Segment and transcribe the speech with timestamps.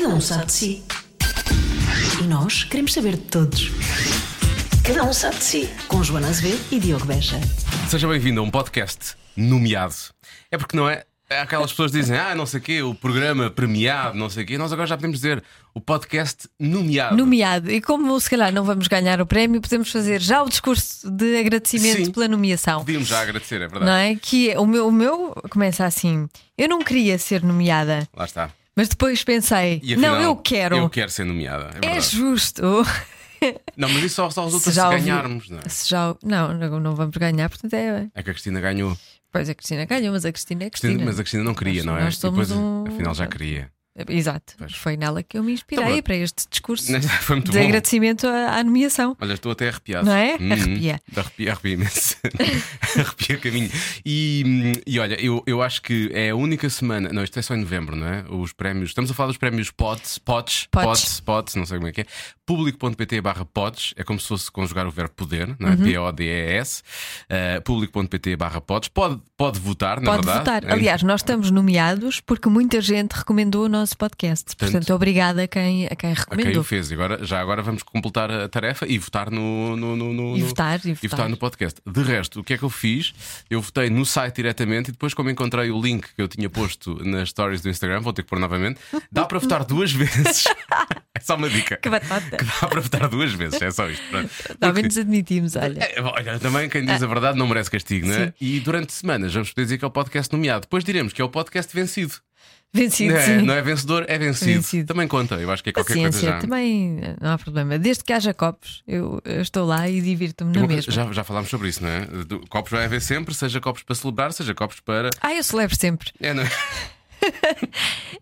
[0.00, 0.82] Cada um sabe de si.
[2.22, 3.72] E nós queremos saber de todos.
[4.84, 5.70] Cada um sabe de si.
[5.88, 7.40] Com Joana Azevedo e Diogo Beja.
[7.88, 9.96] Seja bem-vindo a um podcast nomeado.
[10.52, 11.02] É porque não é?
[11.28, 14.46] é Aquelas pessoas dizem, ah, não sei o quê, o programa premiado, não sei o
[14.46, 14.56] quê.
[14.56, 15.42] Nós agora já podemos dizer
[15.74, 17.16] o podcast nomeado.
[17.16, 17.68] Nomeado.
[17.68, 21.40] E como se calhar não vamos ganhar o prémio, podemos fazer já o discurso de
[21.40, 22.12] agradecimento Sim.
[22.12, 22.84] pela nomeação.
[22.84, 23.84] Podíamos já agradecer, é verdade.
[23.86, 24.14] Não é?
[24.14, 28.52] Que é- o meu, o meu começa assim: eu não queria ser nomeada, Lá está.
[28.78, 30.76] Mas depois pensei, afinal, não, eu quero.
[30.76, 31.70] Eu quero ser nomeada.
[31.82, 32.62] É, É justo.
[33.76, 35.68] Não, mas isso só, só resulta Se se, ouvi- ganharmos, não é?
[35.68, 38.08] Se já, não, não, vamos ganhar, portanto é.
[38.12, 38.96] É que a Cristina ganhou.
[39.32, 41.08] Pois a Cristina ganhou, mas a Cristina é a Cristina- Cristina.
[41.10, 42.04] mas a Cristina não queria, Nós- não é?
[42.04, 43.70] nós somos depois, um- afinal, já queria.
[44.08, 44.54] Exato.
[44.58, 44.72] Pois.
[44.74, 46.02] Foi nela que eu me Então, inspirei pronto.
[46.04, 47.58] para este discurso de bom.
[47.64, 49.16] agradecimento à, à nomeação.
[49.20, 50.06] Olha, estou até arrepiado.
[50.06, 50.36] Não é?
[50.40, 51.00] Hum, Arrepia.
[51.16, 52.16] Arrepia, arrepia imenso.
[52.98, 53.70] arrepia caminho.
[54.04, 57.10] E, e olha, eu, eu acho que é a única semana.
[57.12, 58.24] Não, isto é só em novembro, não é?
[58.28, 58.90] Os prémios.
[58.90, 60.86] Estamos a falar dos prémios POTS, POTS, Pods.
[60.86, 62.06] POTS, POTS, não sei como é que é.
[62.48, 63.92] Público.pt barra POTS.
[63.94, 65.72] É como se fosse conjugar o verbo poder, não é?
[65.72, 65.84] Uhum.
[65.84, 66.82] P-O-D-E-S.
[67.28, 68.88] Uh, Público.pt barra POTS.
[68.88, 70.38] Pode, pode votar, na Pode verdade.
[70.38, 70.64] votar.
[70.64, 74.46] É- Aliás, nós estamos nomeados porque muita gente recomendou o nosso podcast.
[74.56, 76.60] Portanto, Portanto, obrigada a quem, a quem a quem recomendou.
[76.62, 76.90] o fez.
[76.90, 79.76] E agora, já agora vamos completar a tarefa e votar no.
[79.76, 81.28] no, no, no- E no- votar, e votar.
[81.28, 81.82] no podcast.
[81.86, 83.12] De resto, o que é que eu fiz?
[83.50, 86.98] Eu votei no site diretamente e depois, como encontrei o link que eu tinha posto
[87.04, 88.80] nas stories do Instagram, vou ter que pôr novamente.
[89.12, 90.44] Dá para votar duas vezes.
[91.14, 91.76] é só uma dica.
[91.76, 92.37] Que batata.
[92.38, 94.02] Que dá para votar duas vezes, é só isto.
[94.10, 94.30] Pronto.
[94.48, 95.78] Ao Porque- menos admitimos, olha.
[95.82, 98.26] é, olha, também quem diz a verdade não merece castigo, não é?
[98.28, 98.32] Sim.
[98.40, 100.62] E durante semanas vamos poder dizer que é o podcast nomeado.
[100.62, 102.14] Depois diremos que é o podcast vencido.
[102.70, 104.52] Vencido, Não é, não é vencedor, é vencido.
[104.52, 104.86] Vencido.
[104.88, 106.38] Também conta, eu acho que é qualquer coisa Paciência, já.
[106.38, 107.78] também não há problema.
[107.78, 110.74] Desde que haja copos, eu, eu estou lá e divirto-me na mesma.
[110.84, 112.06] coisa- Já, já falámos sobre isso, não é?
[112.50, 115.08] Copos vai haver sempre, seja copos para celebrar, seja copos para.
[115.22, 116.10] Ah, eu celebro sempre.
[116.20, 116.50] É, não é?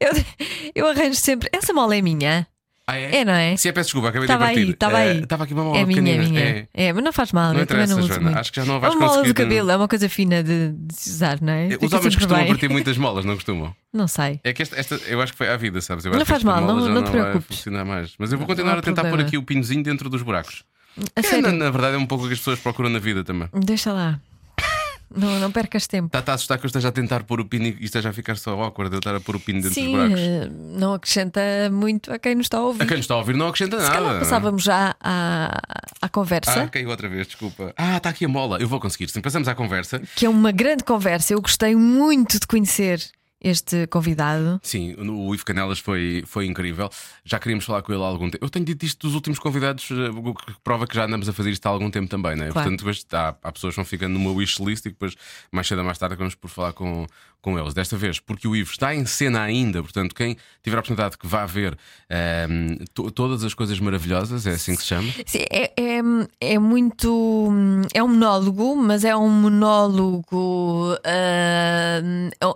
[0.01, 0.11] Eu,
[0.75, 1.49] eu arranjo sempre.
[1.53, 2.47] Essa mola é minha.
[2.89, 3.57] Ah, É, não é?
[3.57, 4.61] Se é, peço desculpa, acabei Estava de partir.
[4.67, 5.19] aí, estava aí.
[5.23, 6.69] Estava aqui uma mola É minha, é minha.
[6.73, 6.93] É.
[6.93, 7.53] mas não faz mal.
[7.53, 8.39] Não interessa, não Joana.
[8.39, 10.69] Acho que já não é vais uma mola do cabelo, é uma coisa fina de,
[10.71, 11.69] de usar, não é?
[11.83, 12.49] Os homens costumam bem.
[12.49, 13.75] partir muitas molas, não costumam?
[13.93, 14.39] Não sei.
[14.45, 16.05] É que esta, esta- eu acho que foi à vida, sabes?
[16.05, 17.57] Não faz mal, não- já não te vai preocupes.
[17.57, 18.15] funcionar mais.
[18.21, 19.17] Mas eu vou Não continuar a tentar problema.
[19.17, 20.63] pôr aqui o pinozinho dentro dos buracos.
[21.17, 23.01] A Que, sério, na, na verdade é um pouco o que as pessoas procuram na
[23.01, 23.49] vida também.
[23.53, 24.21] deixa lá.
[25.15, 26.07] Não, não percas tempo.
[26.09, 28.37] Está-te a assustar que eu esteja a tentar pôr o pino e esteja a ficar
[28.37, 30.21] só awkward eu estar a pôr o pino dentro Sim, dos buracos.
[30.21, 31.41] eh, não acrescenta
[31.71, 32.83] muito a quem nos está a ouvir.
[32.83, 33.95] A quem nos está a ouvir não acrescenta Se nada.
[33.95, 35.61] calhar passávamos já à,
[36.03, 37.73] à conversa, Ah, caiu outra vez, desculpa.
[37.77, 38.59] Ah, está aqui a mola.
[38.61, 39.09] Eu vou conseguir.
[39.09, 40.01] Sim, passamos à conversa.
[40.17, 41.33] que é uma grande conversa.
[41.33, 43.01] Eu gostei muito de conhecer
[43.49, 44.61] este convidado.
[44.63, 46.91] Sim, o Ivo Canelas foi, foi incrível.
[47.25, 48.45] Já queríamos falar com ele há algum tempo.
[48.45, 51.33] Eu tenho dito isto dos últimos convidados, eh, o que prova que já andamos a
[51.33, 52.49] fazer isto há algum tempo também, né?
[52.51, 52.77] Claro.
[52.77, 55.15] Portanto, há, há pessoas que vão ficando numa wishlist e depois,
[55.53, 57.07] mais cedo ou mais tarde, vamos por falar com,
[57.41, 57.73] com eles.
[57.75, 61.27] Desta vez, porque o Ivo está em cena ainda, portanto, quem tiver a oportunidade que
[61.27, 61.77] vá ver
[62.11, 65.09] ehm, to- todas as coisas maravilhosas, é assim que se chama.
[65.27, 66.01] Sim, é, é,
[66.41, 67.49] é muito.
[67.95, 70.97] É um monólogo, mas é um monólogo.
[71.05, 72.01] ah,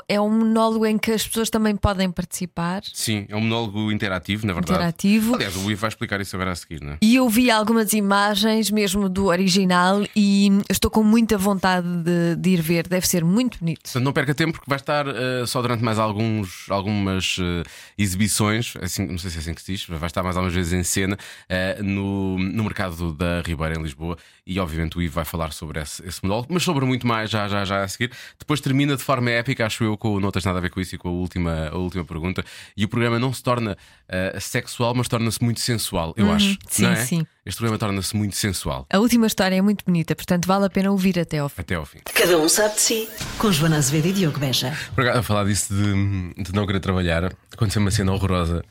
[0.08, 2.82] é um monólogo em que as pessoas também podem participar.
[2.92, 4.72] Sim, é um monólogo interativo, na verdade.
[4.72, 5.34] Interativo.
[5.34, 6.98] Aliás, o Ivo vai explicar isso agora a seguir, não é?
[7.02, 12.50] E eu vi algumas imagens mesmo do original e estou com muita vontade de, de
[12.50, 12.86] ir ver.
[12.88, 13.82] Deve ser muito bonito.
[13.82, 17.62] Portanto, não perca tempo porque vai estar eh, só durante mais alguns, algumas eh,
[17.98, 20.72] exibições, assim, não sei se é assim que se diz, vai estar mais algumas vezes
[20.72, 21.16] em cena
[21.48, 24.16] eh, no, no mercado da Ribeira em Lisboa
[24.50, 27.46] e obviamente o Ivo vai falar sobre esse, esse monólogo, mas sobre muito mais já,
[27.46, 28.10] já, já a seguir.
[28.36, 30.80] Depois termina de forma épica, acho eu, com o não tens nada a ver com
[30.80, 32.44] isso e com a última, a última pergunta.
[32.76, 33.78] E o programa não se torna
[34.08, 36.48] eh, sexual, mas torna-se muito sensual, eu acho.
[36.48, 36.56] Uhum.
[36.68, 36.96] sim, não é?
[36.96, 37.26] sim.
[37.46, 40.90] Este programa torna-se muito sensual A última história é muito bonita, portanto vale a pena
[40.90, 41.60] ouvir até ao fim.
[41.60, 42.00] até ao fim.
[42.12, 43.08] Cada um sabe de si.
[43.38, 44.76] Com Joana Azevedo e Diogo Beja.
[44.96, 48.64] Por acaso, a falar disso de, de não querer trabalhar, aconteceu uma cena horrorosa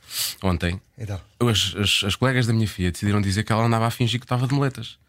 [0.43, 0.79] ontem.
[0.97, 1.19] Então.
[1.39, 4.25] As, as, as colegas da minha filha decidiram dizer que ela andava a fingir que
[4.25, 4.99] estava de moletas.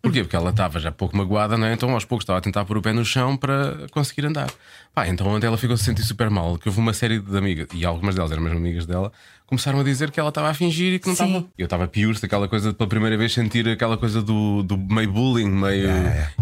[0.00, 0.22] Porquê?
[0.22, 1.72] Porque ela estava já pouco magoada, não é?
[1.74, 4.48] Então aos poucos estava a tentar pôr o pé no chão para conseguir andar.
[4.94, 6.56] Pá, então ontem ela ficou a se sentir super mal.
[6.56, 9.10] Que houve uma série de amigas, e algumas delas eram mesmo amigas dela,
[9.44, 11.26] começaram a dizer que ela estava a fingir e que não Sim.
[11.26, 11.46] estava.
[11.58, 15.10] Eu estava pior, aquela coisa de pela primeira vez sentir aquela coisa do, do meio
[15.12, 15.88] bullying, meio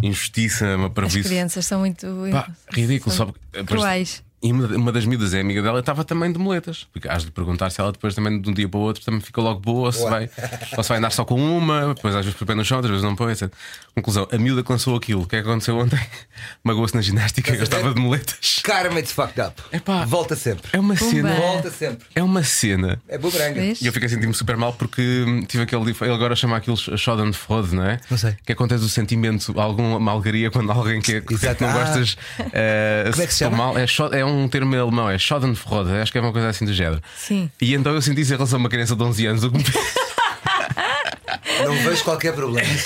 [0.03, 1.23] injustiça, uma As parvoíce.
[1.29, 2.07] crianças são muito.
[2.31, 4.23] Pá, ridículo, são só porque- Cruéis.
[4.47, 6.87] E uma, das miúdas é amiga dela, estava também de moletas.
[6.93, 9.21] Porque has de perguntar se ela depois também de um dia para o outro também
[9.21, 10.31] fica logo boa, ou se vai,
[10.77, 12.77] ou se vai andar só com uma, depois às vezes põe o pé no chão,
[12.79, 13.51] outras vezes não põe, etc.
[13.95, 15.99] Conclusão, a miúda que lançou aquilo, o que é que aconteceu ontem?
[16.63, 18.61] Magoou-se na ginástica, eu estava de moletas.
[18.63, 19.61] Karma it's fucked up.
[19.73, 20.05] Epá.
[20.05, 20.69] Volta sempre.
[20.73, 21.11] É uma Pumba.
[21.11, 21.35] cena.
[21.35, 22.07] Volta sempre.
[22.15, 23.01] É uma cena.
[23.09, 23.19] É.
[23.19, 23.81] Vês?
[23.81, 25.83] E eu fiquei a sentir-me super mal porque hum, tive aquele.
[25.91, 27.99] Ele agora chama aquilo Schadenfreude, não é?
[28.11, 28.37] Não sei.
[28.45, 31.63] Que acontece o sentimento, alguma malgaria quando alguém que, é- que Exato.
[31.65, 31.73] não Ah.
[31.85, 32.17] gostas.
[32.53, 33.57] eh, Como é que se chama?
[33.57, 33.79] Mal.
[33.79, 33.87] É,
[34.19, 37.03] é um um termo alemão, é Schadenfreude, acho que é uma coisa assim do género.
[37.17, 37.51] Sim.
[37.61, 39.59] E então eu senti isso em relação a uma criança de 11 anos, o que
[39.59, 39.85] me fez,
[41.65, 42.69] Não vejo qualquer problema.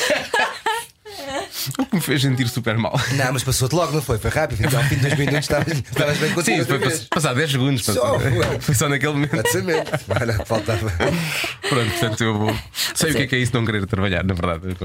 [1.78, 2.98] o que me fez sentir super mal.
[3.12, 4.18] Não, mas passou-te logo, não foi?
[4.18, 4.64] Foi rápido.
[4.64, 6.58] Então, ao fim de dois minutos estavas, estavas bem contigo.
[6.58, 7.04] Sim, foi vez.
[7.10, 7.84] passar 10 segundos.
[7.84, 8.60] Só, passou- ué.
[8.60, 9.34] Foi só naquele momento.
[9.34, 9.90] Exatamente.
[10.08, 10.90] Era o que faltava.
[11.68, 12.56] Pronto, portanto eu
[12.94, 14.76] sei o que é que é isso não querer trabalhar, na verdade.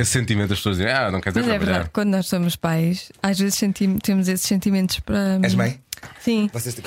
[0.00, 1.70] Esse sentimento das pessoas dizem, ah, não queres Mas é trabalhar.
[1.72, 3.60] verdade, quando nós somos pais, às vezes
[4.02, 5.38] temos esses sentimentos para.
[5.42, 5.78] És mãe?
[6.20, 6.84] Sim, Vocês têm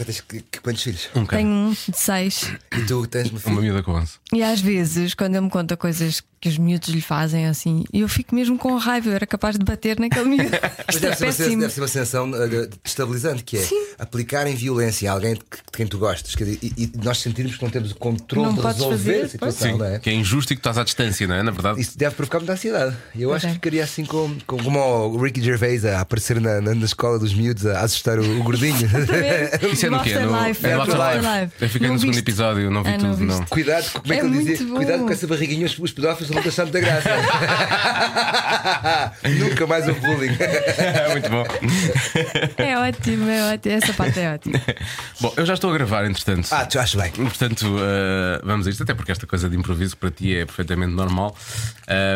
[0.64, 1.10] quantos, filhos?
[1.16, 2.52] Um tenho um de seis.
[2.78, 3.62] E tu tens uma Uma filha?
[3.62, 4.12] miúda com 11.
[4.34, 8.08] E às vezes, quando ele me conta coisas que os miúdos lhe fazem assim, eu
[8.08, 10.52] fico mesmo com raiva, eu era capaz de bater naquele miúdo.
[10.86, 13.68] Mas Isto é deve ser, uma, deve ser uma sensação uh, destabilizante, que é
[13.98, 17.18] aplicarem violência a alguém de que- de quem tu gostas quer dizer, e, e nós
[17.19, 20.00] sentirmos que não temos o controle Não de resolver fazer, a situação, Sim, não é?
[20.00, 21.42] que é injusto e que estás à distância, não é?
[21.44, 21.81] Na verdade.
[21.81, 22.96] Isso deve provocar muita ansiedade.
[23.16, 23.50] Eu Pois acho é.
[23.50, 27.18] que ficaria assim com, com- como o Ricky Gervais a aparecer na, na, na escola
[27.18, 28.78] dos miúdos a assustar o, o gordinho.
[29.71, 30.13] Isso é no quê?
[30.13, 30.92] No, é no Afterlife.
[30.94, 31.54] Afterlife.
[31.62, 32.25] Eu fiquei Não no segundo viste?
[32.25, 33.44] episódio, não vi Ah, não tudo, não.
[33.45, 34.57] Cuidado, como é que É ele dizia?
[34.57, 34.75] muito bom.
[34.77, 37.09] Cuidado com essa barriguinha, os, os pedófilos vão deixar muita graça.
[39.39, 40.38] Nunca mais o bullying.
[41.12, 41.44] Muito bom.
[42.57, 43.75] É ótimo, é ótimo.
[43.75, 44.62] Essa parte é ótima.
[45.21, 46.48] Bom, eu já estou a gravar, entretanto.
[46.51, 47.12] Ah, tu acho bem.
[47.12, 50.94] Portanto, uh, vamos a isto, até porque esta coisa de improviso para ti é perfeitamente
[50.94, 51.36] normal.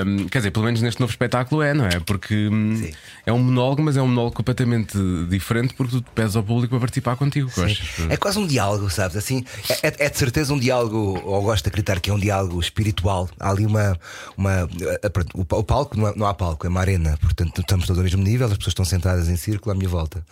[0.05, 1.99] Um, quer dizer, pelo menos neste novo espetáculo é, não é?
[2.05, 2.91] Porque hum, Sim.
[3.25, 4.97] é um monólogo, mas é um monólogo completamente
[5.29, 7.49] diferente porque tu pedes ao público participar contigo.
[7.63, 8.11] acho.
[8.11, 9.15] É quase um diálogo, sabes?
[9.15, 9.45] Assim,
[9.81, 12.59] é, é- é de certeza um diálogo, ou gosto de acreditar que é um diálogo
[12.59, 13.29] espiritual.
[13.39, 13.97] Há ali uma.
[14.35, 14.51] uma
[14.81, 17.17] eh, o, pa- o palco não, é- não há palco, é uma arena.
[17.21, 20.25] Portanto, estamos todos ao mesmo nível, as pessoas estão sentadas em círculo à minha volta.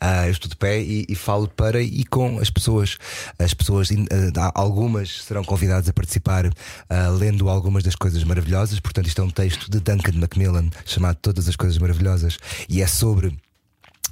[0.00, 2.96] Ah, eu estou de pé e, e falo para e com as pessoas.
[3.38, 3.88] As pessoas,
[4.38, 6.50] ah, algumas serão convidadas a participar
[6.90, 8.78] ah, lendo algumas das coisas maravilhosas.
[8.80, 12.86] Portanto, isto é um texto de Duncan Macmillan chamado Todas as Coisas Maravilhosas e é
[12.86, 13.36] sobre.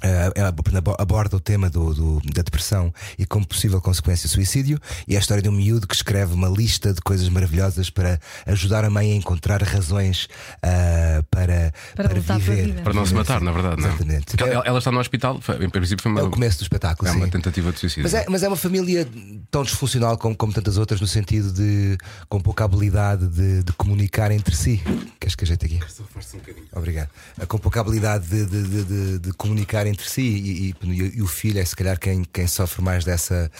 [0.03, 4.77] Uh, ela abo- aborda o tema do, do- da depressão e como possível consequência suicídio
[5.07, 8.19] e é a história de um miúdo que escreve uma lista de coisas maravilhosas para
[8.45, 10.25] ajudar a mãe a encontrar razões
[10.57, 12.65] uh, para, Para para, viver.
[12.65, 12.81] vida.
[12.81, 13.89] Para não se matar, na verdade, não é?
[13.93, 14.25] Exatamente.
[14.25, 16.63] Porque ela, ela está no hospital, foi- em princípio foi uma, É o começo do
[16.63, 17.07] espetáculo.
[17.09, 17.31] é uma sim.
[17.31, 18.03] tentativa de suicídio.
[18.03, 19.07] Mas é, mas é uma família
[19.49, 21.97] tão disfuncional como, como tantas outras, no sentido de
[22.27, 24.81] com pouca habilidade de, de comunicar entre si.
[25.17, 25.79] Queres que ajeite aqui?
[26.73, 27.09] Obrigado.
[27.39, 31.21] Eh, Com pouca habilidade de, de- de- de- de comunicar entre si e, e- e
[31.21, 33.51] o filho é se calhar quem, quem sofre mais dessa.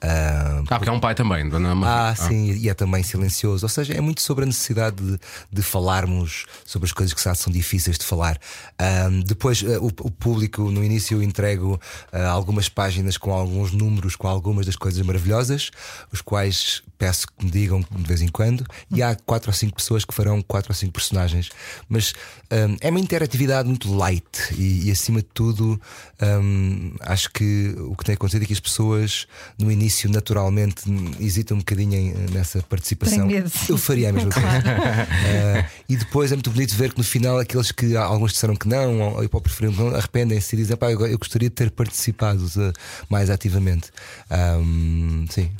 [0.00, 2.10] ah, Ah, porque há um pai também, dona Maria.
[2.10, 3.64] ah, sim, e é também silencioso.
[3.64, 5.18] Ou seja, é muito sobre a necessidade de,
[5.52, 8.38] de falarmos sobre as coisas que já são difíceis de falar.
[8.78, 11.80] Ahm, depois, eh, o, o público, no início, eu entrego
[12.12, 15.70] ah, algumas páginas com alguns números, com algumas das coisas maravilhosas,
[16.12, 18.64] os quais peço que me digam de vez em quando.
[18.88, 21.50] E há quatro ou cinco pessoas que farão quatro ou cinco personagens.
[21.88, 22.12] Mas
[22.48, 24.24] ahm, é uma interatividade muito light
[24.56, 25.80] e, e, acima de tudo,
[26.20, 29.26] ahm, acho que o que tem acontecido é que as pessoas,
[29.58, 30.84] no início, naturalmente,
[31.18, 33.26] hesitam um bocadinho em- nessa participação.
[33.68, 34.48] Eu faria a mesma coisa.
[34.48, 38.68] Ah, e depois é muito bonito ver que no final, aqueles que alguns disseram que
[38.68, 41.70] não, ou, ou preferiram que não, arrependem-se e dizem: pá, eu, eu gostaria de ter
[41.72, 42.72] participado ah,
[43.08, 43.90] mais ativamente.
[44.30, 45.50] Ahm, sim.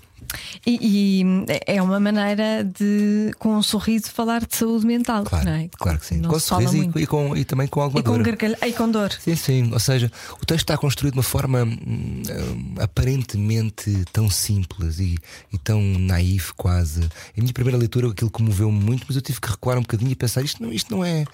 [0.66, 0.78] E,
[1.20, 1.24] e
[1.66, 5.24] é uma maneira de, com um sorriso, falar de saúde mental.
[5.24, 5.68] Claro, é?
[5.76, 6.16] claro que sim.
[6.18, 6.98] Não com sorriso e, muito.
[6.98, 8.22] e com, e também com alguma E com, dor.
[8.22, 8.58] gargalha...
[8.66, 9.12] e com dor.
[9.12, 9.72] Sim, sim.
[9.72, 15.16] Ou seja, o texto está construído de uma forma hum, hum, aparentemente tão simples e,
[15.52, 17.02] e tão naif, quase.
[17.02, 20.14] A minha primeira leitura aquilo comoveu-me muito, mas eu tive que recuar um bocadinho e
[20.14, 21.24] pensar: isto não, isto não é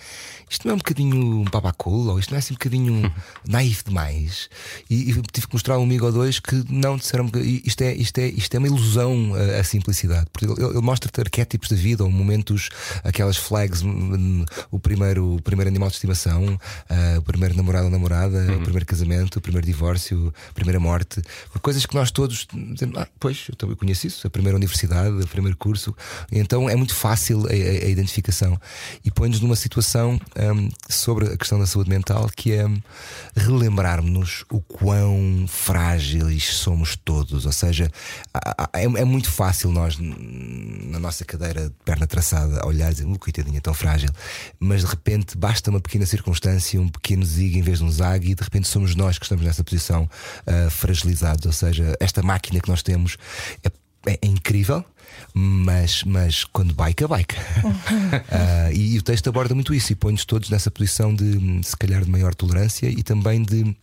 [0.51, 3.13] isto não é um bocadinho papacolo, ou isto não é assim um bocadinho
[3.47, 4.49] naif demais.
[4.89, 7.95] E, e tive que mostrar a um amigo ou dois que não disseram isto é,
[7.95, 10.27] isto é, isto é uma ilusão a, a simplicidade.
[10.33, 12.69] Porque ele, ele mostra-te arquétipos de vida, ou momentos,
[13.05, 17.91] aquelas flags, hum, o primeiro, o primeiro animal de estimação, ah, o primeiro namorado ou
[17.91, 21.21] namorada, o primeiro casamento, o primeiro divórcio, a primeira morte,
[21.61, 25.27] coisas que nós todos dizemos, ah, pois, eu também conheço isso, a primeira universidade, o
[25.29, 25.95] primeiro curso.
[26.31, 28.59] Então é muito fácil a, a- a identificação
[29.05, 30.21] e põe-nos numa situação
[30.55, 32.79] hum, sobre a questão da saúde mental que é hum,
[33.37, 37.47] relembrarmos o quão frágeis somos todos.
[37.47, 37.91] Ou seja,
[38.79, 43.19] é, é muito fácil nós, na nossa cadeira de perna traçada, olhar e dizer, uh,
[43.19, 44.09] coitadinha, tão frágil.
[44.59, 48.31] Mas de repente basta uma pequena circunstância, um pequeno zig em vez de um zag,
[48.31, 50.09] e de repente somos nós que estamos nessa posição
[50.47, 51.47] ah, fragilizados.
[51.47, 53.17] Ou seja, esta máquina que nós temos
[53.65, 53.71] é,
[54.11, 54.85] é- é incrível.
[55.35, 57.37] Mas, mas quando baica, baica.
[58.31, 61.77] Ah, e, e o texto aborda muito isso e põe-nos todos nessa posição de, se
[61.77, 63.75] calhar, de maior tolerância e também de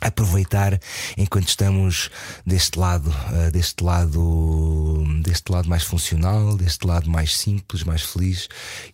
[0.00, 0.78] aproveitar
[1.16, 2.10] enquanto estamos
[2.44, 8.48] deste lado, ah, deste lado, deste lado mais funcional, deste lado mais simples, mais feliz,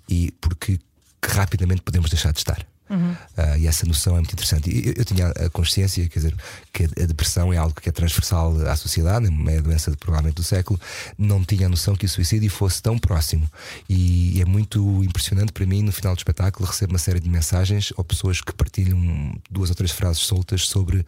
[0.09, 0.79] e porque
[1.25, 2.72] rapidamente podemos deixar de estar.
[2.95, 4.71] Uh, e essa noção é muito interessante.
[4.87, 6.37] Eu, eu tinha a consciência, quer dizer,
[6.73, 10.37] que a depressão é algo que é transversal à sociedade, é a doença de, provavelmente
[10.37, 10.81] do século.
[11.17, 13.49] Não tinha a noção que o suicídio fosse tão próximo.
[13.89, 17.29] E, e é muito impressionante para mim, no final do espetáculo, recebo uma série de
[17.29, 21.05] mensagens ou pessoas que partilham duas ou três frases soltas sobre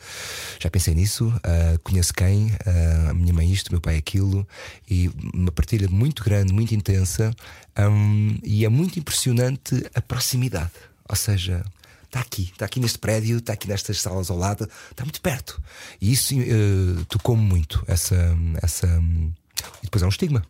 [0.61, 4.47] já pensei nisso, uh, conheço quem, uh, a minha mãe isto, meu pai aquilo,
[4.89, 7.35] e uma partilha muito grande, muito intensa,
[7.79, 10.71] um, e é muito impressionante a proximidade.
[11.09, 11.65] Ou seja,
[12.05, 15.61] está aqui, está aqui neste prédio, está aqui nestas salas ao lado, está muito perto.
[16.01, 18.17] E isso uh, tocou-me muito, essa,
[18.63, 18.87] essa.
[19.83, 20.45] E depois é um estigma.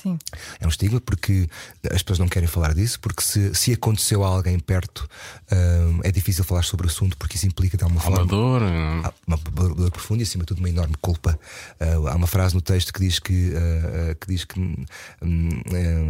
[0.00, 0.16] Sim.
[0.60, 1.48] É um estigma porque
[1.90, 5.08] as pessoas não querem falar disso, porque se, se aconteceu a alguém perto,
[5.50, 8.24] uh, é difícil falar sobre o assunto, porque isso implica de alguma forma.
[8.24, 8.62] Dor.
[8.62, 11.38] Há uma dor profunda e acima de tudo uma enorme culpa.
[11.80, 14.86] Uh, há uma frase no texto que diz que, uh, que, diz que um,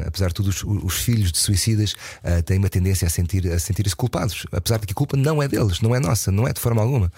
[0.06, 1.94] apesar de tudo, os, os filhos de suicidas
[2.44, 5.48] têm uma tendência a sentir a sentir-se culpados, apesar de que a culpa não é
[5.48, 7.10] deles, não é nossa, não é de forma alguma.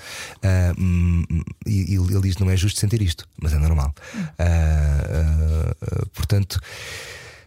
[0.78, 1.24] Um,
[1.66, 3.92] e, e ele diz: não é justo sentir isto, mas é normal.
[6.14, 6.59] portanto,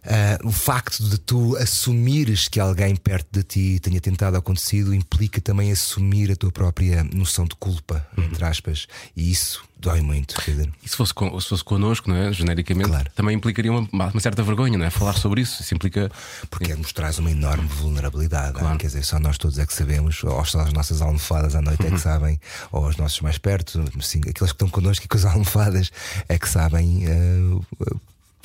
[0.03, 5.39] Uh, o facto de tu assumires que alguém perto de ti tenha tentado acontecido implica
[5.39, 8.25] também assumir a tua própria noção de culpa, uhum.
[8.25, 10.35] entre aspas, e isso dói muito.
[10.83, 12.33] E se fosse, se fosse connosco, não é?
[12.33, 13.09] genericamente, claro.
[13.15, 14.89] também implicaria uma, uma, certa vergonha, não é?
[14.89, 15.61] Falar sobre isso.
[15.61, 16.11] Isso implica.
[16.49, 18.59] Porque nos traz uma enorme vulnerabilidade.
[18.59, 18.77] Claro.
[18.77, 21.81] Quer dizer, só nós todos é que sabemos, ou só as nossas almofadas à noite
[21.81, 21.97] é que uhum.
[21.97, 22.39] sabem,
[22.73, 25.91] ou os nossos mais perto, assim, aqueles que estão connosco e com as almofadas
[26.27, 27.05] é que sabem.
[27.07, 27.65] Uh,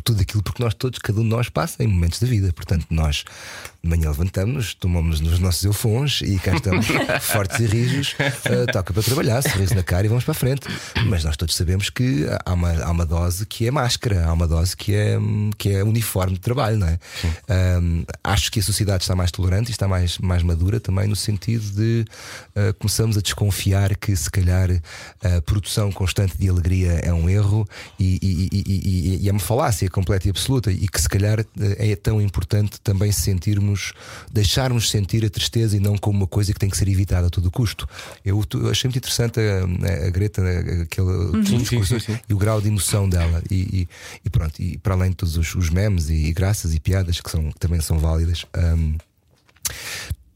[0.09, 2.51] tudo aquilo porque nós todos, cada um de nós passa em momentos da vida.
[2.53, 3.25] Portanto, nós
[3.83, 6.87] de manhã levantamos, tomamos nos nossos eufons e cá estamos
[7.23, 10.67] fortes e rijos, uh, toca para trabalhar, sorriso na cara e vamos para a frente.
[11.07, 14.47] Mas nós todos sabemos que há uma, há uma dose que é máscara, há uma
[14.47, 15.17] dose que é,
[15.57, 16.99] que é uniforme de trabalho, não é?
[17.81, 21.17] Um, acho que a sociedade está mais tolerante e está mais, mais madura também no
[21.17, 22.05] sentido de
[22.57, 24.71] uh, começamos a desconfiar que se calhar
[25.23, 27.69] a produção constante de alegria é um erro
[27.99, 31.91] e, e, e, e é uma falácia completa e absoluta, e que se calhar eh,
[31.93, 33.68] é tão importante também sentirmos,
[34.31, 37.31] deixarmos sentir a tristeza e não como uma coisa que tem que ser evitada a
[37.31, 37.89] todo custo.
[38.25, 40.43] Eu, eu achei muito interessante a, a Greta,
[40.83, 41.41] aquele uhum.
[41.43, 42.21] discurso, sim, sim, sim.
[42.29, 43.43] e o grau de emoção dela.
[43.51, 43.89] E, e,
[44.25, 47.21] e, pronto, e para além de todos os, os memes e, e, graças e piadas
[47.21, 48.45] que, são, que também são válidas.
[48.57, 48.97] Um,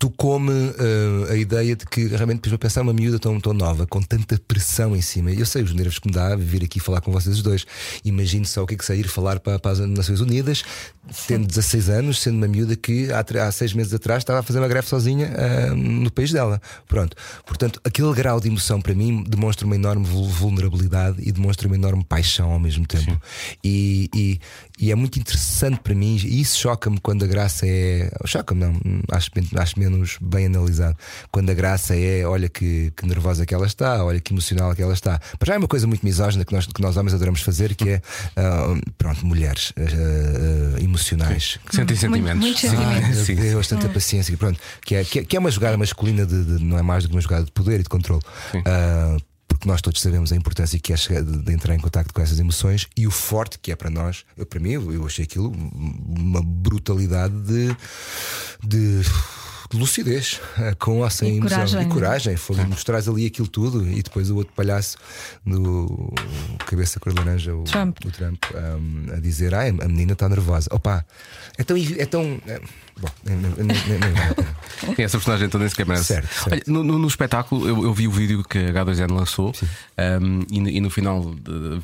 [0.02, 3.86] tu come uh, a ideia de que realmente vou pensar uma miúda tão, tão nova,
[3.86, 5.30] com tanta pressão em cima.
[5.30, 7.64] Eu sei os nervos que me dá vir aqui falar com vocês os dois.
[8.04, 10.64] Imagino só o que é que sair falar para, para as Nações Unidas,
[11.28, 14.58] tendo 16 anos, sendo uma miúda que há, há seis meses atrás estava a fazer
[14.58, 15.30] uma greve sozinha
[15.70, 16.60] uh, no país dela.
[16.88, 17.16] Pronto.
[17.46, 22.02] Portanto, aquele grau de emoção para mim demonstra uma enorme vulnerabilidade e demonstra uma enorme
[22.02, 23.16] paixão ao mesmo tempo.
[23.62, 24.40] E, e,
[24.82, 28.10] e, é muito interessante para mim, e isso choca-me quando a graça é.
[28.26, 28.74] Choca-me, não,
[29.10, 30.96] acho, acho menos bem analisado.
[31.30, 34.82] Quando a graça é, olha que, que nervosa que ela está, olha que emocional que
[34.82, 35.20] ela está.
[35.38, 37.90] Mas já é uma coisa muito misógina que nós, que nós homens adoramos fazer, que
[37.90, 38.02] é,
[38.36, 41.58] uh, pronto, mulheres uh, uh, emocionais.
[41.68, 42.40] Que sentem sentimentos.
[42.40, 43.28] Muito, muito sentimentos.
[43.28, 44.36] Ai, Deus, tanta paciência.
[44.36, 47.04] Pronto, que é, que é, que é uma jogada masculina, de, de, não é mais
[47.04, 48.22] do que uma jogada de poder e de controle
[49.62, 52.40] porque nós todos sabemos a importância que é de, de, entrar em contato com essas
[52.40, 54.24] emoções e o forte que é para nós.
[54.36, 57.76] Eu, para mim, eu achei aquilo uma brutalidade de,
[58.60, 59.02] de
[59.70, 61.82] de lucidez, eh, com ou sem emoção coragem.
[61.82, 62.36] e coragem.
[62.36, 62.64] Foi é.
[62.64, 64.98] mostrar ali aquilo tudo e depois o outro palhaço
[65.46, 66.12] do
[66.66, 70.68] cabeça cor laranja, o Trump, o Trump um, a dizer: ah, a menina está nervosa.
[70.70, 71.06] Opa,
[71.56, 71.76] é tão.
[71.96, 72.60] É tão é,
[73.02, 76.04] Bom, nem, nem, nem, Essa personagem toda nem sequer merece.
[76.04, 76.52] Certo, certo.
[76.52, 79.52] Olha, no, no, no, espetáculo eu, eu, vi o vídeo que a H2N lançou
[80.22, 81.34] um, e, e, no final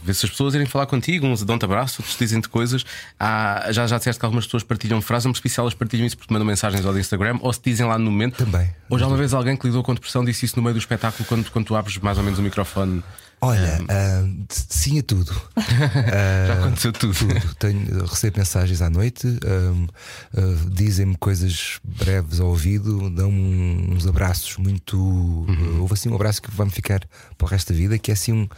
[0.04, 2.84] vê-se as pessoas irem falar contigo, uns dão-te abraço, outros dizem-te coisas.
[3.18, 6.32] Há, já, já disseste que algumas pessoas partilham frases, percebi se elas partilham isso porque
[6.32, 8.44] mandam mensagens ao Instagram ou se dizem lá no momento.
[8.44, 8.70] Também.
[8.88, 11.24] Ou já uma vez alguém que lidou com depressão disse isso no meio do espetáculo
[11.28, 13.02] quando, quando tu abres mais ou menos o microfone.
[13.40, 15.30] Olha, uh, sim a tudo.
[15.30, 15.62] Uh,
[16.46, 17.14] Já aconteceu tudo.
[17.14, 17.54] tudo.
[17.54, 24.98] Tenho, recebo mensagens à noite, uh, dizem-me coisas breves ao ouvido, dão-me uns abraços muito.
[24.98, 25.80] Uhum.
[25.80, 27.00] houve assim um abraço que vai-me ficar
[27.36, 28.48] para o resto da vida, que é assim um.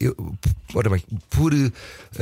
[0.00, 0.34] Eu,
[0.74, 1.52] ora bem, por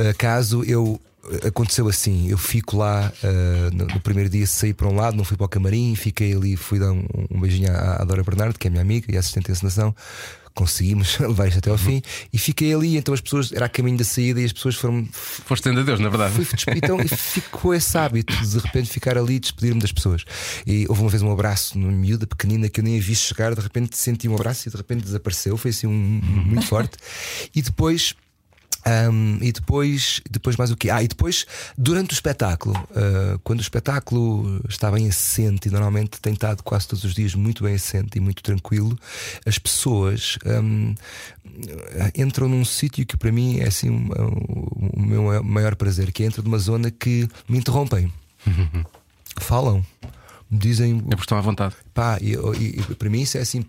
[0.09, 1.01] acaso eu
[1.45, 2.29] aconteceu assim.
[2.29, 5.45] Eu fico lá uh, no, no, primeiro dia, saí para um lado, não fui para
[5.45, 8.69] o camarim, fiquei ali, fui dar um, um beijinho à, à Dora Bernardo, que é
[8.69, 9.93] minha amiga e assistente de encenação
[10.57, 12.01] conseguimos levar isto até ao fim
[12.33, 12.97] e fiquei ali.
[12.97, 15.07] Então as pessoas, era a caminho da saída e as pessoas foram.
[15.11, 16.33] Foste a Deus, na verdade.
[16.33, 20.25] Fui, então, e ficou esse hábito de de repente ficar ali e despedir-me das pessoas.
[20.65, 23.53] E houve uma vez um abraço numa miúda pequenina que eu nem a vi chegar,
[23.53, 25.55] de repente senti um abraço e de repente desapareceu.
[25.57, 26.97] Foi assim um, muito forte.
[27.53, 28.15] E depois
[28.87, 30.89] Um, e depois, depois mais o quê?
[30.89, 31.45] Ah, e depois,
[31.77, 36.87] durante o espetáculo, uh, quando o espetáculo está bem assente, e normalmente tem estado quase
[36.87, 38.97] todos os dias muito bem assente e muito tranquilo,
[39.45, 40.95] as pessoas um,
[42.15, 46.27] entram num sítio que para mim é assim o, o meu maior prazer, que é
[46.27, 48.11] entrar numa zona que me interrompem,
[49.41, 49.85] falam,
[50.49, 50.99] dizem.
[51.07, 51.75] É porque estão à vontade.
[51.93, 53.65] Pá, e, e, e para mim isso é assim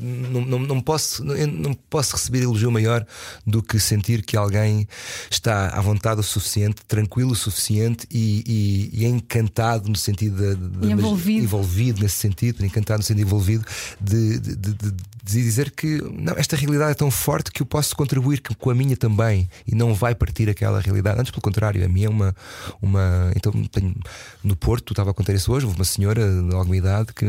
[0.00, 3.06] não, não, não, posso, não posso receber elogio maior
[3.46, 4.86] do que sentir que alguém
[5.30, 10.54] está à vontade o suficiente, tranquilo o suficiente e, e, e encantado no sentido de,
[10.54, 11.44] de, de envolvido.
[11.44, 13.64] envolvido nesse sentido, encantado no sentido envolvido
[14.00, 18.70] de, de, dizer que não, esta realidade é tão forte que eu posso contribuir com
[18.70, 21.20] a minha também e não vai partir aquela realidade.
[21.20, 22.34] Antes, pelo contrário, a minha é uma.
[22.80, 23.94] uma então, tenho,
[24.42, 27.26] no Porto, estava a contar isso hoje, uma senhora de alguma idade que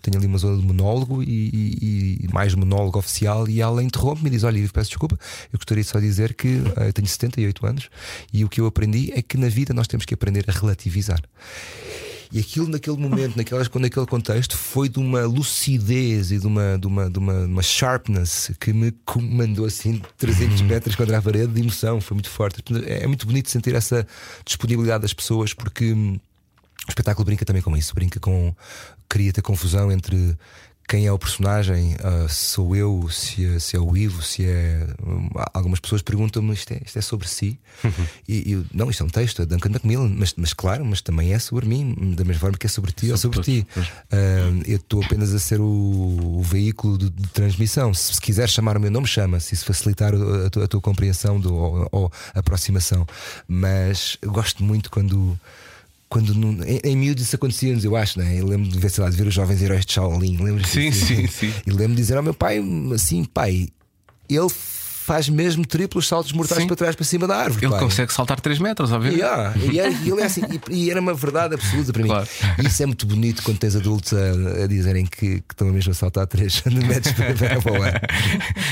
[0.00, 1.52] tem ali uma zona de monólogo e
[2.22, 5.18] e mais monólogo oficial e ela interrompe-me e diz: Olha, peço desculpa,
[5.52, 7.90] eu gostaria só de dizer que uh, eu tenho 78 anos
[8.32, 11.20] e o que eu aprendi é que na vida nós temos que aprender a relativizar.
[12.32, 16.86] E aquilo naquele momento, naquelas, naquele contexto, foi de uma lucidez e de uma, de
[16.86, 20.66] uma, de uma, uma sharpness que me mandou assim 300 uhum.
[20.66, 22.00] metros contra a parede de emoção.
[22.00, 22.62] Foi muito forte.
[22.86, 24.06] É, é muito bonito sentir essa
[24.46, 26.18] disponibilidade das pessoas porque hum,
[26.86, 27.94] o espetáculo brinca também com isso.
[27.94, 28.54] Brinca com.
[29.10, 30.34] cria ter confusão entre
[30.88, 34.86] quem é o personagem, uh, sou eu, se é, se é o Ivo, se é.
[35.06, 37.58] Um, algumas pessoas perguntam-me isto, é, isto é sobre si.
[37.82, 38.06] Uhum.
[38.28, 41.32] E eu, não, isto é um texto, é Duncan Macmillan, mas, mas claro, mas também
[41.32, 43.66] é sobre mim, da mesma forma que é sobre ti sobre ou sobre ti.
[43.76, 45.64] Uh, eu estou apenas a ser o,
[46.38, 47.94] o veículo de, de, transmissão.
[47.94, 50.68] Se, se quiser chamar o meu nome, chama, se isso facilitar a, a, tua, a
[50.68, 53.06] tua, compreensão do, ou, ou aproximação.
[53.48, 55.38] Mas gosto muito quando
[56.12, 58.38] quando no, em, em miúdo isso acontecia-nos, eu acho, né?
[58.38, 60.92] Eu lembro de ver, sei lá, de ver os jovens heróis de Shaolin, lembro Sim,
[60.92, 61.50] sim, sim.
[61.66, 62.62] E lembro de dizer ao meu pai,
[62.94, 63.68] assim, pai,
[64.28, 66.66] ele faz mesmo triplos saltos mortais Sim.
[66.66, 67.64] para trás para cima da árvore.
[67.64, 67.80] Ele pai.
[67.80, 69.20] consegue saltar 3 metros, obviamente.
[69.20, 69.54] Yeah.
[69.58, 72.08] E, era, e, ele é assim, e, era uma verdade absoluta para mim.
[72.08, 72.28] Claro.
[72.62, 75.92] E isso é muito bonito quando tens adultos a, a dizerem que, que, estão mesmo
[75.92, 78.00] a saltar 3 metros para, para o ar.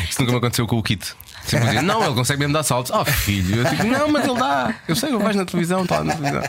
[0.09, 1.15] Isso nunca me aconteceu com o Kit.
[1.59, 2.93] Dizia, não, ele consegue mesmo dar saltos.
[2.95, 4.75] Oh, filho, eu digo, não, mas ele dá.
[4.87, 6.43] Eu sei, eu vejo na televisão, está na televisão.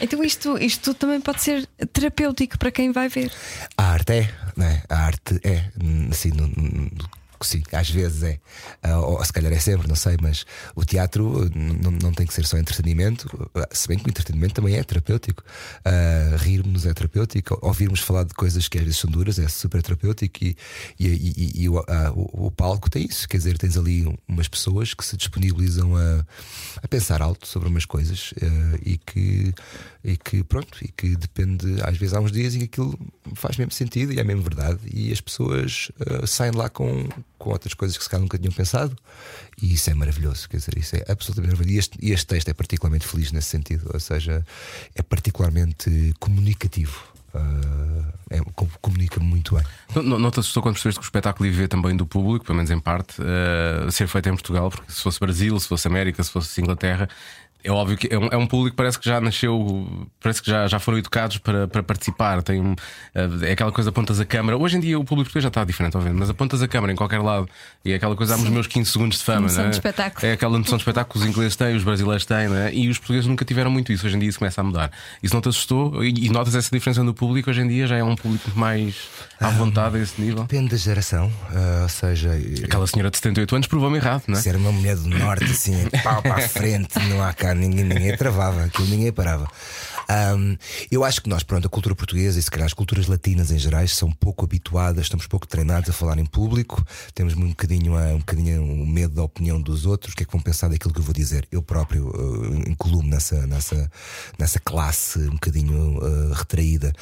[0.00, 3.30] Então isto, isto também pode ser terapêutico para quem vai ver.
[3.76, 4.82] A arte é, né?
[4.88, 5.64] A arte é,
[6.10, 6.90] assim, no, no
[7.42, 8.38] sim, às vezes é.
[8.86, 10.44] Uh, ou se calhar é sempre, não sei, mas
[10.74, 14.76] o teatro não tem que ser só entretenimento, ah, se bem que o entretenimento também
[14.76, 15.42] é terapêutico.
[15.86, 19.82] Uh, rirmos é terapêutico, ouvirmos falar de coisas que às vezes são duras é super
[19.82, 20.56] terapêutico e,
[20.98, 21.78] e, e, e o,
[22.14, 26.24] o, o, palco tem isso, quer dizer, tens ali umas pessoas que se disponibilizam a,
[26.82, 29.54] a pensar alto sobre umas coisas uh, e que
[30.04, 32.98] e que pronto, e que depende, às vezes há uns dias em que aquilo
[33.34, 37.08] faz mesmo sentido e é mesmo verdade, e as pessoas uh, saem lá com,
[37.44, 38.96] com outras coisas que se calhar nunca tinham pensado,
[39.60, 41.74] e isso é maravilhoso, quer dizer, isso é absolutamente maravilhoso.
[41.76, 44.44] E este, este texto é particularmente feliz nesse sentido, ou seja,
[44.94, 47.12] é particularmente comunicativo.
[47.34, 48.38] Uh, é,
[48.80, 49.64] comunica muito bem.
[49.96, 52.54] Não, não te assustou quando percebeste que o espetáculo ia ver também do público, pelo
[52.56, 56.22] menos em parte, uh, ser feito em Portugal, porque se fosse Brasil, se fosse América,
[56.22, 57.08] se fosse Inglaterra,
[57.64, 60.50] é óbvio que é um, é um, público que parece que já nasceu, parece que
[60.50, 62.42] já, já foram educados para, para participar.
[62.42, 62.76] Tem um,
[63.42, 64.58] é aquela coisa, apontas a câmara.
[64.58, 67.20] Hoje em dia o público já está diferente, obviamente, mas apontas a câmara em qualquer
[67.20, 67.48] lado
[67.82, 69.40] e é aquela coisa, dá os meus 15 segundos de fama.
[69.40, 69.70] Noção é?
[69.70, 70.26] de espetáculo.
[70.26, 72.74] É aquela noção de espetáculo que os ingleses têm, os brasileiros têm, é?
[72.74, 74.06] e os portugueses nunca tiveram muito isso.
[74.06, 74.90] Hoje em dia isso começa a mudar.
[75.22, 76.04] Isso não te assustou?
[76.04, 77.48] E, e notas essa diferença no público?
[77.48, 79.08] Hoje em dia já é um público mais
[79.40, 80.42] à vontade a esse nível?
[80.42, 82.30] Depende da geração, uh, ou seja,
[82.62, 84.42] aquela senhora de 78 anos provou-me errado, não é?
[84.42, 88.16] Ser uma mulher do norte, assim, pau para a frente, não há cá ninguém, ninguém
[88.16, 89.48] travava, aquilo ninguém parava.
[90.08, 90.56] Um,
[90.90, 93.58] eu acho que nós, pronto, a cultura portuguesa e se calhar as culturas latinas em
[93.58, 98.18] geral são pouco habituadas, estamos pouco treinados a falar em público, temos um bocadinho, um
[98.18, 101.00] bocadinho o medo da opinião dos outros, o que é que vão pensar daquilo que
[101.00, 101.46] eu vou dizer.
[101.50, 103.90] Eu próprio uh, incluo-me nessa, nessa,
[104.38, 106.92] nessa classe um bocadinho uh, retraída.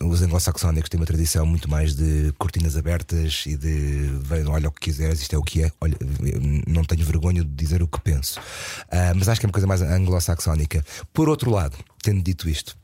[0.00, 4.10] Um, os anglo-saxónicos têm uma tradição muito mais de cortinas abertas e de
[4.48, 5.96] olha o que quiseres, isto é o que é, olha,
[6.66, 8.38] não tenho vergonha de dizer o que penso.
[8.38, 10.84] Uh, mas acho que é uma coisa mais anglo-saxónica.
[11.12, 11.76] Por outro lado,
[12.06, 12.78] tendo dito isto,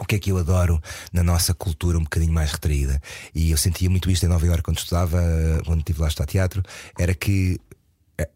[0.00, 0.80] o que é que eu adoro
[1.12, 3.02] na nossa cultura um bocadinho mais retraída?
[3.34, 5.20] E eu sentia muito isto em Nova Iorque quando estudava,
[5.66, 6.62] quando estive lá a estudar teatro,
[6.98, 7.60] era que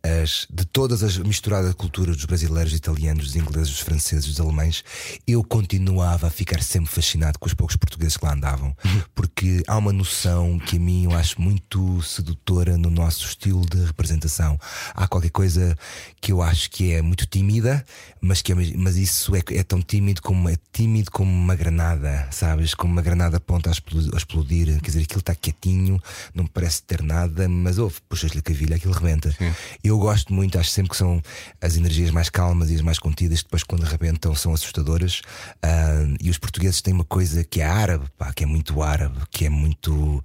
[0.02, 4.40] as, de todas as misturadas culturas dos brasileiros, dos italianos, dos ingleses, dos franceses, dos
[4.40, 4.84] alemães,
[5.26, 8.76] eu continuava a ficar sempre fascinado com os poucos portugueses que lá andavam,
[9.14, 13.84] porque há uma noção que a mim eu acho muito sedutora no nosso estilo de
[13.84, 14.58] representação.
[14.94, 15.76] Há qualquer coisa
[16.20, 17.84] que eu acho que é muito tímida,
[18.20, 22.28] mas que é, mas isso é, é tão tímido como é tímido como uma granada,
[22.30, 22.74] sabes?
[22.74, 24.80] Como uma granada ponta a explodir, a explodir.
[24.80, 26.02] quer dizer, aquilo está quietinho,
[26.34, 29.30] não parece ter nada, mas ouve, puxas-lhe a cavilha, aquilo rebenta.
[29.32, 29.52] Sim.
[29.82, 31.22] Eu gosto muito, acho sempre que são
[31.60, 35.20] as energias mais calmas e as mais contidas, depois quando arrebentam são assustadoras.
[35.64, 39.18] Uh, e os portugueses têm uma coisa que é árabe, pá, que é muito árabe,
[39.30, 40.22] que é muito.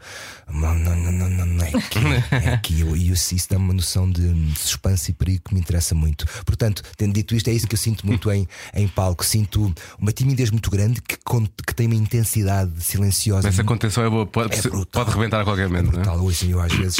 [0.49, 1.99] Não, não, não, não, não é aqui.
[2.31, 2.81] É aqui.
[3.01, 6.25] E isso dá uma noção de suspense e perigo que me interessa muito.
[6.45, 9.25] Portanto, tendo dito isto, é isso que eu sinto muito em, em palco.
[9.25, 13.47] Sinto uma timidez muito grande que, que tem uma intensidade silenciosa.
[13.47, 14.61] Essa contenção é boa, pode, é
[14.91, 15.89] pode rebentar a qualquer momento.
[15.89, 16.17] É brutal.
[16.17, 16.33] Não é?
[16.43, 16.97] eu às vezes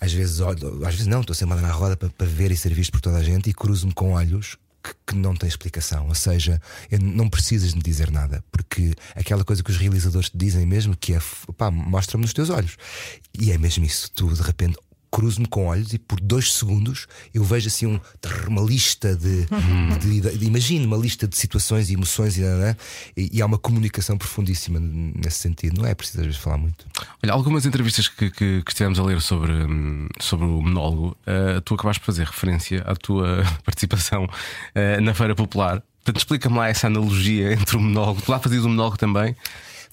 [0.00, 2.92] às vezes, às vezes não, estou dar na roda para, para, ver e ser visto
[2.92, 6.06] por toda a gente e cruzo-me com olhos que, que, não têm explicação.
[6.08, 6.60] Ou seja,
[7.00, 10.96] não precisas de me dizer nada, porque aquela coisa que os realizadores te dizem mesmo,
[10.96, 11.20] que é
[11.56, 12.76] pá, mostra-me nos teus olhos.
[13.32, 14.10] E é mesmo isso.
[14.12, 14.76] Tu de repente
[15.10, 18.00] cruzo-me com olhos e por dois segundos eu vejo assim um,
[18.46, 19.46] uma lista de,
[20.00, 22.42] de, de, de imagino uma lista de situações e emoções e,
[23.16, 25.80] e, e, há uma comunicação profundíssima nesse sentido.
[25.80, 26.86] Não é preciso às vezes falar muito.
[27.22, 29.52] Olha, algumas entrevistas que, que, que estivemos a ler sobre,
[30.20, 35.34] sobre o monólogo, uh, tu acabaste de fazer referência à tua participação uh, na Feira
[35.34, 35.82] Popular.
[36.06, 38.22] Portanto, explica-me lá essa analogia entre o monólogo.
[38.22, 39.34] Tu lá fazias o monólogo também?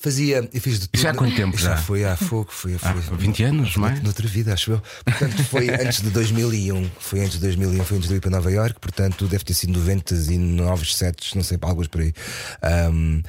[0.04, 1.02] Fazia, eu fiz de tudo.
[1.02, 1.58] Já há quanto tempo?
[1.58, 4.04] Já, já foi há fogo, foi, foi, foi 20 anos, mais?
[4.04, 4.82] Noutra vida, acho eu.
[5.06, 6.92] Portanto, foi antes de 2001.
[7.00, 8.82] Foi antes de 2001, foi antes de ir para Nova York.
[8.82, 12.14] Portanto, deve ter sido 99, 7, não sei, alguns por aí.
[12.92, 13.22] Um,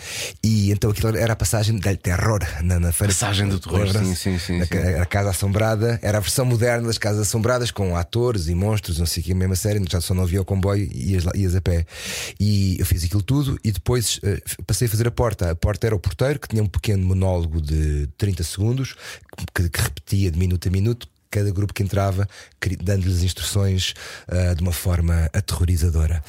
[0.42, 3.12] e então aquilo era a passagem del terror na, na feira.
[3.12, 4.60] Passagem do terror, sim, sim, sim.
[4.60, 5.04] A, sim.
[5.08, 9.22] Casa Assombrada era a versão moderna das Casas Assombradas, com atores e monstros, não sei
[9.22, 9.80] o que, a mesma série.
[9.88, 11.86] Já só não havia o comboio e ias, ias a pé.
[12.40, 15.52] E eu fiz aquilo tudo e depois uh, passei a fazer a porta.
[15.52, 18.94] A porta era o porteiro que tinha um pequeno monólogo de 30 segundos
[19.54, 22.28] que, que repetia de minuto a minuto cada grupo que entrava,
[22.80, 23.92] dando-lhes instruções
[24.28, 26.22] uh, de uma forma aterrorizadora.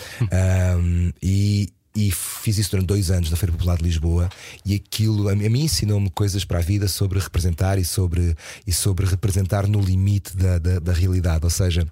[0.80, 4.30] um, e, e fiz isso durante dois anos na Feira Popular de Lisboa
[4.66, 8.74] e aquilo a, a mim ensinou-me coisas para a vida sobre representar e sobre, e
[8.74, 11.88] sobre representar no limite da, da, da realidade, ou seja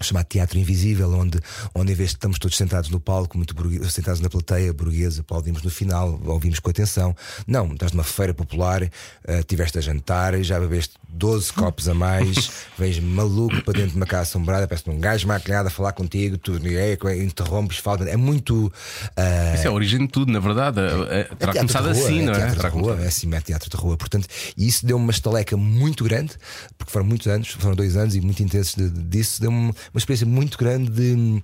[0.00, 1.38] chamado Teatro Invisível, onde,
[1.74, 3.54] onde em vez de estamos todos sentados no palco, muito
[3.90, 7.14] sentados na plateia burguesa, aplaudimos no final, ouvimos com atenção.
[7.46, 12.50] Não, estás numa feira popular, uh, tiveste a jantar, já bebeste 12 copos a mais,
[12.78, 16.38] vens maluco para dentro de uma casa assombrada, parece um gajo maquilhado a falar contigo,
[16.38, 18.04] tu é, interrompes, falta.
[18.04, 18.66] É muito.
[18.66, 19.54] Uh...
[19.54, 20.80] Isso é a origem de tudo, na verdade.
[20.80, 22.36] É, é, terá começado rua, assim, é não é?
[22.36, 23.96] Teatro de rua, é assim, é teatro de rua.
[23.96, 24.26] Portanto,
[24.56, 26.34] e isso deu-me uma estaleca muito grande,
[26.78, 30.26] porque foram muitos anos, foram dois anos e muito intensos de, disso, deu-me uma experiência
[30.26, 31.42] muito grande de,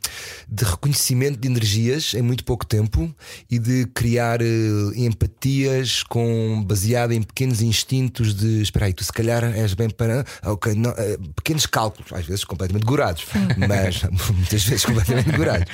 [0.49, 3.13] de, reconhecimento de energias em muito pouco tempo
[3.51, 9.13] e de criar uh, empatias com baseada em pequenos instintos de espera aí, tu se
[9.13, 14.03] calhar és bem para ok, não, uh, pequenos cálculos, às vezes completamente gorados, mas
[14.35, 15.67] muitas vezes completamente gorados,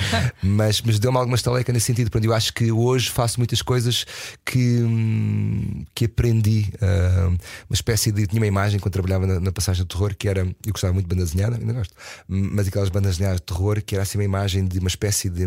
[0.42, 2.10] mas, mas deu-me alguma estaleca nesse sentido.
[2.10, 4.06] Portanto, eu acho que hoje faço muitas coisas
[4.44, 6.72] que, hum, que aprendi.
[6.76, 7.36] Uh,
[7.68, 8.26] uma espécie de.
[8.26, 10.40] Tinha uma imagem quando trabalhava na, na passagem do terror que era.
[10.40, 11.94] Eu gostava muito de banda desenhada, ainda gosto,
[12.54, 15.46] mas aquelas bandas de terror que era assim uma imagem de uma espécie de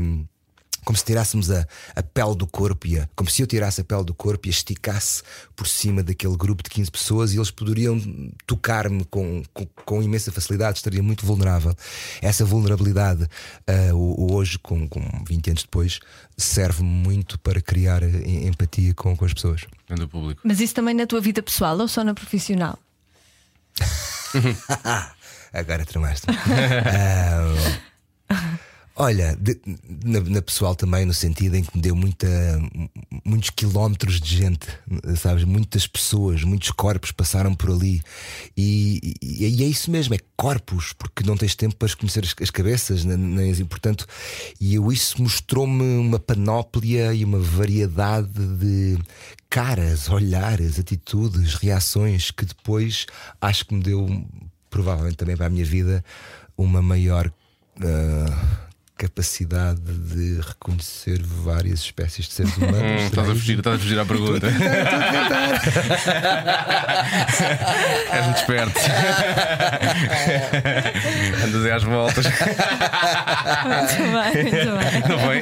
[0.84, 1.68] como se tirássemos a,
[1.98, 4.50] a pele do corpo, e a, como se eu tirasse a pele do corpo e
[4.50, 5.22] a esticasse
[5.54, 8.00] por cima daquele grupo de 15 pessoas e eles poderiam
[8.46, 11.76] tocar-me com, com, com, imensa facilidade, estaria muito vulnerável.
[12.22, 13.24] Essa vulnerabilidade,
[13.94, 16.00] uh, hoje, com, com 20 anos depois,
[16.38, 19.66] serve muito para criar empatia com, com as pessoas.
[19.90, 20.42] Do público.
[20.46, 22.80] Mas isso também na tua vida pessoal ou só na profissional?
[25.54, 26.28] Agora tramaste.
[26.30, 27.88] uh,
[28.98, 29.60] olha, de,
[30.04, 32.28] na, na, pessoal também, no sentido em que me deu muita,
[33.24, 34.68] muitos quilómetros de gente,
[35.18, 35.44] sabes?
[35.44, 38.02] Muitas pessoas, muitos corpos passaram por ali.
[38.56, 42.36] E, e, e é isso mesmo, é corpos, porque não tens tempo para conhecer as,
[42.42, 44.06] as cabeças, nem, e portanto,
[44.60, 48.98] e eu, isso mostrou-me uma panóplia e uma variedade de
[49.50, 53.06] caras, olhares, atitudes, reações que depois
[53.40, 54.08] acho que me deu
[54.78, 56.06] provavelmente também para a minha vida,
[56.56, 57.32] uma maior.
[57.78, 58.67] Uh,
[58.98, 62.82] capacidade de reconhecer várias espécies de seres humanos.
[62.82, 64.48] Hum, estás, a fugir, estás a fugir à pergunta.
[68.12, 68.80] És muito esperto.
[71.46, 72.26] Andas aí às voltas.
[72.26, 75.02] Muito bem, muito bem.
[75.08, 75.38] Não foi?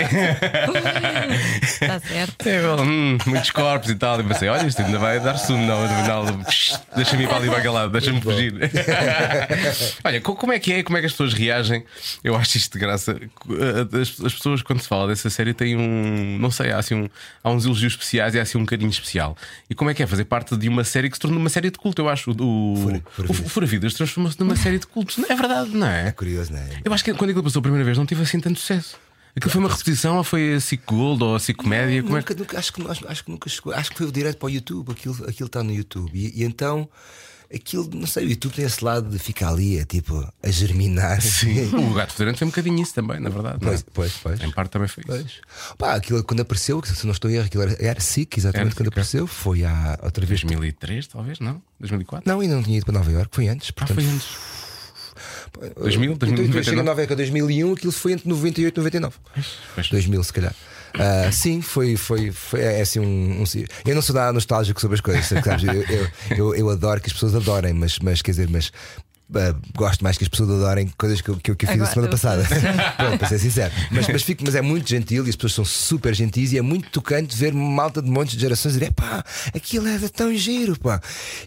[1.62, 2.48] Está certo.
[2.48, 4.20] É, hum, muitos corpos e tal.
[4.20, 5.66] E pensei, olha, isto ainda vai dar sumo.
[5.66, 6.42] Não, não,
[6.96, 8.54] deixa-me ir para ali para aquele lado, deixa-me fugir.
[10.04, 10.84] olha, como é que é?
[10.84, 11.86] Como é que as pessoas reagem?
[12.24, 13.18] Eu acho isto de graça
[14.02, 16.38] as, as, pessoas, quando se fala dessa série, têm um.
[16.40, 17.10] Não sei, há, assim um,
[17.44, 19.38] há uns elogios especiais e há assim um carinho especial.
[19.70, 21.70] E como é que é fazer parte de uma série que se torna uma série
[21.70, 22.02] de culto?
[22.02, 22.32] Eu acho.
[22.32, 25.18] O, Fura, Fura, o Fura Vidas transformou-se numa série de cultos.
[25.30, 26.08] É verdade, não é?
[26.08, 26.82] É curioso, não é?
[26.84, 28.98] Eu acho que quando aquilo passou a primeira vez não tive assim tanto sucesso.
[29.36, 32.02] Aquilo foi uma repetição ou foi a Cic Gold ou a Cic Comédia?
[32.02, 32.36] Nunca, é?
[32.38, 33.74] nunca, acho, que, acho, acho, que nunca chegou.
[33.74, 34.92] Acho que foi direto para o YouTube.
[34.94, 36.12] Aquilo, aquilo está no YouTube.
[36.14, 36.88] E, e então
[37.54, 41.22] aquilo, não sei, o YouTube tem esse lado de ficar ali, é tipo, a germinar.
[41.22, 41.70] Sim.
[41.76, 43.58] o gato fedorento foi um bocadinho isso também, na verdade.
[43.58, 43.60] é?
[43.60, 44.42] Pois, pois, pois.
[44.42, 45.12] Em parte também foi isso.
[45.12, 45.76] Pois.
[45.78, 48.76] Pá, aquilo quando apareceu, se não estou em erro, aquilo era, era SIC, exatamente Era
[48.76, 48.90] quando SIC, é.
[48.90, 50.42] apareceu, foi há outra vez.
[50.42, 51.62] 2003, talvez, não?
[51.80, 52.30] 2004?
[52.32, 53.70] Não, ainda não tinha ido para Nova Iorque, foi antes.
[53.70, 54.28] Ah, Portanto, foi antes.
[55.78, 56.64] 2000, Então, então, 2099?
[56.64, 59.16] Chega a Nova Iorque em 2001, aquilo foi entre 98 e 99.
[59.74, 59.90] Pois.
[59.90, 60.56] 2000, se calhar.
[61.00, 64.96] Ah, sim, foi, foi, foi é assim um, um- Eu não sou nada nostálgico sobre
[64.96, 65.30] as coisas?
[65.64, 68.72] Eu, eu, eu, eu adoro que as pessoas adorem, mas, mas quer dizer, mas.
[69.34, 71.90] Ah, gosto mais que as pessoas adorem coisas que eu, que eu, fiz a Agora,
[71.92, 72.46] semana eu- passada.
[72.98, 73.74] Pronto, para ser sincero.
[73.92, 76.62] Mas, mas, fico, mas é muito gentil e as pessoas são super gentis e é
[76.62, 81.02] muito tocante ver malta de montes de gerações dizer: pá, aquilo é tão giro, pá.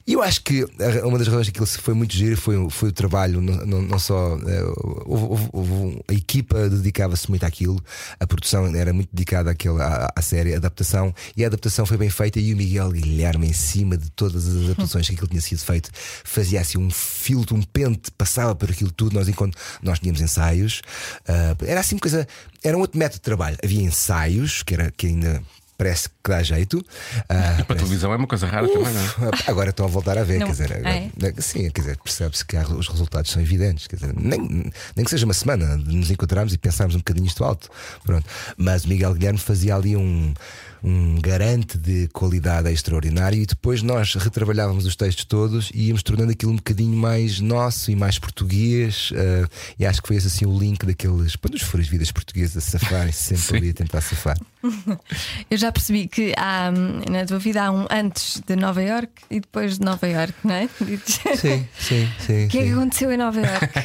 [0.07, 2.71] E eu acho que a- uma das razões que aquilo foi muito giro foi, o-
[2.71, 4.37] foi o trabalho, não, não, não só.
[4.47, 4.65] eh,
[5.07, 7.83] houve- houve- a equipa dedicava-se muito àquilo,
[8.19, 11.97] a produção era muito dedicada àquele, à, à série, a adaptação, e a adaptação foi
[11.97, 12.39] bem feita.
[12.41, 15.91] E o Miguel Guilherme, em cima de todas as adaptações que aquilo tinha sido feito,
[16.25, 19.15] fazia assim um filtro, um pente, passava por aquilo tudo.
[19.15, 20.83] Nós, enquanto nós tínhamos ensaios,
[21.27, 22.27] ah, era assim uma coisa,
[22.63, 23.57] era um outro método de trabalho.
[23.63, 25.43] Havia ensaios, que, era, que ainda.
[25.77, 26.85] Parece que dá jeito.
[27.29, 29.05] Ah, Para a televisão é uma coisa rara também, não é?
[29.33, 30.47] Uf, Agora estão a voltar a ver, Não.
[30.47, 31.41] quer dizer, agora- É?
[31.41, 34.41] sim, quer dizer, percebe-se que há- os resultados são evidentes, quer dizer, nem,
[34.97, 37.71] nem que seja uma semana de nos encontrarmos e pensarmos um bocadinho isto alto,
[38.05, 38.27] pronto.
[38.57, 40.35] Mas o Miguel Guilherme fazia ali um,
[40.83, 46.33] um garante de qualidade extraordinário e depois nós retrabalhávamos os textos todos e íamos tornando
[46.33, 49.13] aquilo um bocadinho mais nosso e mais português.
[49.15, 52.57] ah, e acho que foi esse assim o link daqueles, para os furas vidas portugueses
[52.57, 54.39] a safarem sempre ali a tentar safar.
[55.51, 56.71] Eu já percebi que há,
[57.09, 60.55] na tua vida há um antes de Nova York e depois de Nova York, não
[60.55, 60.69] é?
[61.37, 62.47] Sim, sim, sim.
[62.47, 62.73] O que é que sim.
[62.73, 63.69] aconteceu em Nova York?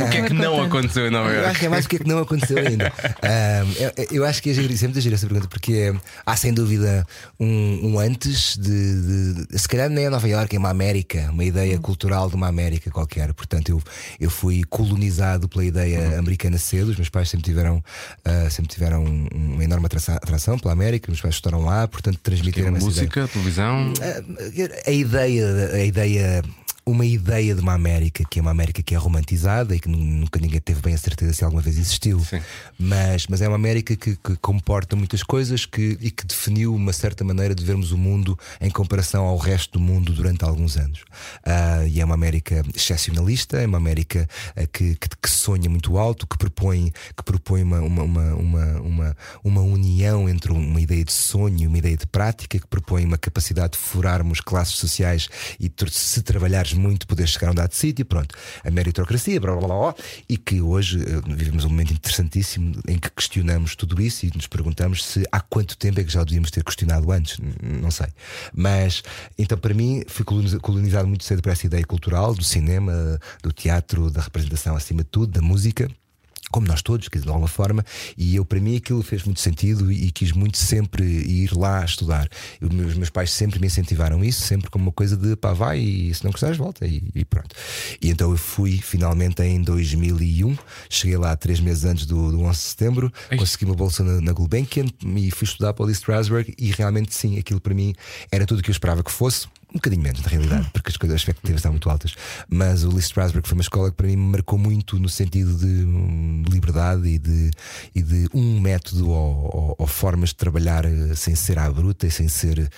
[0.00, 1.96] O que é que não aconteceu em Nova Eu acho que é mais o que
[1.96, 2.92] é que não aconteceu ainda.
[3.22, 5.94] Ahm, eu, eu acho que é giro, sempre giro essa pergunta, porque é,
[6.26, 7.06] há sem dúvida
[7.38, 11.44] um, um antes de, de- Se calhar nem é Nova Iorque, é uma América, uma
[11.44, 13.32] ideia cultural de uma América qualquer.
[13.34, 13.82] Portanto, eu,
[14.18, 16.88] eu fui colonizado pela ideia americana cedo.
[16.90, 17.82] Os meus pais sempre tiveram,
[18.24, 22.18] ah, sempre tiveram uma enorme atração, atração pela América, os meus pais estudaram lá, portanto,
[22.22, 23.02] transmitiram essa ideia.
[23.02, 23.92] Música, televisão.
[24.86, 26.42] A ideia, a ideia,
[26.90, 29.98] uma ideia de uma América que é uma América que é romantizada e que nu-
[29.98, 32.20] nunca ninguém teve bem a certeza se alguma vez existiu.
[32.20, 32.40] Sim.
[32.78, 36.92] Mas, mas é uma América que, que comporta muitas coisas que, e que definiu uma
[36.92, 41.04] certa maneira de vermos o mundo em comparação ao resto do mundo durante alguns anos.
[41.44, 45.98] Ah, e é uma América excepcionalista, é uma América ah, que, que, que sonha muito
[45.98, 48.34] alto, que propõe, que propõe uma, uma, uma,
[48.80, 53.04] uma, uma, união entre uma ideia de sonho e uma ideia de prática, que propõe
[53.04, 57.72] uma capacidade de furarmos classes sociais e se trabalhares muito poder chegar a um dado
[57.74, 59.94] sítio, pronto, a meritocracia, blá, blá, blá,
[60.28, 64.46] e que hoje eh, vivemos um momento interessantíssimo em que questionamos tudo isso e nos
[64.46, 68.08] perguntamos se há quanto tempo é que já o devíamos ter questionado antes, não sei.
[68.52, 69.02] Mas
[69.38, 73.52] então para mim fui coloniza- colonizado muito cedo por essa ideia cultural do cinema, do
[73.52, 75.90] teatro, da representação acima de tudo, da música
[76.50, 77.84] como nós todos, de alguma forma,
[78.16, 81.84] e eu, para mim, aquilo fez muito sentido e, e quis muito sempre ir lá
[81.84, 82.28] estudar.
[82.60, 85.78] Eu- os meus pais sempre me incentivaram isso, sempre como uma coisa de pá, vai
[85.78, 87.54] e se não gostares, volta e, e pronto.
[88.00, 90.56] E então eu fui finalmente em 2001,
[90.88, 93.38] cheguei lá três meses antes do, do 11 de setembro, Ei.
[93.38, 94.86] consegui uma bolsa na, na Gulbenkian
[95.16, 97.94] e fui estudar para o Lee Strasberg e realmente sim, aquilo para mim
[98.30, 99.46] era tudo o que eu esperava que fosse.
[99.70, 102.14] Um bocadinho menos, na realidade, porque as coisas as expectativas estavam muito altas.
[102.48, 105.54] Mas o Lee Strasberg foi uma escola que para mim me marcou muito no sentido
[105.56, 107.50] de hum, liberdade e de,
[107.94, 109.16] e de um método ou,
[109.54, 112.68] ou- ou formas de trabalhar eh, sem ser à bruta e sem ser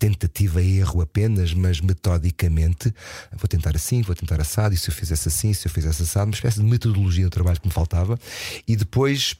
[0.00, 2.92] tentativa e erro apenas, mas metodicamente.
[3.38, 6.26] Vou tentar assim, vou tentar assado, e se eu fizesse assim, se eu fizesse assado,
[6.26, 8.18] uma espécie de metodologia do trabalho que me faltava.
[8.66, 9.36] E depois.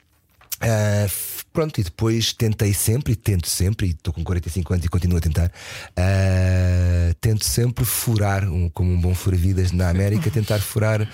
[1.09, 4.89] f- pronto, e depois tentei sempre, e tento sempre, e estou com 45 anos e
[4.89, 5.51] continuo a tentar,
[5.97, 11.09] ah, tento sempre furar, um- como um bom fura-vidas na América, tentar furar.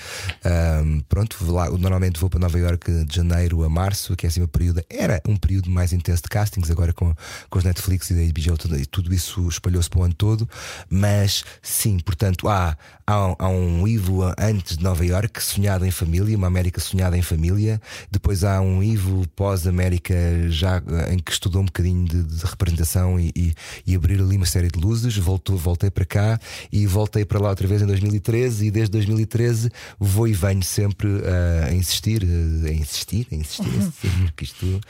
[0.44, 4.42] ah, pronto, lá, normalmente vou para Nova York de janeiro a março, que é assim
[4.42, 7.14] um período, era um período mais intenso de castings, agora com,
[7.50, 10.48] com os Netflix e da HBO, tudo, e tudo isso espalhou-se para o ano todo,
[10.88, 15.90] mas sim, portanto, há, há, um- há um Ivo antes de Nova York, sonhado em
[15.90, 20.14] família, uma América sonhada em família, depois há um Ivo pós-América,
[20.48, 23.54] já eh, em que estudou um bocadinho de, de representação e, e,
[23.86, 26.40] e abrir ali uma série de luzes, voltou, voltei para cá
[26.72, 31.08] e voltei para lá outra vez em 2013 e desde 2013 vou e venho sempre
[31.24, 34.80] eh, a insistir, eh, a insistir, a insistir, a insistir, que isto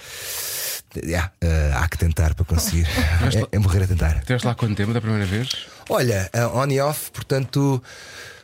[0.96, 2.86] yeah, eh, há que tentar para conseguir.
[3.52, 4.16] é, é morrer a tentar.
[4.18, 5.66] Estiveste lá quanto tempo da primeira vez?
[5.88, 7.82] Olha, eh, on e off, portanto,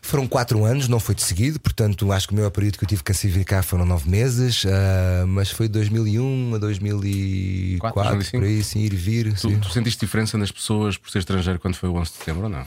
[0.05, 2.89] Foram quatro anos, não foi de seguido, portanto acho que o meu período que eu
[2.89, 8.43] tive que classificar foram nove meses, uh, mas foi de 2001 a 2004, 4, por
[8.43, 9.33] aí, sim, ir e vir.
[9.33, 9.59] Tu, sim.
[9.59, 12.49] tu, sentiste diferença nas pessoas por ser estrangeiro quando foi o 11 de setembro ou
[12.51, 12.67] não?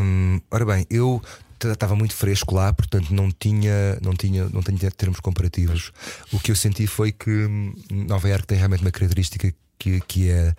[0.00, 1.20] Um, ora bem, eu
[1.64, 5.90] estava muito fresco lá, portanto não tinha, não tinha, não tinha termos comparativos.
[6.32, 10.30] O que eu senti foi que hum, Nova Iorque tem realmente uma característica que, que
[10.30, 10.54] é, é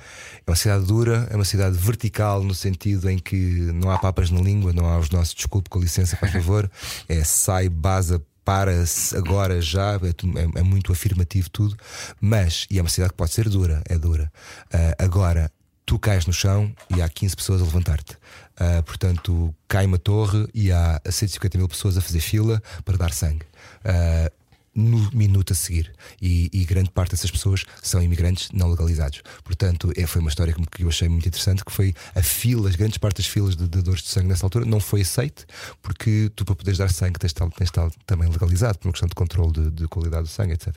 [0.49, 3.35] uma cidade dura, é uma cidade vertical no sentido em que
[3.73, 6.69] não há papas na língua, não há os nossos desculpe com licença, por favor,
[7.09, 11.75] é sai, basa, para-se agora já, é, é, é, muito afirmativo tudo,
[12.21, 14.31] mas, e é uma cidade que pode ser dura, é dura.
[14.73, 15.51] Uh, agora,
[15.85, 18.13] tu cais no chão e há 15 pessoas a levantar-te.
[18.13, 23.11] Uh, portanto, cai uma torre e há 150 mil pessoas a fazer fila para dar
[23.11, 23.43] sangue.
[23.83, 24.31] Uh,
[24.77, 25.91] no minuto a seguir.
[26.21, 29.23] E, e, grande parte dessas pessoas são imigrantes não legalizados.
[29.43, 32.75] Portanto, é, foi uma história que eu achei muito interessante: que foi a fila, as
[32.75, 35.47] grandes partes das filas de dadores de sangue nessa altura não foi aceite,
[35.81, 38.87] porque tu, para poderes dar sangue, tens de estar, tens de estar também legalizado, por
[38.87, 40.75] uma questão de controle de, de qualidade do sangue, etc.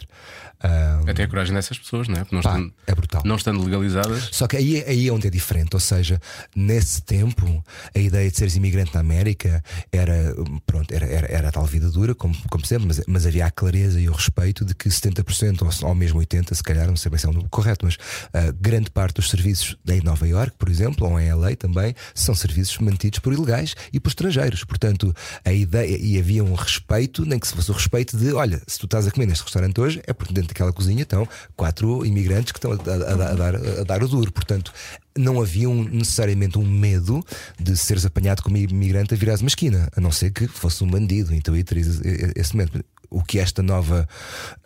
[0.62, 2.18] Um, Até a coragem dessas pessoas, não é?
[2.18, 3.22] Porque não pá, estando, é brutal.
[3.24, 4.28] Não estando legalizadas.
[4.30, 5.74] Só que aí, aí é onde é diferente.
[5.74, 6.20] Ou seja,
[6.54, 10.34] nesse tempo, a ideia de seres imigrante na América era,
[10.66, 13.98] pronto, era, era, era tal vida dura, como, como sempre, mas, mas havia a clareza
[13.98, 17.18] e o respeito de que 70% ou, ou mesmo 80%, se calhar, não sei bem
[17.18, 21.08] se é um correto, mas uh, grande parte dos serviços em Nova York, por exemplo,
[21.08, 24.64] ou em LA também, são serviços mantidos por ilegais e por estrangeiros.
[24.64, 28.60] Portanto, a ideia, e havia um respeito, nem que se fosse o respeito de: olha,
[28.66, 32.04] se tu estás a comer neste restaurante hoje, é porque dentro daquela cozinha estão quatro
[32.04, 34.32] imigrantes que estão a, a, a, dar, a dar o duro.
[34.32, 34.72] Portanto,
[35.16, 37.24] não havia um, necessariamente um medo
[37.58, 40.90] de seres apanhado como imigrante a virares uma esquina, a não ser que fosse um
[40.90, 42.00] bandido, então aí terias
[42.36, 44.08] esse momento o que esta nova.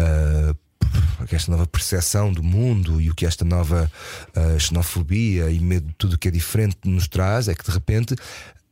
[0.01, 0.57] Uh,
[1.31, 3.91] esta nova percepção do mundo e o que esta nova
[4.37, 8.15] uh, xenofobia e medo de tudo que é diferente nos traz é que de repente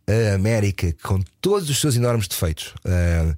[0.07, 3.37] a América, com todos os seus enormes defeitos, uh,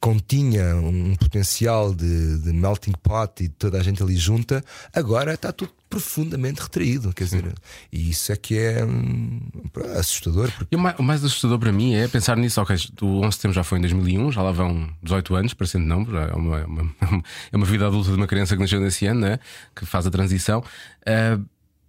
[0.00, 5.52] continha um potencial de, de, melting pot e toda a gente ali junta, agora está
[5.52, 7.12] tudo profundamente retraído.
[7.12, 7.54] Quer dizer,
[7.92, 9.40] e isso é que é hum,
[9.98, 10.50] assustador.
[10.52, 10.74] Porque...
[10.74, 12.60] O, mais, o, mais, assustador para mim é pensar nisso.
[12.60, 15.86] Ok, o 11 de setembro já foi em 2001, já lá vão 18 anos, parecendo
[15.86, 16.94] não, é uma, é uma,
[17.52, 19.38] é uma vida adulta de uma criança que nasceu nesse ano, né?
[19.76, 20.60] que faz a transição.
[20.60, 21.44] Uh,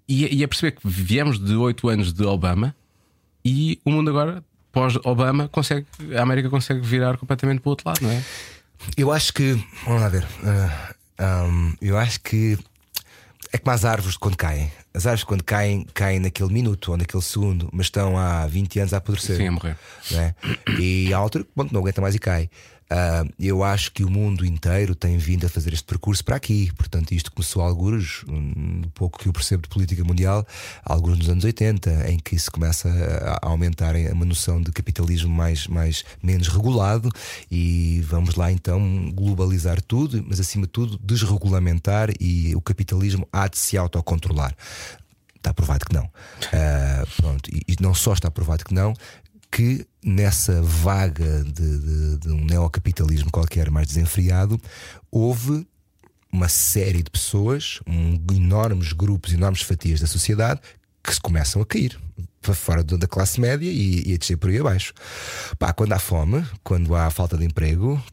[0.07, 2.75] e, e é perceber que viemos de 8 anos de Obama
[3.43, 5.85] e o mundo agora, pós-Obama, consegue,
[6.17, 8.23] a América consegue virar completamente para o outro lado, não é?
[8.97, 9.53] Eu acho que,
[9.85, 12.57] vamos lá ver, uh, um, eu acho que
[13.51, 14.71] é como as árvores quando caem.
[14.93, 18.93] As árvores quando caem, caem naquele minuto ou naquele segundo, mas estão há 20 anos
[18.93, 19.37] a apodrecer.
[19.37, 19.77] Sim, a morrer.
[20.11, 20.33] É?
[20.79, 22.49] E há altura que não aguenta mais e cai.
[22.93, 26.71] Uh, eu acho que o mundo inteiro tem vindo a fazer este percurso para aqui.
[26.77, 30.45] Portanto, isto começou a alguns, um pouco que eu percebo de política mundial,
[30.85, 32.87] alguns nos anos 80, em que se começa
[33.41, 37.09] a aumentar uma noção de capitalismo mais, mais menos regulado
[37.49, 43.47] e vamos lá então globalizar tudo, mas acima de tudo desregulamentar e o capitalismo há
[43.47, 44.55] de se autocontrolar.
[45.35, 46.05] Está provado que não.
[46.05, 48.93] Uh, pronto, e, e não só está provado que não,
[49.53, 54.59] que nessa vaga de, de, de um neocapitalismo qualquer mais desenfreado,
[55.11, 55.67] houve
[56.31, 60.59] uma série de pessoas, um, enormes grupos, enormes fatias da sociedade
[61.03, 61.99] que se começam a cair
[62.43, 64.93] para fora da classe média e, e a descer por aí abaixo.
[65.57, 68.03] Pá, quando há fome, quando há falta de emprego,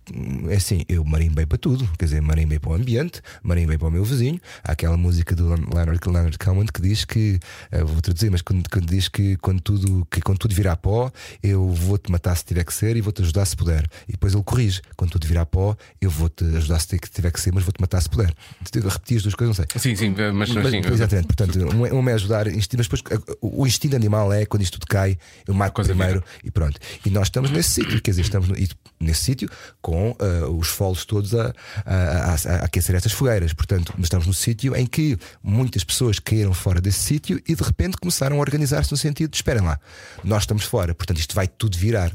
[0.48, 1.86] é assim, eu marimbei para tudo.
[1.98, 4.40] Quer dizer, marimbei para o ambiente, marimbei para o meu vizinho.
[4.62, 7.40] Há aquela música do Leonard, Leonard Cohen que diz que,
[7.72, 11.10] eh, vou traduzir, mas quando, quando, diz que quando tudo, que quando tudo virar pó,
[11.42, 13.84] eu vou-te matar se tiver que ser e vou-te ajudar se puder.
[14.08, 17.52] E depois ele corrige: quando tudo virar pó, eu vou-te ajudar se tiver que ser,
[17.52, 18.32] mas vou-te matar se puder.
[18.60, 19.80] Repetir as duas coisas, não sei.
[19.80, 20.78] Sim, sim, mas, mas sim.
[20.78, 23.02] Exatamente, portanto, um é, é ajudar, mas depois
[23.40, 26.78] o instinto animal mal é quando isto tudo cai, eu marco Coisa primeiro e pronto.
[27.04, 28.56] E nós estamos nesse sítio, quer dizer, estamos no,
[29.00, 29.48] nesse sítio
[29.80, 31.54] com uh, os folos todos a,
[31.86, 33.52] a, a, a, aquecer estas fogueiras.
[33.52, 37.96] Portanto, estamos no sítio em que muitas pessoas caíram fora desse sítio e de repente
[37.96, 39.78] começaram a organizar-se no sentido de esperem lá,
[40.22, 42.12] nós estamos fora, portanto, isto vai tudo virar.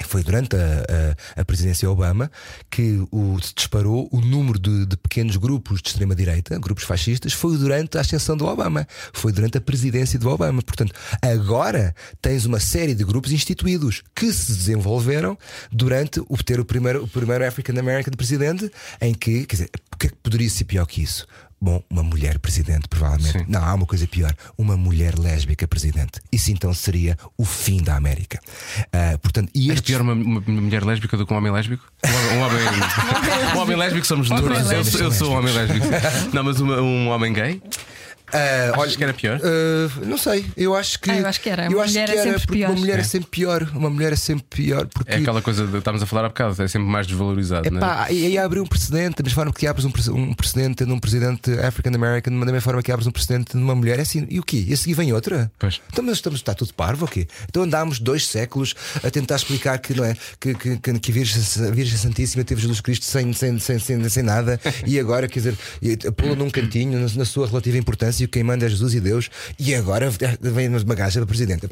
[0.00, 0.58] Foi durante a,
[1.36, 2.30] a, a, presidência Obama
[2.70, 7.58] que o, se disparou o número de, de pequenos grupos de extrema-direita, grupos fascistas, foi
[7.58, 10.62] durante a ascensão do Obama, foi durante a presidência do Obama.
[10.62, 15.36] Portanto, agora tens uma série de grupos instituídos que se desenvolveram
[15.70, 19.96] durante o ter o primeiro, o primeiro African American presidente, em que, quer dizer, o
[19.98, 21.26] que é que poderia ser pior que isso?
[21.62, 23.38] Bom, uma mulher presidente, provavelmente.
[23.38, 23.44] Sim.
[23.46, 24.34] Não, há uma coisa pior.
[24.58, 26.20] Uma mulher lésbica presidente.
[26.32, 28.40] Isso então seria o fim da América.
[28.88, 29.78] Uh, portanto, e estes...
[29.78, 31.84] É pior uma, uma, mulher lésbica do que um homem lésbico?
[32.04, 32.58] Um homem,
[33.54, 34.42] um homem lésbico somos nós.
[34.42, 35.86] Eu, eu, sou um homem lésbico.
[36.34, 37.62] Não, mas uma, um homem gay?
[38.32, 39.40] Ah, Achas que era pior?
[39.42, 41.10] ah, não sei, eu acho que.
[41.10, 41.66] Ah, eu acho que era.
[41.66, 42.70] Eu Uma acho mulher que é era sempre porque pior.
[42.70, 43.00] uma mulher é.
[43.00, 43.04] É.
[43.04, 43.70] sempre pior.
[43.74, 44.86] Uma mulher é sempre pior.
[44.86, 47.66] Porque É aquela coisa de estamos a falar há bocado, é sempre mais desvalorizado.
[47.68, 47.76] é?
[47.76, 50.94] Epá, e aí abre um precedente, da mesma forma que abres um, um precedente tendo
[50.94, 54.26] um presidente African American, da mesma forma que abres um precedente numa mulher, é assim,
[54.30, 54.64] e o quê?
[54.66, 55.50] E a seguir vem outra?
[55.58, 55.80] Pois.
[55.92, 57.26] Então, mas estamos, está tudo parvo, o quê?
[57.48, 61.14] Então andámos dois séculos a tentar explicar que não é que, que, que, que a,
[61.14, 65.28] Virgem, a Virgem Santíssima teve Jesus Cristo sem, sem, sem, sem, sem nada, e agora,
[65.28, 65.56] quer dizer,
[66.16, 69.30] pô-lo num cantinho, na, na sua relativa importância, e quem manda é Jesus e Deus,
[69.58, 70.10] e agora
[70.40, 71.68] vem uma gaja para presidente.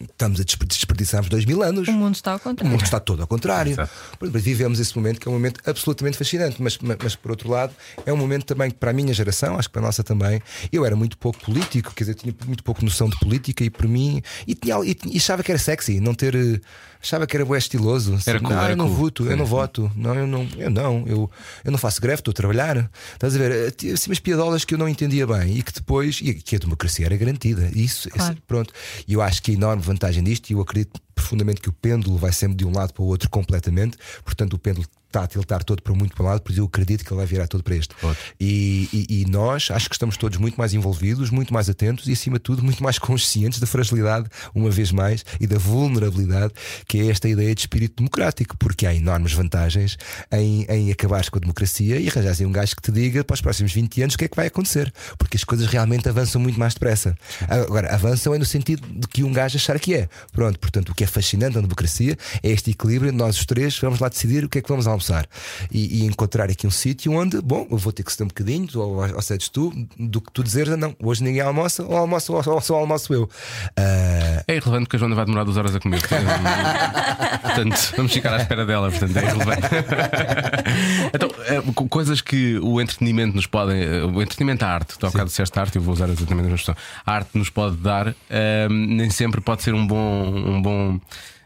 [0.00, 1.88] Estamos a desper- desperdiçarmos dois mil anos.
[1.88, 2.70] O mundo está ao O contrário.
[2.72, 3.76] mundo está todo ao contrário.
[4.20, 7.72] Vivemos esse momento que é um momento absolutamente fascinante, mas, mas, mas, por outro lado
[8.06, 10.40] é um momento também que para a minha geração, acho que para a nossa também,
[10.72, 13.86] eu era muito pouco político, quer dizer, tinha muito pouco noção de política e por
[13.88, 16.60] mim e, tinha, e, e achava que era sexy, não ter.
[17.02, 18.10] Achava que era bué estiloso.
[18.26, 18.96] Era Assim, cool, não, era eu não cool.
[18.96, 19.90] voto, eu não voto.
[19.96, 21.30] Não, eu não, eu não, eu,
[21.64, 22.90] eu não faço greve, estou a trabalhar.
[23.14, 23.50] Estás a ver?
[23.52, 26.56] Eh, Tinha assim umas piadolas que eu não entendia bem e que depois, e que
[26.56, 27.70] a democracia era garantida.
[27.74, 28.32] Isso, Claro.
[28.34, 28.72] esse- Pronto.
[29.08, 32.16] E eu acho que a enorme vantagem disto, e eu acredito profundamente que o pêndulo
[32.18, 35.64] vai sempre de um lado para o outro completamente, portanto o pêndulo está a tiltar
[35.64, 37.62] todo para muito para um lado, por isso eu acredito que ele vai virar todo
[37.64, 37.94] para este.
[38.40, 42.12] E, e- e nós acho que estamos todos muito mais envolvidos, muito mais atentos e,
[42.12, 46.52] acima de tudo, muito mais conscientes da fragilidade, uma vez mais, e da vulnerabilidade,
[46.86, 49.98] que é esta ideia de espírito democrático, porque há enormes vantagens
[50.32, 53.40] em, em acabares com a democracia e arranjares um gajo que te diga para os
[53.40, 56.58] próximos 20 anos o que é que vai acontecer, porque as coisas realmente avançam muito
[56.58, 57.16] mais depressa.
[57.48, 60.08] Agora, avançam é no sentido de que um gajo achar que é.
[60.32, 63.98] Pronto, portanto, o que é fascinante na democracia é este equilíbrio, nós os três vamos
[63.98, 65.26] lá decidir o que é que vamos almoçar
[65.72, 68.68] e, e encontrar aqui um sítio onde, bom, eu vou ter que ceder um bocadinho,
[68.74, 72.42] ou, ou cedes tu, do que tu dizeres, não, hoje ninguém almoça, ou almoço, ou,
[72.46, 73.28] ou só almoço eu.
[73.76, 76.00] Ah, É irrelevante porque a Joana vai demorar duas horas a comer.
[76.06, 79.68] portanto, vamos ficar à espera dela, portanto, é irrelevante.
[81.14, 81.28] então,
[81.74, 83.82] co- coisas que o entretenimento nos podem.
[83.82, 86.42] eh, O entretenimento, a arte, tu há bocado disseste arte, eu vou usar exatamente a
[86.42, 86.76] mesma expressão.
[87.06, 90.26] A arte nos pode dar, eh, nem sempre pode ser um bom.
[90.34, 91.00] Um bom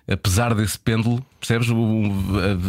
[0.07, 1.71] Apesar desse pêndulo, percebes?
[1.71, 1.77] O,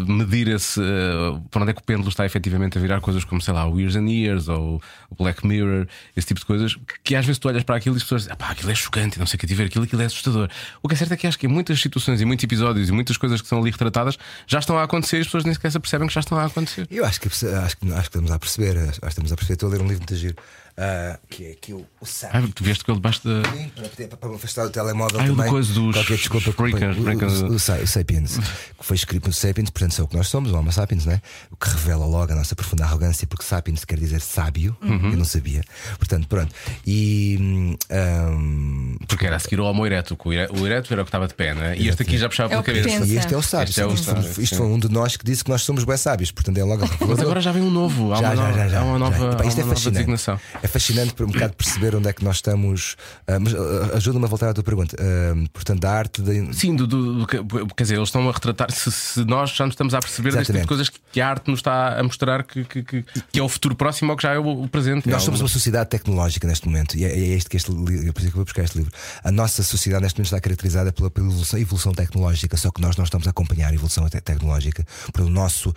[0.07, 0.79] medir esse.
[0.81, 3.67] eh, para onde é que o pêndulo está efetivamente a virar coisas como, sei lá,
[3.67, 7.25] o Years and Years ou o Black Mirror, esse tipo de coisas, que, que às
[7.25, 9.35] vezes tu olhas para aquilo e as pessoas dizem, pá, aquilo é chocante, não sei
[9.35, 10.49] o que tiver aquilo, aquilo é assustador.
[10.81, 12.91] O que é certo é que acho que em muitas situações e muitos episódios e
[12.93, 14.17] muitas coisas que são ali retratadas
[14.47, 16.45] já estão a acontecer e as pessoas nem sequer se percebem que já estão a
[16.45, 16.87] acontecer.
[16.89, 19.53] Eu acho que, acho, que, acho que estamos a perceber, acho que estamos a perceber.
[19.55, 20.35] Estou a ler um livro muito giro,
[20.77, 22.49] ah, que é que o, o Ah, sábio.
[22.53, 23.49] tu veste com ele debaixo da.
[23.51, 23.69] Sim,
[24.07, 25.49] para, para me afastar do telemóvel Ah, o do também.
[25.51, 27.27] coisa dos Qualquer desculpa Spreaker, o, Spreaker.
[27.27, 30.27] o, o, Sa- o Sapiens, que foi escrito no Sapiens, portanto, é o que nós
[30.27, 31.21] somos, o Homo Sapiens, né?
[31.51, 35.11] o que revela logo a nossa profunda arrogância, porque Sapiens quer dizer sábio, Uhum.
[35.11, 35.63] eu não sabia.
[35.97, 36.53] Portanto, pronto.
[36.85, 37.37] E.
[37.39, 41.01] hum, hum, Porque era a seguir o Homo ereto, que o ere- o ereto era
[41.01, 41.75] o que estava de pé, né?
[41.77, 42.99] e este aqui já puxava É o pela que cabeça.
[43.01, 43.13] pensa.
[43.13, 43.69] e este é o sábio.
[43.69, 44.61] Este é o isto, sábio, foi- isto sim.
[44.61, 47.05] foi um de nós que disse que nós somos bem sábios, portanto é logo a
[47.07, 49.17] Mas agora já vem um novo, há, uma, já, nova, já, já, há uma nova,
[49.17, 49.31] já.
[49.31, 49.93] Epá, há isto uma é fascinante.
[49.97, 50.39] designação.
[50.65, 52.95] É fascinante para um bocado perceber onde é que nós estamos.
[53.27, 54.95] Ah, mas ah, ajuda-me a voltar à tua pergunta.
[54.99, 56.53] Ah, portanto, da arte da.
[56.53, 57.37] Sim, do, do- do que-
[57.75, 58.71] quer dizer, eles estão a retratar.
[58.71, 60.67] Se, se nós já nos estamos a perceber deste tipo de Exatamente.
[60.67, 63.47] coisas que, que a arte nos está a mostrar que, que, que- que é o
[63.49, 65.07] futuro próximo ou que já é o, o presente.
[65.07, 68.19] Nós somos uma sociedade tecnológica neste momento, e é, é este que este livro, por
[68.21, 68.91] isso que eu vou buscar este livro.
[69.23, 72.95] A nossa sociedade neste momento está caracterizada pela, pela evolução, evolução tecnológica, só que nós
[72.97, 74.85] não estamos a acompanhar a evolução te- tecnológica.
[75.13, 75.73] Pelo nosso,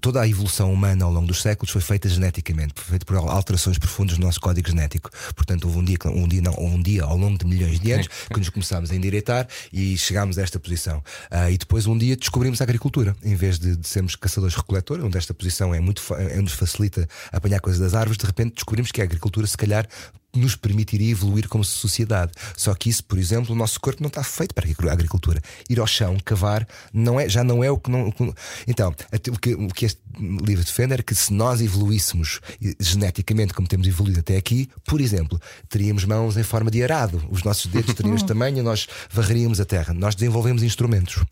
[0.00, 3.78] toda a evolução humana ao longo dos séculos foi feita geneticamente, foi feita por alterações
[3.78, 5.10] profundas no nosso código genético.
[5.34, 8.08] Portanto, houve um dia, um dia, não, um dia ao longo de milhões de anos
[8.32, 11.02] que nos começámos a endireitar e chegámos a esta posição.
[11.30, 15.18] Ah, e depois um dia descobrimos a agricultura, em vez de, de sermos caçadores-recoletores, onde
[15.18, 19.00] esta posição é muito é, nos facilita apanhar coisas das árvores, de repente descobrimos que
[19.00, 19.86] a agricultura, se calhar,
[20.34, 22.32] nos permitiria evoluir como sociedade.
[22.56, 25.40] Só que isso, por exemplo, o nosso corpo não está feito para a agricultura.
[25.68, 28.08] Ir ao chão, cavar, não é, já não é o que não.
[28.08, 28.32] o que-
[28.66, 28.94] Então,
[29.32, 32.40] o que, o que este livro defende era que se nós evoluíssemos
[32.78, 37.42] geneticamente como temos evoluído até aqui, por exemplo, teríamos mãos em forma de arado, os
[37.42, 39.92] nossos dedos teriam este tamanho, nós varreríamos a terra.
[39.94, 41.24] Nós desenvolvemos instrumentos.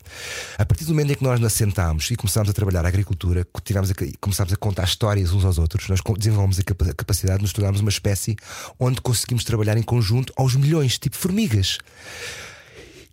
[0.57, 3.45] A partir do momento em que nós nos assentámos e começámos a trabalhar a agricultura,
[3.63, 7.43] tivemos a, começámos a contar histórias uns aos outros, nós desenvolvemos a capa- capacidade de
[7.43, 8.35] nos tornarmos uma espécie
[8.79, 11.77] onde conseguimos trabalhar em conjunto aos milhões, tipo formigas.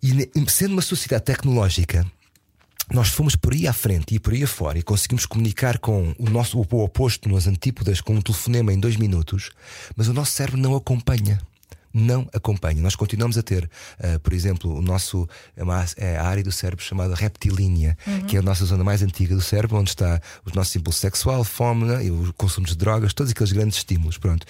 [0.01, 2.05] E sendo uma sociedade tecnológica,
[2.91, 6.29] nós fomos por aí à frente e por aí afora e conseguimos comunicar com o
[6.29, 9.49] nosso o oposto nas antípodas com um telefonema em dois minutos,
[9.95, 11.39] mas o nosso cérebro não acompanha.
[11.93, 12.81] Não acompanha.
[12.81, 13.69] Nós continuamos a ter,
[13.99, 18.35] ah, por exemplo, o nosso é uma- é a área do cérebro chamada reptilínea, que
[18.35, 21.85] é a nossa zona mais antiga do cérebro, onde está o nosso impulso sexual, fome
[21.85, 24.17] né, e o consumo de drogas, todos aqueles grandes estímulos.
[24.17, 24.45] Pronto.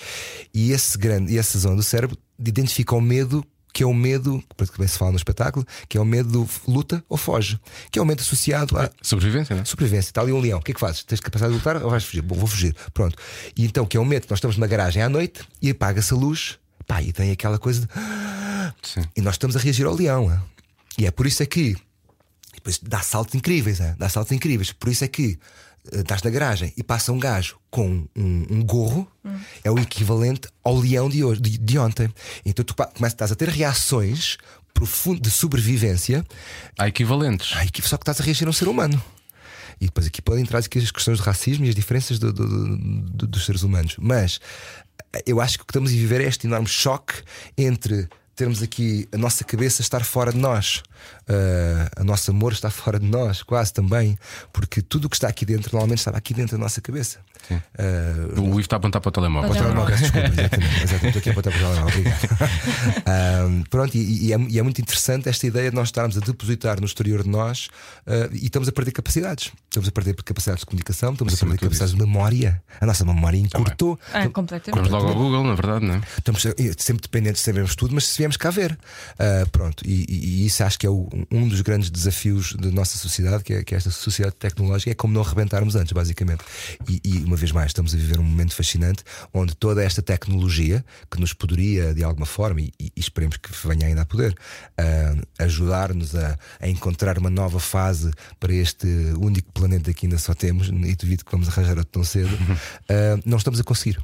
[0.53, 4.43] E esse grande, e essa zona do cérebro identifica o medo que é o medo,
[4.57, 7.59] que também se fala no espetáculo, que é o medo do luta ou foge,
[7.91, 9.65] que é o medo associado à Sobrevivência, não é?
[9.65, 10.09] sobrevivência.
[10.09, 11.03] Está ali um leão, o que é que fazes?
[11.03, 12.23] Tens capacidade de lutar ou vais fugir?
[12.23, 12.75] Bom, vou fugir.
[12.91, 13.15] Pronto.
[13.55, 16.11] E então, que é o medo, que nós estamos numa garagem à noite e apaga-se
[16.11, 16.57] a luz,
[16.87, 17.87] pá, e tem aquela coisa de.
[18.81, 19.01] Sim.
[19.15, 20.31] E nós estamos a reagir ao leão.
[20.31, 20.39] hein?
[20.97, 21.75] E é por isso é que.
[22.55, 23.93] Depois dá saltos incríveis, hein?
[23.97, 24.71] dá saltos incríveis.
[24.71, 25.37] Por isso é que
[25.91, 29.07] eh, estás na garagem e passa um gajo com um, um gorro,
[29.63, 32.09] é o equivalente ao leão de, hoje, de, de ontem.
[32.43, 34.37] Então tu começas, estás a ter reações
[34.73, 36.25] profundas de sobrevivência,
[36.77, 37.51] Há equivalentes.
[37.71, 39.01] que só que estás a reagir a um ser humano.
[39.79, 42.47] E depois aqui podem entrar aqui as questões de racismo e as diferenças do- do-
[42.47, 42.77] do-
[43.11, 43.95] do- dos seres humanos.
[43.99, 44.39] Mas
[44.83, 44.86] eh,
[45.25, 47.13] eu acho que o que estamos a viver é este enorme choque
[47.57, 50.83] entre termos aqui a nossa cabeça estar fora de nós,
[51.27, 54.17] eh, a nosso amor está fora de nós, quase também,
[54.53, 57.19] porque tudo o que está aqui dentro normalmente estava aqui dentro da nossa cabeça.
[57.77, 59.49] Eh, O Ivo está a apontar para o telemóvel.
[59.51, 61.07] para o telemóvel, desculpa, exatamente, exatamente.
[61.07, 62.27] Estou aqui a apontar para o telemóvel, obrigado.
[63.05, 66.19] Ahm, pronto, e, e é, e é muito interessante esta ideia de nós estarmos a
[66.19, 67.69] depositar no exterior de nós
[68.05, 69.51] ah, e estamos a perder capacidades.
[69.65, 72.61] Estamos a perder capacidades de comunicação, estamos Acima a de perder capacidades de memória.
[72.81, 73.99] A nossa memória encurtou.
[74.13, 74.75] Ah, completamente.
[74.75, 76.01] Vamos logo ao Google, na verdade, não é?
[76.17, 78.77] Estamos eh, sempre dependentes, sabemos tudo, mas se viemos cá ver.
[79.51, 82.97] Pronto, e, e- e isso acho que é o- um dos grandes desafios da nossa
[82.97, 86.43] sociedade, que é, que é esta sociedade tecnológica, é como não arrebentarmos antes, basicamente.
[86.87, 89.03] E, e, uma vez mais, estamos a viver um momento fascinante
[89.33, 93.87] onde toda esta tecnologia que nos poderia, de alguma forma, e, e esperemos que venha
[93.87, 94.35] ainda a poder,
[94.77, 98.87] ah, ajudar-nos a, a encontrar uma nova fase para este
[99.19, 102.35] único planeta que ainda só temos, e duvido que vamos arranjar outro tão cedo,
[102.89, 103.97] ah, não estamos a conseguir.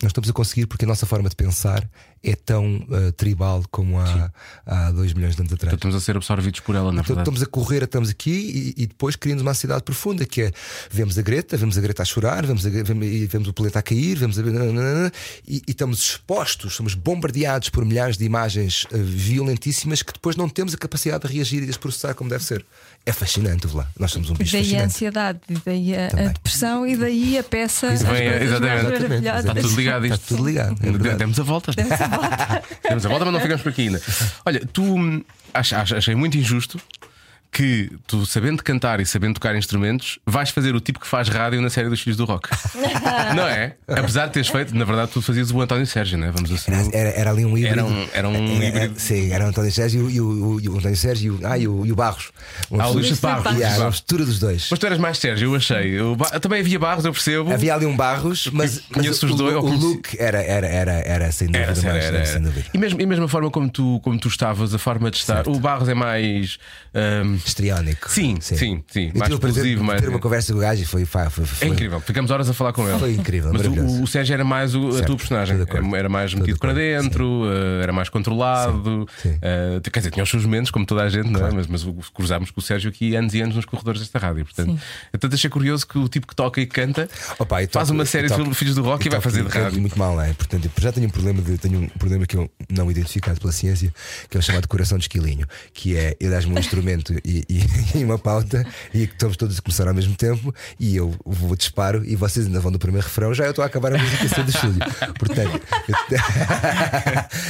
[0.00, 1.88] Não estamos a conseguir porque a nossa forma de pensar
[2.22, 4.30] é tão ah, tribal como há,
[4.64, 5.70] há dois milhões de anos atrás.
[5.70, 7.20] Portanto, estamos a ser absorvidos por ela, na Então, verdade.
[7.20, 10.52] estamos a correr, estamos aqui e, e depois criamos uma ansiedade profunda que é
[10.88, 13.82] vemos a Greta, vemos a Greta a chorar, vemos, a, vemos, vemos o planeta a
[13.82, 14.42] cair, vemos a,
[15.46, 20.48] e, e estamos expostos, somos bombardeados por milhares de imagens eh, violentíssimas que depois não
[20.48, 22.64] temos a capacidade de reagir e de as processar como deve ser.
[23.06, 23.86] É fascinante, lá.
[23.98, 24.84] Nós somos um E bicho daí a fascinante.
[24.86, 26.28] ansiedade, e daí a, a Também.
[26.28, 27.86] depressão, e daí a peça.
[27.88, 27.96] Bem,
[28.42, 29.26] exatamente.
[29.26, 30.26] Está tudo ligado Está isto.
[30.36, 30.76] tudo ligado.
[30.82, 31.16] É verdade.
[31.16, 31.72] Demos a volta.
[32.88, 34.02] Demos a volta, mas não ficamos por aqui ainda.
[34.44, 35.24] Olha, tu hum,
[35.54, 36.78] ach- ach- achei muito injusto
[37.50, 41.60] que tu, sabendo cantar e sabendo tocar instrumentos, vais fazer o tipo que faz rádio
[41.60, 42.48] na série dos Filhos do Rock.
[43.34, 43.74] não é?
[43.88, 46.30] Apesar de teres feito, na verdade, tu fazias o António Sérgio, não é?
[46.30, 46.88] Vamos assumir.
[46.94, 47.80] Era, era ali um híbrido.
[47.80, 49.00] Era um- era um Era- híbrido.
[49.00, 51.58] Sim, era o António Sérgio e o, o, e o António Sérgio e o, ah,
[51.58, 52.30] e o, e o Barros.
[52.70, 53.58] Uma Ah, o Luís mistura- Barros.
[53.58, 53.94] Yeah, Barros.
[53.94, 54.68] mistura dos dois.
[54.70, 55.98] Mas tu eras mais Sérgio, eu achei.
[55.98, 57.52] Eu, ba- também havia barros, eu percebo.
[57.52, 60.66] Havia ali um Barros, mas, mas Conheço o, os dois, o, o look era, era,
[60.66, 61.70] era, era sem dúvida.
[61.72, 62.44] Era, mais, era, sem era.
[62.44, 62.66] dúvida.
[62.72, 65.48] E mesmo, e mesmo a forma como tu, como tu estavas, a forma de estar.
[65.48, 66.58] O Barros é mais.
[66.94, 68.10] hum, Histriónico.
[68.10, 69.10] Sim, sim, sim.
[69.14, 71.44] Eu Mais explosivo, de mais- ter uma conversa com o gajo e foi, foi, foi,
[71.44, 72.98] É foi- incrível, ficamos horas a falar com ele.
[72.98, 75.56] Foi incrível, Mas o, o Sérgio era mais o- a Certo, tua personagem.
[75.96, 79.06] Era, mais de metido para acordo, dentro, eh, era mais controlado.
[79.22, 79.38] Sim, sim.
[79.42, 81.50] eh, quer dizer, tinha os seus momentos, como toda a gente, não é?
[81.52, 84.44] mas, mas cruzámos com o Sérgio aqui anos e anos nos corredores desta rádio.
[84.44, 84.78] Portanto, Sim.
[85.14, 87.08] então achei curioso que o tipo que toca e canta
[87.38, 89.42] Opa, e faz toco- uma série toco- de Filhos do Rock e, vai toco- fazer
[89.44, 89.80] de toco rádio.
[89.80, 90.32] muito mal, não é?
[90.32, 93.52] Portanto, eu já tenho um problema de, tenho um problema que eu não identificado pela
[93.52, 93.92] ciência,
[94.28, 97.68] que é o chamado coração de esquilinho, que é eu dás-me um instrumento e, e-
[98.00, 98.64] e uma pauta
[98.94, 102.46] e que estamos todos a começar ao mesmo tempo e eu vou disparo e vocês
[102.46, 104.80] ainda vão do primeiro refrão, já eu estou a acabar a música cedo do estúdio.
[105.18, 105.60] Portanto,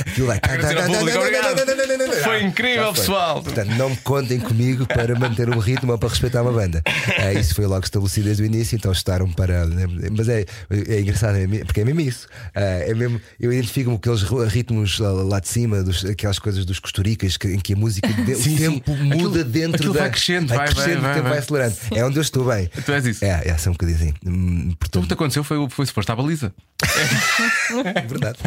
[0.07, 0.41] aquilo vai.
[0.41, 2.23] Público, obrigado.
[2.25, 3.43] Foi incrível, pessoal.
[3.43, 6.83] Portanto, não me contem comigo para manter um ritmo ou para respeitar uma banda.
[7.19, 9.65] Eh, isso foi logo estabelecido desde o início, então estaram para.
[10.17, 12.27] Mas é, é engraçado, é porque é mesmo isso.
[12.55, 14.23] Eh, é mesmo, eu identifico-me com aqueles
[14.53, 18.09] ritmos lá, lá de cima, dos, aquelas coisas dos costuricas que- em que a música,
[18.09, 18.57] de- Sim, o sim.
[18.57, 20.01] tempo Aquilo- muda dentro aquilo da.
[20.01, 21.31] vai crescendo, vai, vai, crescendo, vai, tempo vai.
[21.33, 21.77] vai acelerando.
[21.95, 22.71] É onde eu estou bem.
[22.85, 23.25] Tu és isso.
[23.25, 24.15] É, é, só um bocadinho assim.
[24.27, 26.53] Hum, Tudo o Portanto, que te aconteceu foi, foi se foste à baliza.
[27.95, 28.39] é verdade.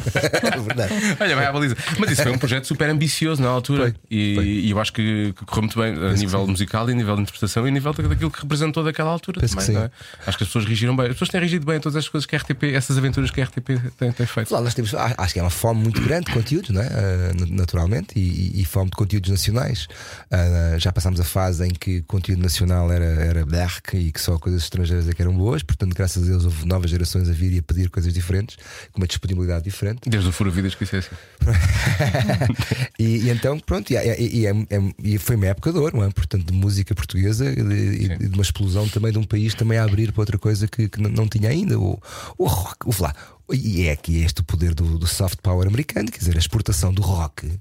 [0.54, 0.94] É verdade.
[1.20, 1.76] Olha, vai à baliza.
[2.00, 3.84] Mas isso foi um projeto super ambicioso na altura.
[3.84, 4.46] Foi, e, foi.
[4.46, 7.22] e eu acho que, que correu muito bem a nível musical e a nível de
[7.24, 9.78] interpretação e a nível da- daquilo que representou daquela altura Penso também.
[9.78, 9.92] é?
[10.26, 11.08] Acho que as pessoas reagiram bem.
[11.08, 13.42] As pessoas têm reagido bem a todas as coisas que a RTP, essas aventuras que
[13.42, 14.54] a RTP tem, tem feito.
[14.54, 16.88] Lá nós temos, acho que é uma fome muito grande de conteúdos, não é?
[16.88, 19.88] Ah, na- naturalmente, e, e- fome de conteúdos nacionais.
[20.30, 24.38] Ah, já passámos a fase em que conteúdo nacional era, era berk e que só
[24.40, 27.52] coisas estrangeiras é que eram boas, portanto, graças a Deus, houve novas gerações a vir
[27.54, 28.58] e a pedir coisas diferentes,
[28.92, 30.10] com uma disponibilidade diferente.
[30.10, 31.16] Desde o Furo Vidas que isso é assim.
[32.98, 35.98] e, e então, pronto, e, e- e é- é- e foi uma época de ouro,
[35.98, 36.10] não é?
[36.12, 39.84] portanto, de música portuguesa e de, de uma explosão também de um país também a
[39.84, 41.80] abrir para outra coisa que, que não- tinha ainda.
[41.80, 42.02] O,
[42.38, 43.14] o rock, o lá.
[43.54, 46.94] E é aqui este o poder do, do soft power americano, quer dizer, a exportação
[46.94, 47.52] do rock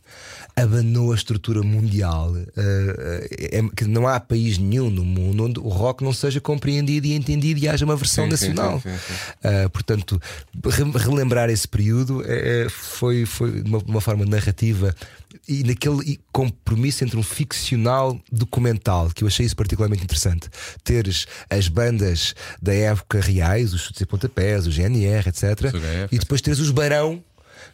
[0.56, 2.34] abanou a estrutura mundial.
[2.56, 3.28] eh,
[3.58, 7.14] é- que não há país nenhum no mundo onde o rock não seja compreendido e
[7.14, 8.80] entendido e haja uma versão Sim, nacional.
[8.80, 9.14] sim, sim.
[9.48, 10.20] Uh, portanto,
[10.64, 14.94] re- relembrar esse período eh, foi, foi de uma, de uma forma narrativa
[15.48, 20.48] e naquele compromisso entre um ficcional documental, que eu achei isso particularmente interessante.
[20.84, 25.72] Teres as bandas da época reais, os chutes e pontapés, o GNR, etc.
[26.10, 27.22] E depois teres os Barão.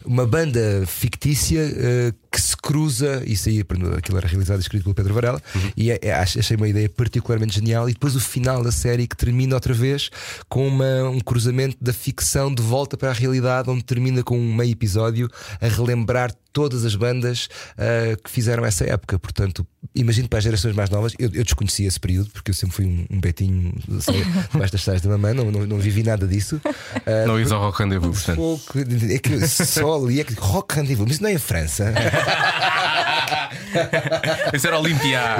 [0.04, 3.64] Uma banda fictícia eh, que se cruza, isso aí,
[3.97, 5.41] aquilo era realizado e escrito pelo Pedro Varela,
[5.74, 7.89] e é- é- ach- achei uma ideia particularmente genial.
[7.89, 10.11] E depois o final da série que termina outra vez
[10.49, 14.55] com uma- um cruzamento da ficção de volta para a realidade, onde termina com um
[14.55, 15.30] meio episódio
[15.61, 19.18] a relembrar todas as bandas ah, que fizeram essa época.
[19.18, 22.74] Portanto, imagino para as gerações mais novas, eu, eu desconhecia esse período, porque eu sempre
[22.76, 24.12] fui um, um betinho só
[24.53, 26.59] debaixo das saias da mamãe, não, não, não vivi nada disso.
[27.07, 28.37] Ah, Não is ao Rock Rendezvous, portanto.
[28.37, 31.93] pouco, é que só ali é que rock rendezvous, mas isso não é em França.
[34.54, 35.20] Isso era Olimpia.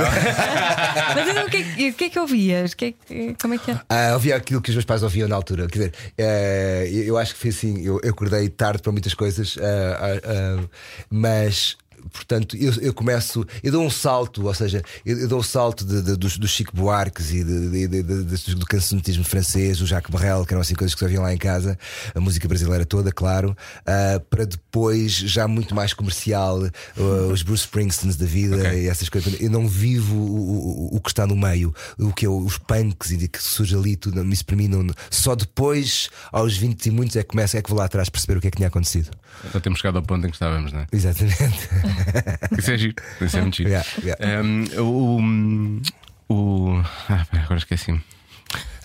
[1.14, 2.72] Mas então, o que, é- o que é que ouvias?
[2.72, 3.80] O que é que- como é que é?
[3.89, 5.66] Ah, ouvia aquilo que os meus pais ouviam na altura.
[5.66, 7.82] Quer dizer, eh, eu eu acho que foi assim.
[7.84, 10.64] Eu, eu acordei tarde para muitas coisas, ah, ah, ah,
[11.11, 11.76] mas.
[12.13, 15.85] Portanto, eu, eu começo, eu dou um salto, ou seja, eu, eu dou o salto
[15.85, 20.45] de, de, dos, dos Chico Buarques e de, de, do cancionismo francês, o Jacques Brel,
[20.45, 21.79] que eram assim coisas que ouviam lá em casa,
[22.15, 27.01] a música brasileira toda, claro, ah, para depois, já muito mais comercial, ah,
[27.33, 28.83] os Bruce Springsteens da vida Ok.
[28.85, 29.41] e essas coisas.
[29.41, 33.11] Eu não vivo o, o, o que está no meio, o que é os punks
[33.11, 34.87] e que surge ali, tudo, isso para mim não.
[35.11, 38.39] Só depois, aos 20 e muitos, é que começa, é que vou lá atrás perceber
[38.39, 39.11] o que é que tinha acontecido.
[39.53, 40.87] Já temos chegado ao ponto em que estávamos, não é?
[40.93, 41.37] Exatamente.
[42.59, 42.95] Isso é giro.
[43.21, 43.71] Isso é muito giro.
[43.71, 44.43] Yeah, yeah.
[44.43, 45.81] Um,
[46.29, 46.35] o.
[46.35, 48.03] o ah, agora esqueci-me.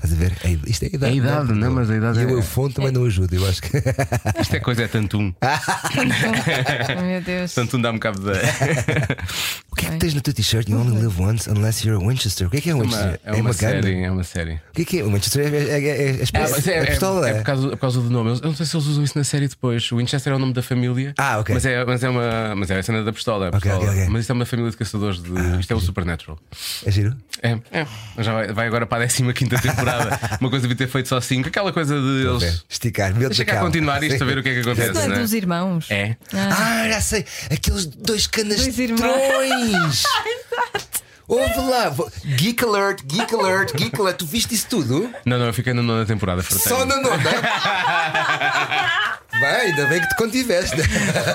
[0.04, 0.34] Estás a ver?
[0.44, 1.06] É, isto é a idade.
[1.06, 3.48] É a idade, não, mas a idade E é- o Eufone também não ajuda, eu
[3.48, 3.78] acho que.
[4.42, 5.32] Isto é coisa, é tantum.
[5.42, 7.54] Oh, meu Deus.
[7.54, 8.32] Tantum dá um bocado da.
[9.72, 10.68] o que é que tens no teu t-shirt?
[10.70, 12.48] You only live once unless you're a Winchester.
[12.48, 13.20] O que é que é um Winchester?
[13.24, 13.54] É uma, ganda.
[13.54, 14.54] série, é uma série.
[14.54, 15.04] O que é que é?
[15.04, 17.30] O Winchester é, é, é, é, a Ah, é, a é- pistola.
[17.30, 18.30] é por, causa, é por causa do nome.
[18.32, 19.92] Eu não sei se eles usam isso na série depois.
[19.92, 21.14] O Winchester é o nome da família.
[21.18, 21.54] Ah, ok.
[21.54, 23.48] Mas é, mas é, uma, mas é a cena da pistola.
[23.48, 23.76] é pistola.
[23.78, 24.08] ok, ok.
[24.10, 25.30] Mas isto é uma família de caçadores de.
[25.60, 26.40] isto é o Supernatural.
[26.86, 27.16] É giro?
[27.44, 27.86] É, é.
[28.20, 29.91] Já vai, vai agora para a 15 temporada.
[30.40, 31.48] Uma coisa devia ter feito só 5.
[31.50, 32.64] Aquela coisa de Vou eles.
[32.70, 33.14] Esticar.
[33.16, 34.94] Meu Deixa cá continuar isto a ver o que é que acontece.
[34.94, 35.20] Não é não é?
[35.20, 35.92] dos irmãos.
[35.92, 36.16] É.
[36.34, 37.26] Ah, já sei.
[37.52, 39.02] Aqueles dois Dois irmãos.
[39.02, 40.04] canastrões.
[41.32, 41.96] Ouve lá.
[42.36, 44.18] Geek Alert, Geek Alert, Geek Alert.
[44.18, 45.10] Tu viste isso tudo?
[45.26, 46.44] Não, não, eu fiquei na nona temporada.
[46.44, 46.78] fartei-me.
[46.78, 47.18] Só na nona.
[49.32, 50.76] Bem, ainda bem que te contiveste.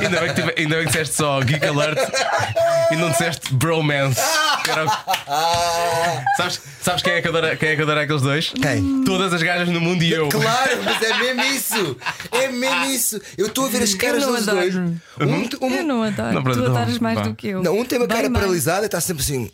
[0.00, 1.98] Ainda bem, que tive- ainda bem que disseste só Geek Alert
[2.92, 4.20] e não disseste Bromance.
[4.62, 4.86] Que era
[6.36, 8.52] Sabes, sabes quem, é que adora, quem é que adora aqueles dois?
[8.60, 9.02] Quem?
[9.04, 10.28] Todas as gajas no mundo e eu.
[10.28, 11.96] Claro, mas é mesmo isso.
[12.30, 13.20] É mesmo isso.
[13.36, 14.76] Eu estou a ver as caras dos dois.
[14.76, 16.34] Um, um- Eu não adoro.
[16.34, 17.22] Não, tu não, adoras mais vá.
[17.24, 17.62] do que eu.
[17.62, 18.44] não, um tem uma Bem cara mais.
[18.44, 19.50] paralisada e está sempre assim.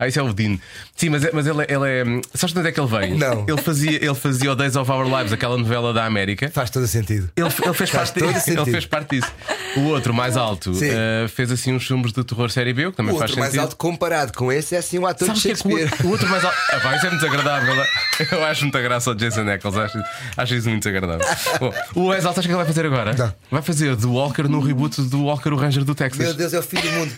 [0.00, 0.56] Ah, isso é o Dean.
[0.96, 2.20] Sim, mas, é- mas ele, é- ele é.
[2.34, 3.18] Sabes de onde é que ele veio?
[3.18, 3.44] Não.
[3.46, 6.50] Ele fazia, ele fazia o Days of Our Lives, aquela novela da América.
[6.50, 7.30] Faz todo sentido.
[7.36, 8.64] Ele, ele fez, Faz parte, todo ele sentido.
[8.66, 9.30] fez parte disso.
[9.76, 10.88] O outro, mais alto, Sim.
[10.90, 13.40] eh, fez assim uns filmes de terror série B, o que também O faz outro
[13.40, 13.64] mais sentido.
[13.66, 15.90] alto comparado com esse é assim um ator Sabes de que é que o Shakespeare.
[15.92, 16.56] outro, o outro mais alto.
[16.72, 17.76] Ah, pá, isso é muito desagradável.
[17.76, 17.86] não é?
[18.32, 19.76] Eu acho muita graça ao Jason Eccles.
[19.76, 19.98] Acho,
[20.36, 21.26] acho isso muito desagradável.
[21.60, 23.14] Bom, o mais alto, acho que ele vai fazer agora?
[23.14, 23.34] Não.
[23.50, 26.18] Vai fazer do Walker no reboot do Walker, o Ranger do Texas.
[26.24, 27.12] Meu Deus, é o fim do mundo.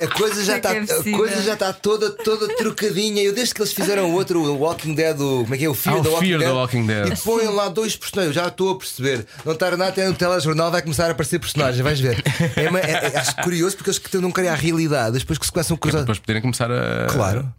[0.00, 1.18] A coisa já É que está é a possível.
[1.18, 3.22] coisa já está toda, toda trocadinha.
[3.22, 5.68] Eu desde que eles fizeram o outro, o Walking Dead, o, como é que é?
[5.68, 7.12] O Fear, Ah, o Walking, Fear Dead, da Walking Dead.
[7.12, 8.36] E põem lá dois personagens.
[8.36, 9.26] Eu já estou a perceber.
[9.44, 11.80] Não está nada, até no telejornal vai começar a aparecer personagens.
[11.82, 12.22] Vais ver.
[12.56, 15.46] É, uma- é- é- acho curioso porque eles que não criar a realidade, depois que
[15.46, 16.00] se começam a cruzar.
[16.02, 17.06] Depois poderem começar a.
[17.10, 17.52] Claro.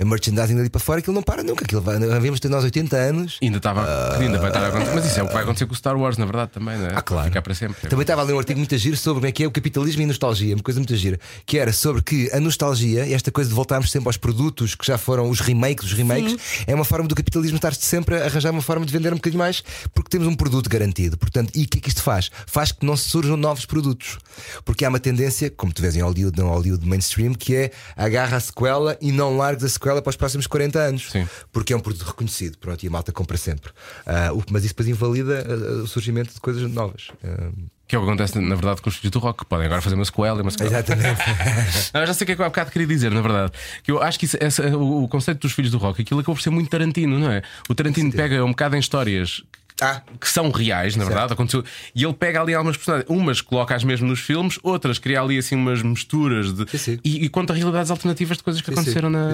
[0.00, 1.64] A merchandising dali para fora, aquilo não para nunca.
[1.64, 3.38] Aquilo vai, devemos ter nós 80 anos.
[3.42, 4.16] Ainda estava.
[4.16, 4.94] ainda vai estar a acontecer.
[4.94, 6.86] Mas isso é o que vai acontecer com o Star Wars, na verdade, também, não
[6.86, 6.92] é?
[6.94, 7.26] Ah, claro.
[7.26, 7.88] Ficar para sempre.
[7.88, 10.00] Também estava a ler um artigo muito giro sobre como é que é o capitalismo
[10.00, 13.50] e a nostalgia, uma coisa muito gira, que era sobre que a nostalgia, esta coisa
[13.50, 17.06] de voltarmos sempre aos produtos que já foram os remakes, os remakes, é uma forma
[17.06, 20.26] do capitalismo estar sempre a arranjar uma forma de vender um bocadinho mais, porque temos
[20.26, 21.18] um produto garantido.
[21.18, 22.30] Portanto, e o que é que isto faz?
[22.46, 24.18] Faz que não se surjam novos produtos.
[24.64, 28.38] Porque há uma tendência, como tu vês em Hollywood, no Hollywood mainstream, que é agarra
[28.38, 31.10] a sequela e não largas a sequela para os próximos 40 anos.
[31.10, 31.26] Sim.
[31.52, 33.70] Porque é um produto reconhecido, pronto, e a malta compra sempre.
[34.06, 37.08] Ah, o- mas isso depois invalida ah, o surgimento de coisas novas.
[37.24, 37.50] Ah,
[37.88, 39.44] Que é o que acontece, na verdade, com os filhos do rock.
[39.46, 40.70] Podem agora fazer uma sequela e uma sequela.
[40.70, 41.20] Exatamente.
[41.92, 43.52] Não, eu já sei o que é que eu há bocado queria dizer, na verdade.
[43.82, 46.36] Que eu acho que isso- essa- o, o conceito dos filhos do rock, aquilo acabou
[46.36, 47.42] por ser muito Tarantino, não é?
[47.68, 49.42] O Tarantino pega um bocado em histórias
[49.80, 50.02] Ah.
[50.20, 51.64] que são reais, na verdade, aconteceu.
[51.94, 55.54] E ele pega ali algumas personagens, umas coloca-as mesmo nos filmes, outras cria ali assim
[55.56, 56.70] umas misturas de.
[56.70, 56.98] Sim, sim.
[57.04, 59.28] E, e conta realidades alternativas de coisas que Sim, aconteceram na.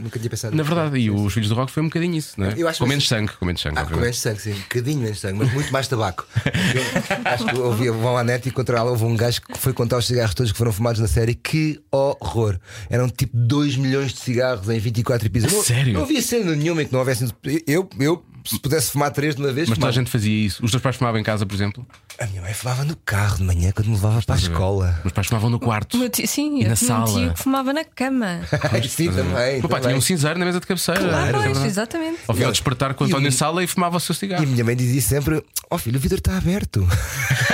[0.00, 2.46] Nunca tinha pensado Na verdade, e os filhos do rock foi um bocadinho isso, não
[2.48, 2.54] é?
[2.56, 5.00] Eu acho com menos sangue, com menos sangue, Ah, com menos sangue, sim, um bocadinho
[5.00, 6.26] menos sangue, mas muito mais tabaco.
[7.24, 9.98] Acho que ouvi, vão à net e encontraram lá, houve um gajo que foi contar
[9.98, 11.34] os cigarros todos que foram fumados na série.
[11.34, 12.58] Que horror!
[12.90, 15.58] Eram tipo 2 milhões de cigarros em 24 episódios.
[15.58, 15.92] Não- sério?
[15.94, 17.26] Não havia cena nenhuma em que não houvesse.
[17.66, 20.04] Eu, eu se pudesse fumar três de uma vez, Mas toda a fumava.
[20.06, 20.64] gente fazia isso.
[20.64, 21.86] Os teus pais fumavam em casa, por exemplo?
[22.20, 25.00] a minha mãe fumava no carro de manhã quando me levava para a escola.
[25.02, 25.94] Meus pais fumavam no quarto.
[25.94, 27.20] O meu tio- sim, E eu na tinha um sala?
[27.20, 28.40] tio que fumava na cama.
[28.88, 29.58] Sim, também.
[29.60, 29.96] Meu pai tinha também.
[29.96, 31.00] um cinzeiro na mesa de cabeceira.
[31.00, 32.18] Claro, pois, exatamente.
[32.28, 34.16] Ouvia ao despertar com o E o António mi- Sala e fumava o seu E
[34.16, 34.46] a cigarro.
[34.46, 36.86] minha mãe dizia sempre: Ó filho, o vidro está aberto.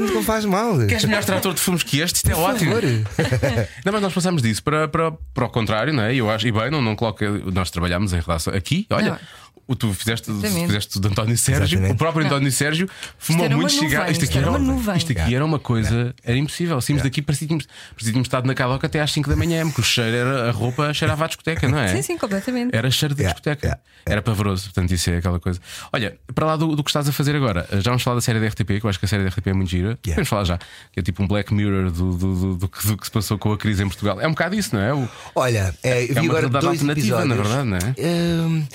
[0.00, 0.78] então não faz mal.
[0.86, 2.16] Queres melhor trator de fumos que este?
[2.16, 2.74] Isto é Por ótimo.
[2.74, 2.82] favor.
[3.84, 6.14] Não, mas nós passamos disso para, para, para o contrário, não é?
[6.14, 7.28] Eu acho, e bem, não, não coloca.
[7.52, 8.54] Nós trabalhámos em relação.
[8.54, 9.20] Aqui, olha.
[9.68, 9.72] Não.
[9.72, 10.66] O tu fizeste, Exatamente.
[10.66, 11.92] fizeste de António Sérgio, Exatamente.
[11.92, 12.88] o próprio António Sérgio
[13.18, 14.10] fumou muito cigarro.
[14.10, 14.96] Isto aqui era era, uma nuvem.
[14.96, 16.80] isto aqui era uma coisa, era impossível.
[16.80, 17.56] Saímos daqui, parecia que
[17.98, 20.92] tínhamos, estado na Cadoca até às 5 da manhã, porque o cheiro era, a roupa
[20.92, 21.88] cheirava à discoteca, não é?
[21.88, 22.74] Sim, sim, completamente.
[22.76, 23.66] Era cheiro de Yeah, discoteca.
[23.66, 25.60] yeah, Era pavoroso, portanto, isso é aquela coisa.
[25.92, 28.40] Olha, para lá do, do que estás a fazer agora, já vamos falar da série
[28.40, 29.96] da RTP, que eu acho que a série da RTP é muito gira.
[30.02, 30.58] Podemos falar já,
[30.92, 33.38] que é tipo um Black Mirror do, do, do, do que, do que se passou
[33.38, 34.20] com a crise em Portugal.
[34.20, 34.92] É um bocado isso, não é?
[34.92, 37.28] O- Olha, é, vi uma agora realidade dois alternativa, episódios.
[37.28, 38.06] na verdade, não é?
[38.46, 38.66] Hum,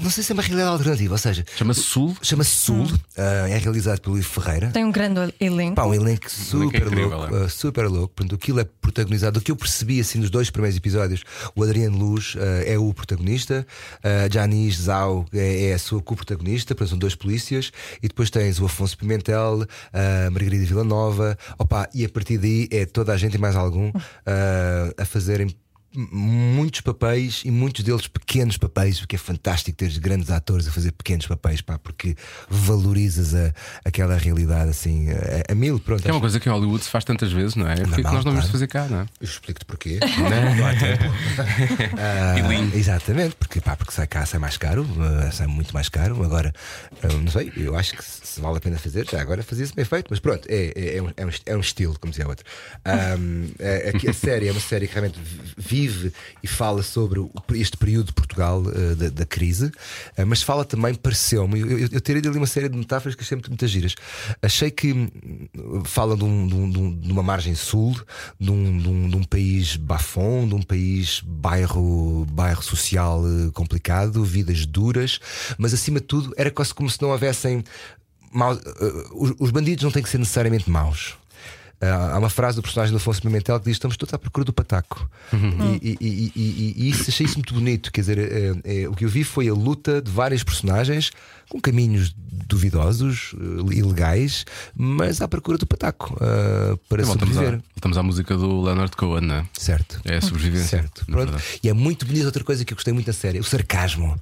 [0.00, 2.16] não sei se é uma realidade alternativa, ou seja, Chama-se Sul.
[2.22, 4.70] chama-se Sul, ah, é realizado pelo Ivo Ferreira.
[4.70, 5.74] Tem um grande elenco.
[5.74, 7.44] Pá, um elenco elenco é super incrível, louco, é.
[7.44, 8.14] uh, super louco.
[8.14, 9.38] Portanto, aquilo é protagonizado.
[9.38, 11.22] O que eu percebi assim nos dois primeiros episódios,
[11.54, 13.66] o Adriano Luz uh, é o protagonista,
[13.98, 17.72] uh, Janice Zhao é, é a sua co-protagonista, portanto, são dois polícias,
[18.02, 22.86] e depois tens o Afonso Pimentel, a Margarida Villanova, opa, e a partir daí é
[22.86, 23.92] toda a gente e mais algum uh,
[24.96, 25.54] a fazerem
[25.96, 30.70] muitos papéis e muitos deles pequenos papéis, o que é fantástico ter grandes atores a
[30.72, 32.16] fazer pequenos papéis, pá, porque
[32.48, 33.52] valorizas a,
[33.84, 35.78] aquela realidade assim a, a mil.
[35.78, 37.76] Pronto, é uma coisa que em Hollywood se faz tantas vezes, não é?
[37.76, 38.52] Porque Normal, nós não vamos claro.
[38.52, 39.06] fazer cá, não é?
[39.20, 39.98] eu explico-te porquê.
[40.56, 41.04] Não há tempo.
[41.98, 46.22] Ah, exatamente, porque, pá, porque sai cá, sai mais caro, ah, sai muito mais caro.
[46.24, 46.52] Agora,
[47.02, 49.84] ah, não sei, eu acho que se vale a pena fazer, já agora fazia-se bem
[49.84, 52.28] feito, mas pronto, é, é, é um, é um- é um estilo, como dizia a
[52.28, 52.44] outra.
[52.84, 53.14] Ah,
[53.58, 55.18] é- aqui a série é uma série que realmente
[55.86, 56.12] vive
[56.42, 57.20] e fala sobre
[57.54, 59.70] este período de Portugal ah, da, da crise,
[60.16, 63.22] ah, mas fala também, pareceu-me, eu, eu, eu tirei ali uma série de metáforas que
[63.22, 63.94] achei muito, muitas giras.
[64.42, 65.08] Achei que hum,
[65.84, 67.94] fala de, um- de um- de um- uma margem sul,
[68.40, 73.50] de um, de um- de um país bafão, de um país bairro, bairro social eh,
[73.52, 75.20] complicado, vidas duras,
[75.58, 77.62] mas acima de tudo era quase como se não houvessem.
[78.32, 81.14] maus- eh, os, os bandidos não têm que ser necessariamente maus.
[81.80, 84.52] Há uma frase do personagem do Afonso Pimentel que diz: Estamos todos à procura do
[84.52, 85.08] pataco.
[85.32, 85.36] E,
[85.82, 87.92] e- e- e- e- isso achei isso muito bonito.
[87.92, 91.10] Quer dizer, eh, eh, o que eu vi foi a luta de vários personagens
[91.48, 92.14] com caminhos
[92.46, 94.44] duvidosos, eh, ilegais,
[94.76, 97.60] mas à procura do pataco ah, para à, sobreviver.
[97.74, 99.46] voltamos à música do Leonard Cohen, não é?
[99.52, 100.00] Certo.
[100.04, 100.80] É a sobrevivência.
[100.80, 101.04] Certo.
[101.06, 101.34] Pronto.
[101.62, 104.20] E é muito bonito outra coisa que eu gostei muito da série, o sarcasmo.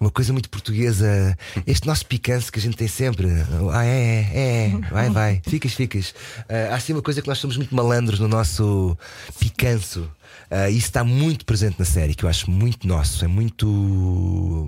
[0.00, 1.36] Uma coisa muito portuguesa.
[1.66, 3.28] Este nosso picante que a gente tem sempre.
[3.72, 4.90] Ah, é, é, é.
[4.90, 5.42] Vai, vai.
[5.46, 6.14] Ficas, ficas.
[6.48, 8.96] Ah, há assim uma coisa que nós somos muito malandros no nosso
[9.38, 10.08] picanço.
[10.50, 13.24] Ah, isso está muito presente na série, que eu acho muito nosso.
[13.24, 13.66] É muito.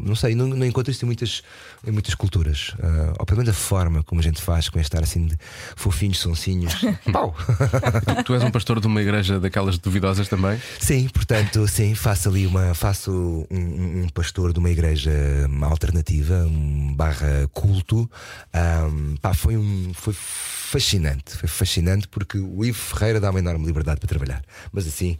[0.04, 1.42] Não sei, não, não encontro isso em muitas,
[1.86, 2.74] em muitas culturas.
[2.82, 5.36] Ah, ou pelo menos a forma como a gente faz com este estar assim de
[5.76, 6.74] fofinhos, sonsinhos.
[7.12, 7.34] Pau!
[8.16, 10.60] Tu, tu és um pastor de uma igreja daquelas duvidosas também?
[10.80, 12.74] Sim, portanto, sim, faço ali uma.
[12.74, 13.10] Faço
[13.50, 15.10] um, um- um pastor de uma igreja
[15.62, 18.10] alternativa, um barra culto.
[18.52, 19.92] Ahm, pá, foi um.
[19.94, 21.36] Foi fascinante.
[21.36, 24.42] Foi fascinante porque o Ivo Ferreira dá uma enorme liberdade para trabalhar.
[24.72, 25.16] Mas assim,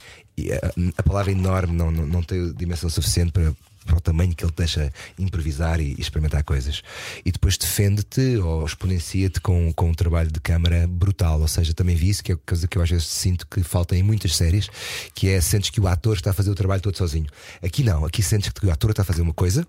[0.53, 3.55] a, a palavra enorme não, não, não tem dimensão suficiente para.
[3.85, 6.83] Para o tamanho que ele deixa improvisar e, e experimentar coisas.
[7.23, 11.39] E depois defende-te ou exponencia-te com, com um trabalho de câmara brutal.
[11.39, 13.95] Ou seja, também vi isso, que é coisa que eu às vezes sinto que falta
[13.95, 14.71] em muitas séries,
[15.15, 17.27] que é sentes que o ator está a fazer o trabalho todo sozinho.
[17.63, 19.67] Aqui não, aqui sentes que o ator está a fazer uma coisa.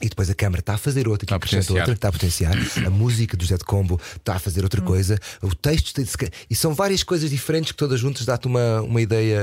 [0.00, 2.12] E depois a câmara está a fazer outra, que Está a acrescenta outra, está a
[2.12, 2.54] potenciar.
[2.86, 5.18] A música do Zé de Combo está a fazer outra coisa.
[5.42, 6.16] O texto se-
[6.48, 9.40] E são várias coisas diferentes que todas juntas dá-te uma, uma ideia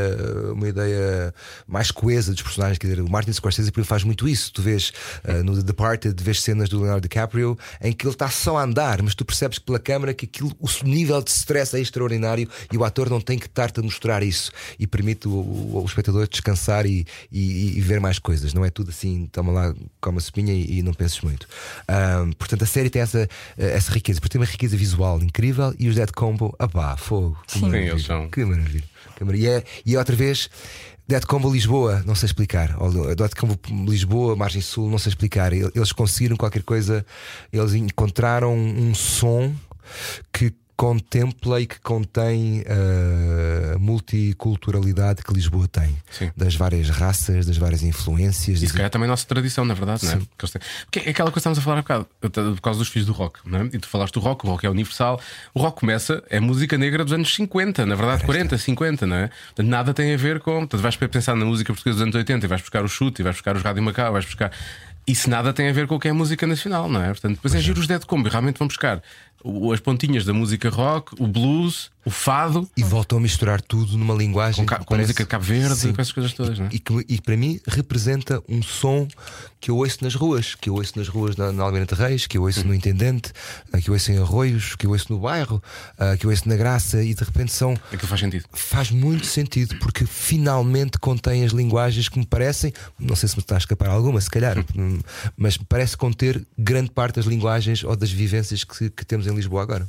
[0.54, 1.34] uma ideia
[1.68, 2.78] mais coesa dos personagens.
[2.78, 4.54] Quer dizer, o Martin Scorsese faz muito isso.
[4.54, 4.93] Tu vês
[5.26, 8.64] ah, no The Departed, vês cenas do Leonardo DiCaprio em que ele está só a
[8.64, 12.78] andar, mas tu percebes pela câmara que aquilo, o nível de stress é extraordinário e
[12.78, 16.26] o ator não tem que estar-te a mostrar isso e permite o, o- o espectador
[16.30, 18.54] descansar e, e- e ver mais coisas.
[18.54, 21.47] Não é tudo assim, toma lá, come a sopinha e, e não penses muito.
[21.88, 23.27] Ahm, portanto, a série tem essa,
[23.57, 27.38] essa riqueza, porque tem uma riqueza visual incrível e os Dead Combo, apá, fogo.
[27.47, 27.61] Que Sim.
[27.61, 27.91] maravilha.
[27.91, 28.29] Eles são.
[28.29, 28.83] Que maravilha.
[29.15, 29.47] Que maravilha.
[29.47, 30.49] E, é, e é outra vez.
[31.07, 32.75] Dead Combo Lisboa, não sei explicar.
[32.79, 35.53] Ou Dead Combo Lisboa, Margem Sul, não sei explicar.
[35.53, 37.05] Eles conseguiram qualquer coisa,
[37.53, 39.53] eles encontraram um som
[40.33, 46.32] que contempla e que contém a multiculturalidade que Lisboa tem, Sim.
[46.36, 48.61] das várias raças, das várias influências.
[48.61, 50.21] E se calhar também a nossa tradição, na verdade, não é?
[50.86, 52.07] Porque, é aquela coisa que estávamos a falar há bocado,
[52.55, 53.69] por causa dos filhos do rock, não é?
[53.73, 55.19] E tu falaste do rock, o rock é universal.
[55.53, 59.28] O rock começa, é música negra dos anos 50, na verdade, 40, 50, não é?
[59.28, 60.59] Portanto, nada tem a ver com.
[60.59, 63.23] Portanto, vais pensar na música portuguesa dos anos 80 e vais buscar o chute, e
[63.23, 64.51] vais buscar os Rádio Macau, vais buscar.
[65.07, 67.07] Isso nada tem a ver com o que é música nacional, não é?
[67.07, 69.03] Portanto, depois é giro os Dead Combo e realmente vão buscar
[69.73, 74.13] as pontinhas da música rock, o blues, o fado, E voltam a misturar tudo numa
[74.13, 75.89] linguagem com, com a parece- música de Cabo Verde Sim.
[75.89, 76.69] e com essas coisas todas, não é?
[76.71, 79.07] e que, e para mim representa um som
[79.59, 82.38] que eu ouço nas ruas, que eu ouço nas ruas na, na Almirante Reis, que
[82.38, 83.31] eu ouço no Intendente,
[83.73, 85.61] ah, que eu ouço em Arroios, que eu ouço no bairro,
[85.97, 87.73] ah, que eu ouço na Graça, e de repente são.
[87.91, 88.45] Aquilo faz sentido.
[88.53, 93.41] Faz muito sentido porque finalmente contém as linguagens que me parecem, não sei se me
[93.41, 94.99] está a escapar alguma, se calhar, hum,
[95.36, 99.61] mas parece conter grande parte das linguagens ou das vivências que, que temos em Lisboa
[99.61, 99.88] agora.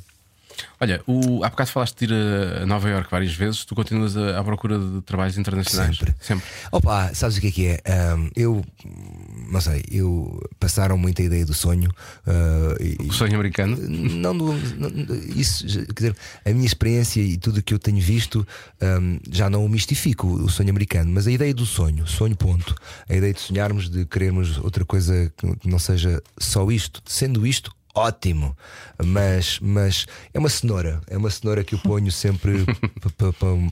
[0.81, 2.17] Olha, o, há bocado falaste de ir
[2.61, 5.97] a- Nova Iorque várias vezes, tu continuas à procura de trabalhos internacionais.
[5.97, 6.15] Sempre.
[6.19, 6.45] Sempre.
[6.71, 7.81] Opa, sabes o que é que é?
[7.85, 8.65] Ahm, eu
[9.51, 11.91] não sei, eu passaram muito a ideia do sonho.
[12.79, 13.77] e- O sonho americano.
[13.87, 18.01] não, do- não- isso, quer dizer, a minha experiência e tudo o que eu tenho
[18.01, 18.45] visto
[18.81, 22.73] ahm, já não o mistifico o sonho americano, mas a ideia do sonho, sonho ponto,
[23.07, 27.71] a ideia de sonharmos, de querermos outra coisa que não seja só isto, sendo isto.
[27.97, 28.55] Ótimo,
[29.03, 32.63] mas, mas é uma cenoura, é uma cenoura que eu ponho sempre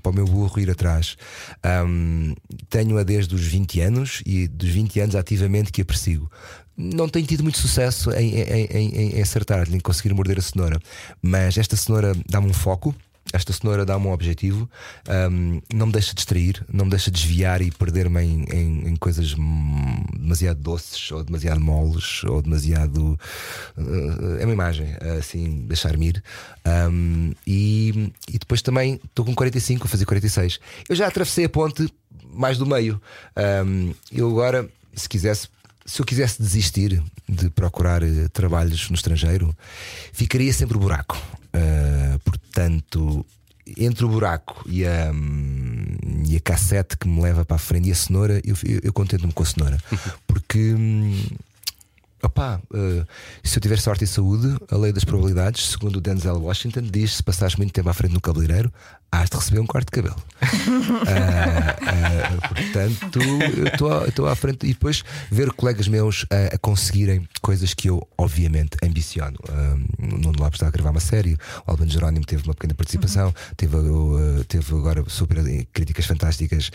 [0.01, 1.15] para o meu burro ir atrás.
[1.63, 2.33] Ahm,
[2.67, 6.29] Tenho-a desde os 20 anos e dos 20 anos ativamente que a persigo
[6.75, 10.79] não tenho tido muito sucesso em, em, em, em acertar, em conseguir morder a cenoura.
[11.21, 12.93] Mas esta cenoura dá-me um foco.
[13.35, 14.69] Esta cenoura dá-me um objetivo,
[15.29, 19.35] hum, não me deixa distrair, não me deixa desviar e perder-me em, em, em coisas
[19.37, 23.19] hum, demasiado doces ou demasiado moles ou demasiado.
[23.77, 24.87] uh, é uma imagem,
[25.19, 26.23] assim, deixar-me ir.
[26.89, 30.57] Hum, e, e depois também estou com 45, vou fazer 46.
[30.87, 31.91] Eu já atravessei a ponte
[32.33, 33.01] mais do meio.
[33.65, 34.65] Hum, eu agora,
[34.95, 35.49] se quisesse,
[35.85, 39.55] se eu quisesse desistir de procurar eh, trabalhos no estrangeiro,
[40.13, 41.17] ficaria sempre buraco.
[41.55, 43.25] Ah, portanto,
[43.77, 45.97] entre o buraco e a, hum,
[46.27, 48.93] e a cassete que me leva para a frente e a cenoura, eu, eu, eu
[48.93, 49.77] contento-me com a cenoura.
[50.27, 50.73] Porque.
[50.73, 51.23] hum,
[52.23, 53.05] Opá, eh,
[53.43, 57.17] se eu tiver sorte e saúde, a lei das probabilidades, segundo o Denzel Washington, diz:
[57.17, 58.73] se passares muito tempo à frente no cabeleireiro,
[59.11, 60.21] has de receber um corte de cabelo.
[61.07, 67.27] Ah, ah, portanto, eu estou à frente e depois ver colegas meus a, a conseguirem
[67.41, 69.37] coisas que eu, obviamente, ambiciono.
[69.99, 73.33] O Nuno Lopes está a gravar uma série, o Albano Jerónimo teve uma pequena participação,
[73.55, 75.37] teve, uh, teve agora super
[75.73, 76.71] críticas fantásticas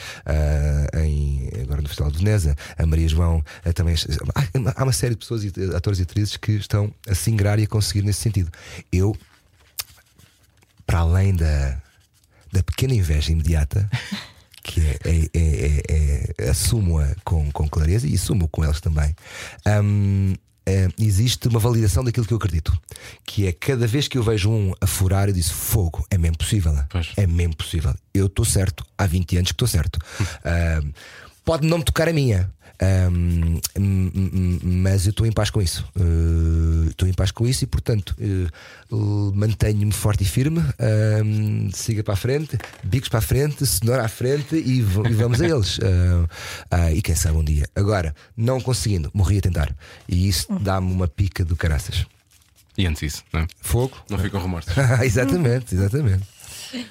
[0.95, 2.57] em, agora no Festival de Veneza.
[2.79, 3.95] A Maria João ah, também.
[4.35, 5.43] Há, há uma série de pessoas,
[5.75, 8.51] atores e atrizes que estão a se ingrar e a conseguir nesse sentido.
[8.93, 9.17] Eu,
[10.87, 11.81] para além da,
[12.53, 13.89] da pequena inveja imediata,
[14.63, 19.15] que é, é, é, é- é- assumo-a com, com clareza e assumo com eles também.
[19.83, 20.35] hum,
[20.67, 22.79] é, existe uma validação daquilo que eu acredito,
[23.27, 26.37] que é cada vez que eu vejo um a furar, eu disse fogo, é mesmo
[26.39, 27.09] possível, Pois.
[27.17, 27.95] é mesmo possível.
[28.15, 29.99] Eu estou certo, há 20 anos que estou certo.
[30.85, 30.93] Hum,
[31.45, 32.53] pode não me tocar a minha.
[32.83, 35.87] Hum, hum, hum, mas eu estou em paz com isso.
[35.97, 40.61] Uh, Estou em paz com isso e, portanto, uh, uh, mantenho-me forte e firme.
[41.25, 45.41] hum, siga para a frente, bicos para a frente, cenoura à frente e, e vamos
[45.41, 45.79] a eles.
[46.71, 47.69] Uh, e quem sabe um dia.
[47.75, 49.75] Agora, não conseguindo, morri a tentar.
[50.09, 52.07] E isso dá-me uma pica do caraças.
[52.77, 53.47] E antes isso, não é?
[53.61, 53.97] Fogo?
[54.09, 54.73] Não ficam remorsos.
[55.03, 56.25] exatamente, exatamente.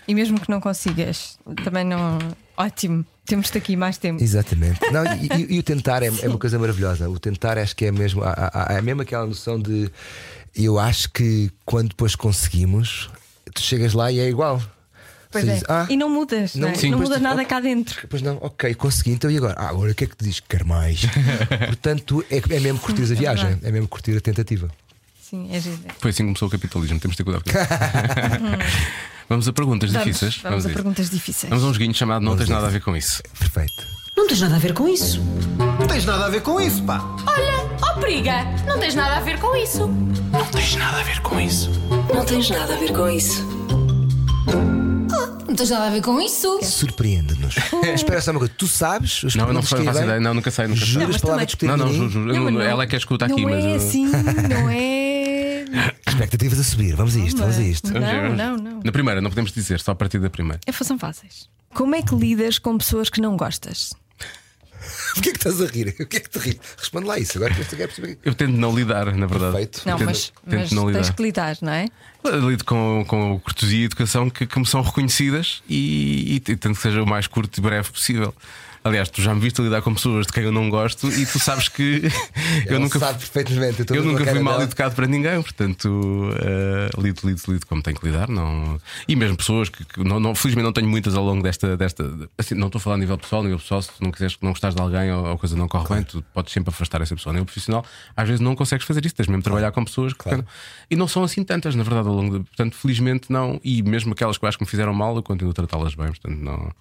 [0.08, 2.20] E mesmo que não consigas, também não.
[2.58, 4.22] Ótimo, temos-te aqui mais tempo.
[4.22, 4.80] Exatamente.
[4.92, 7.10] Não, e, e- e o tentar é, é uma coisa maravilhosa.
[7.10, 9.90] O tentar acho que é mesmo, há, há- há mesmo aquela noção de
[10.56, 13.10] eu acho que quando depois conseguimos,
[13.54, 14.62] tu chegas lá e é igual.
[15.32, 15.54] Pois Você é.
[15.56, 16.96] diz, ah, E não mudas, não- não, é?
[16.96, 18.08] mudas nada cá dentro.
[18.10, 19.54] Pois não, ok, consegui, então e agora?
[19.58, 20.40] Ah, agora o que é que tu dizes?
[20.40, 21.02] Quero mais.
[21.68, 24.72] Portanto, é, é mesmo curtir a é viagem, é mesmo curtir a tentativa.
[25.30, 25.78] Sim, é giro.
[26.00, 27.52] Foi assim que começou o capitalismo, temos de ter cuidado com
[28.64, 28.80] isso.
[29.30, 30.38] Vamos a perguntas Vamos, difíceis.
[30.42, 30.76] vamos a isso.
[30.76, 31.50] perguntas difíceis.
[31.50, 33.22] Vamos a um joguinho chamado Não Vamos tens a nada a ver com isso.
[33.38, 33.88] Perfeito.
[34.18, 35.22] Não tens nada a ver com isso.
[35.80, 37.00] Não tens nada a ver com isso, pá.
[37.28, 39.88] Olha, ó periga, não tens nada a ver com isso.
[39.88, 41.70] Não tens nada a ver com isso.
[42.14, 43.46] Não tens nada a ver com isso.
[45.50, 46.60] Não tens nada a ver com isso.
[46.64, 47.56] Surpreende-nos.
[47.95, 49.91] Espera só uma coisa, tu sabes os Não, eu não que faço vem?
[50.04, 50.20] ideia.
[50.20, 50.93] Não, nunca sei, nunca sei.
[50.93, 51.97] Não, Juras mas palavra também- de Não, não, mim?
[51.97, 52.34] juro, juro.
[52.34, 53.66] Não, não- ela é que escuta aqui, não mas.
[53.66, 55.66] é assim, não é.
[56.08, 57.91] Expectativas a subir, vamos a isto, vamos a isto.
[57.93, 58.80] Não, não, não.
[58.84, 60.60] Na primeira, não podemos dizer, só a partir da primeira.
[60.66, 61.50] É, são fáceis.
[61.74, 63.93] Como é que lidas com pessoas que não gostas?
[65.18, 65.96] O que é que estás a rir?
[66.00, 66.60] O que é que te ri?
[66.78, 68.18] Responde lá isso, agora que eu quero perceber.
[68.24, 69.52] Eu tento não lidar, na verdade.
[69.54, 69.82] Perfeito.
[69.86, 71.02] Não, Tento- mas, tento mas não lidar.
[71.02, 71.88] tens que lidar, não é?
[72.48, 76.82] Lido com, com cortesia e educação que, que me são reconhecidas e, e tento que
[76.82, 78.34] seja o mais curto e breve possível.
[78.90, 81.40] Aliás, tu já me viste lidar com pessoas de quem eu não gosto e tu
[81.40, 82.02] sabes que
[82.66, 83.00] eu Ele nunca.
[83.00, 83.80] sabe perfeitamente.
[83.90, 84.64] Eu ver nunca fui mal dela.
[84.66, 88.28] educado para ninguém, portanto, uh, lido, lido, lido como tenho que lidar.
[88.28, 88.80] Não...
[89.08, 91.78] E mesmo pessoas que, que não, não- felizmente não tenho muitas ao longo desta.
[91.78, 92.04] desta
[92.38, 94.38] assim, não estou a falar a nível pessoal, a nível pessoal, se tu não quiseres
[94.42, 97.16] não gostares de alguém ou a coisa não corre bem, tu podes sempre afastar essa
[97.16, 97.32] pessoa.
[97.32, 97.86] A nível profissional,
[98.18, 100.30] às vezes não consegues fazer isso, tens mesmo de trabalhar com pessoas que.
[100.90, 102.46] E não são assim tantas, na verdade, ao longo de...
[102.46, 103.60] Portanto, felizmente não.
[103.64, 106.08] E mesmo aquelas que eu acho que me fizeram mal, eu continuo a tratá-las bem,
[106.08, 106.72] portanto, não.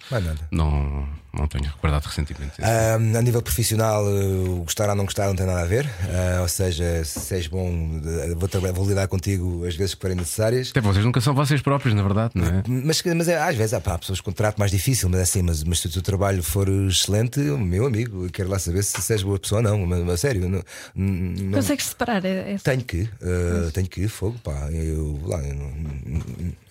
[0.51, 2.53] Não, não tenho guardado ressentimento.
[2.63, 5.89] Ah, a nível profissional, uh, gostar ou não gostar não tem nada a ver.
[6.05, 10.17] Ah, ou seja, se és bom, uh, vou, vou lidar contigo as vezes que forem
[10.17, 10.71] necessárias.
[10.71, 12.63] Até vocês nunca são vocês próprios, na verdade, não é?
[12.67, 15.43] Mas, mas é, às vezes há, pá, pessoas com trato mais difícil, mas é assim,
[15.43, 19.01] mas, mas se o teu trabalho for excelente, meu amigo, eu quero lá saber se,
[19.01, 19.87] se és boa pessoa ou não.
[19.87, 20.63] Mas, mas sério, não,
[20.95, 22.25] não- Consegues separar?
[22.25, 24.69] É, é- tenho que, uh, tenho que, fogo, pá.
[24.71, 26.68] Eu, lá, eu não-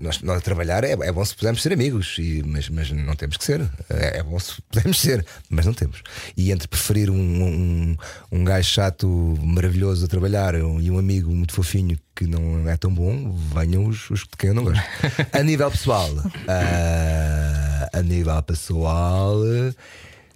[0.00, 3.14] nós, nós, a trabalhar é, é bom se pudermos ser amigos, e, mas, mas não
[3.16, 3.60] temos que ser.
[3.90, 6.02] É, é bom se pudermos ser, mas não temos.
[6.36, 7.96] E entre preferir um, um,
[8.32, 12.76] um gajo chato maravilhoso a trabalhar um- e um amigo muito fofinho que não é
[12.76, 14.82] tão bom, venham os, os de quem eu não gosto.
[15.32, 19.38] a nível pessoal, uh, a nível pessoal.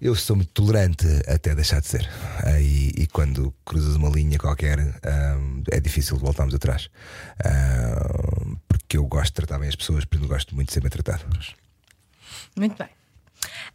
[0.01, 2.09] Eu sou muito tolerante até deixar de ser.
[2.45, 6.89] Ah, e, e quando cruzas uma linha qualquer, ahm, é difícil voltarmos atrás.
[7.45, 8.48] Ahm,
[8.89, 10.89] porque eu gosto de tratar bem as pessoas, porque eu gosto muito de ser bem
[10.89, 11.23] tratado.
[12.57, 12.89] Muito bem.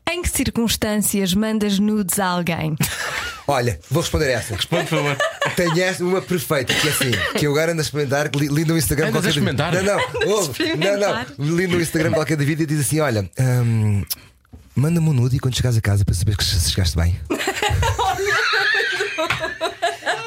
[0.09, 2.76] Em que circunstâncias mandas nudes a alguém?
[3.47, 4.57] Olha, vou responder essa.
[4.57, 5.16] Por favor.
[5.55, 8.47] Tenho essa, uma perfeita, que é assim, que eu agora ando a experimentar, que li,
[8.47, 9.74] li no Instagram Andas a qualquer experimentar?
[9.74, 9.97] Não, não,
[10.32, 11.28] ouve, não, experimentar.
[11.38, 11.55] não.
[11.55, 14.01] Li no Instagram qualquer vídeo e diz assim: olha, ahm,
[14.76, 17.20] manda-me um nude e quando chegares a casa para saber que se chegaste bem.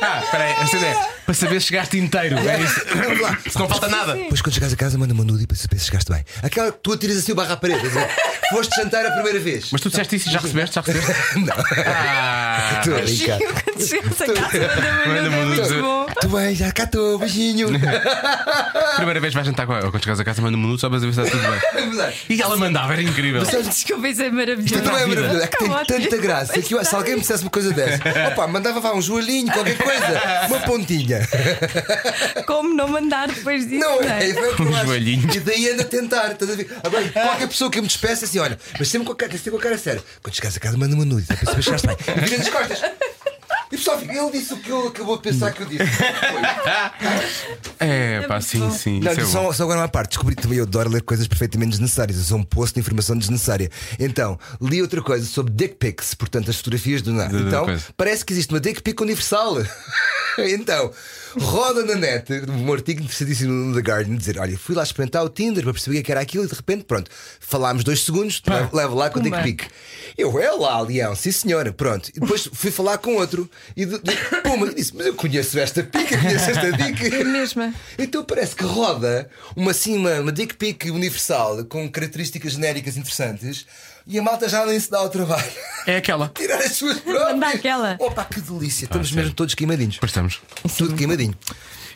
[0.00, 2.38] Ah, espera aí, para saber se chegaste inteiro.
[2.38, 2.80] É isso.
[3.50, 4.14] Se não falta nada.
[4.14, 6.24] Depois, quando chegares a casa, manda-me um nude e para saber se chegaste bem.
[6.42, 7.80] Aquela que tu atiras assim o barra à parede.
[7.80, 8.08] a dizer,
[8.50, 9.68] Foste jantar a primeira vez.
[9.72, 10.74] Mas tu disseste isso e já recebeste?
[10.76, 11.12] Já recebeste?
[11.40, 11.54] Não.
[11.84, 13.38] Ah, Estou a brincar.
[13.38, 15.80] Quando chegas a casa, Manda-me um muito nude.
[15.82, 16.06] bom.
[16.20, 17.68] Tu bem, já cá estou, beijinho.
[18.96, 19.90] primeira vez vais jantar com ela.
[19.90, 22.12] Quando chegares a casa, manda um minuto só para saber se está tudo bem.
[22.30, 23.42] E ela mandava, era incrível.
[23.44, 24.74] Desculpa, isso é maravilhoso.
[24.74, 25.70] Isto não é maravilhoso, é que tem
[26.00, 29.52] tanta graça que se alguém me dissesse uma coisa dessa, opa, mandava vá um joelhinho,
[29.52, 31.15] qualquer coisa, uma pontinha.
[32.46, 33.80] Como não mandar depois disso?
[33.80, 34.30] Não, não é, é?
[34.30, 34.86] é, o que eu Um acho.
[34.86, 35.34] joelhinho.
[35.34, 36.32] E daí anda a tentar.
[36.32, 36.70] Estás a ver?
[36.82, 39.50] Agora, qualquer pessoa que eu me despeça assim, olha, mas sempre com a cara, sempre
[39.52, 40.02] com a cara séria.
[40.22, 41.96] Quando chegares a casa, manda uma nude, para saber se chegaste bem.
[42.16, 42.90] E vira as costas.
[43.70, 45.82] E o pessoal fica, ele disse o que ele acabou de pensar que eu disse.
[47.78, 49.00] É, pá, sim, sim.
[49.00, 49.30] Não, Isso é bom.
[49.30, 50.10] só, só agora uma parte.
[50.10, 52.16] Descobri também, eu adoro ler coisas perfeitamente desnecessárias.
[52.18, 53.70] Eu sou um poço de informação desnecessária.
[53.98, 57.32] Então, li outra coisa sobre dick pics, portanto, as fotografias do nada.
[57.32, 59.56] Da- da Então, parece que existe uma dick pic universal.
[60.38, 60.90] então,
[61.38, 65.28] roda na net um artigo interessantíssimo no The Guardian dizer: Olha, fui lá experimentar o
[65.28, 67.10] Tinder para perceber o que era aquilo e de repente, pronto,
[67.40, 69.44] falámos dois segundos, levo, levo lá com a dick Pumba.
[69.44, 69.64] pic.
[70.16, 72.10] Eu, é lá, Leão, sim senhora, pronto.
[72.14, 75.58] E depois fui falar com outro e de, de, puma, e disse: Mas eu conheço
[75.58, 77.06] esta pica, conheço esta dick.
[77.06, 77.74] É mesma.
[77.98, 83.66] Então parece que roda uma, assim, uma, uma dick pic universal com características genéricas interessantes
[84.06, 85.44] e a malta já nem se dá ao trabalho.
[85.86, 86.30] É aquela.
[86.34, 87.32] Tirar as suas próprias.
[87.32, 87.96] Manda aquela.
[88.00, 88.84] Opa, que delícia.
[88.84, 89.22] Estamos sério.
[89.22, 89.98] mesmo todos queimadinhos.
[89.98, 90.40] Pois estamos.
[90.76, 91.34] Tudo queimadinho.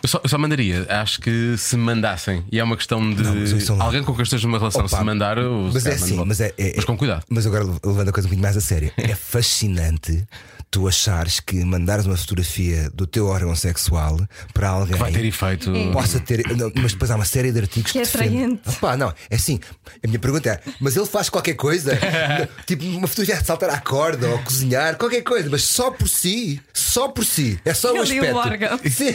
[0.02, 3.34] Eu só, eu só mandaria, acho que se mandassem, e é uma questão de Não,
[3.34, 6.02] mas alguém com quem esteja numa relação Opa, se mandar, eu, se Mas é calhar,
[6.04, 7.22] assim, mas é, é- Mas com cuidado.
[7.28, 10.26] Mas agora levando a coisa um bocadinho mais a sério, é fascinante
[10.70, 14.20] tu achares que mandares uma fotografia do teu órgão sexual
[14.54, 15.72] para alguém Vai ter efeito.
[15.92, 16.46] possa ter.
[16.56, 18.78] não, mas depois há uma série de artigos Que é defendem- atraente.
[18.80, 19.58] Pá, não, é assim.
[20.02, 21.98] A minha pergunta é: mas ele faz qualquer coisa?
[22.66, 26.60] tipo uma fotografia de saltar à corda ou cozinhar, qualquer coisa, mas só por si,
[26.72, 27.58] só por si.
[27.64, 28.36] É só o aspecto.
[28.36, 28.78] órgão.
[28.88, 29.06] Sim,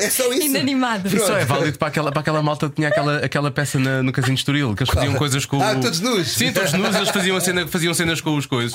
[0.00, 0.46] é só isso.
[0.46, 1.08] Inanimado.
[1.08, 1.58] Isso só é Pronto.
[1.60, 4.40] válido para aquela, para aquela malta que tinha aquela, aquela peça na- no casino de
[4.40, 5.18] Estoril, que eles faziam Qual?
[5.18, 5.60] coisas com.
[5.62, 6.28] Ah, o- todos nus.
[6.28, 8.72] Sim, todos nus, eles faziam, cena, faziam cenas com os coisas.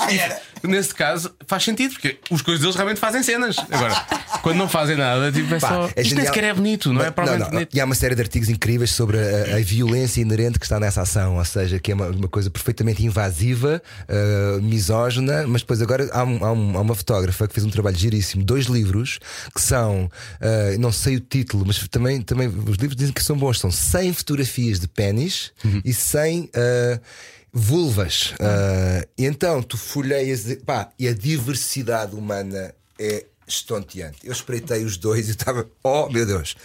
[0.62, 3.56] Nesse caso, faz sentido, porque os coisas deles realmente fazem cenas.
[3.70, 3.94] Agora,
[4.42, 5.90] quando não fazem nada, tipo, é Pá, só.
[5.96, 7.74] é Isto nem sequer é bonito, não é provavelmente não, bonito.
[7.76, 11.02] E há uma série de artigos incríveis sobre a, a violência inerente que está nessa
[11.02, 16.08] ação, ou seja, que é uma, uma coisa perfeitamente invasiva, uh, misógina, mas depois agora
[16.12, 19.18] há, um- há um- há uma fotógrafa que fez um trabalho giríssimo, dois livros
[19.54, 23.36] que são, uh, não sei o título, mas também, também os livros dizem que são
[23.36, 25.52] bons, são 100 fotografias de pênis
[25.84, 27.00] e 100 uh,
[27.52, 28.32] vulvas.
[28.32, 34.18] Uh, e então tu folheias, pá, e a diversidade humana é estonteante.
[34.24, 36.56] Eu espreitei os dois e estava, oh meu Deus,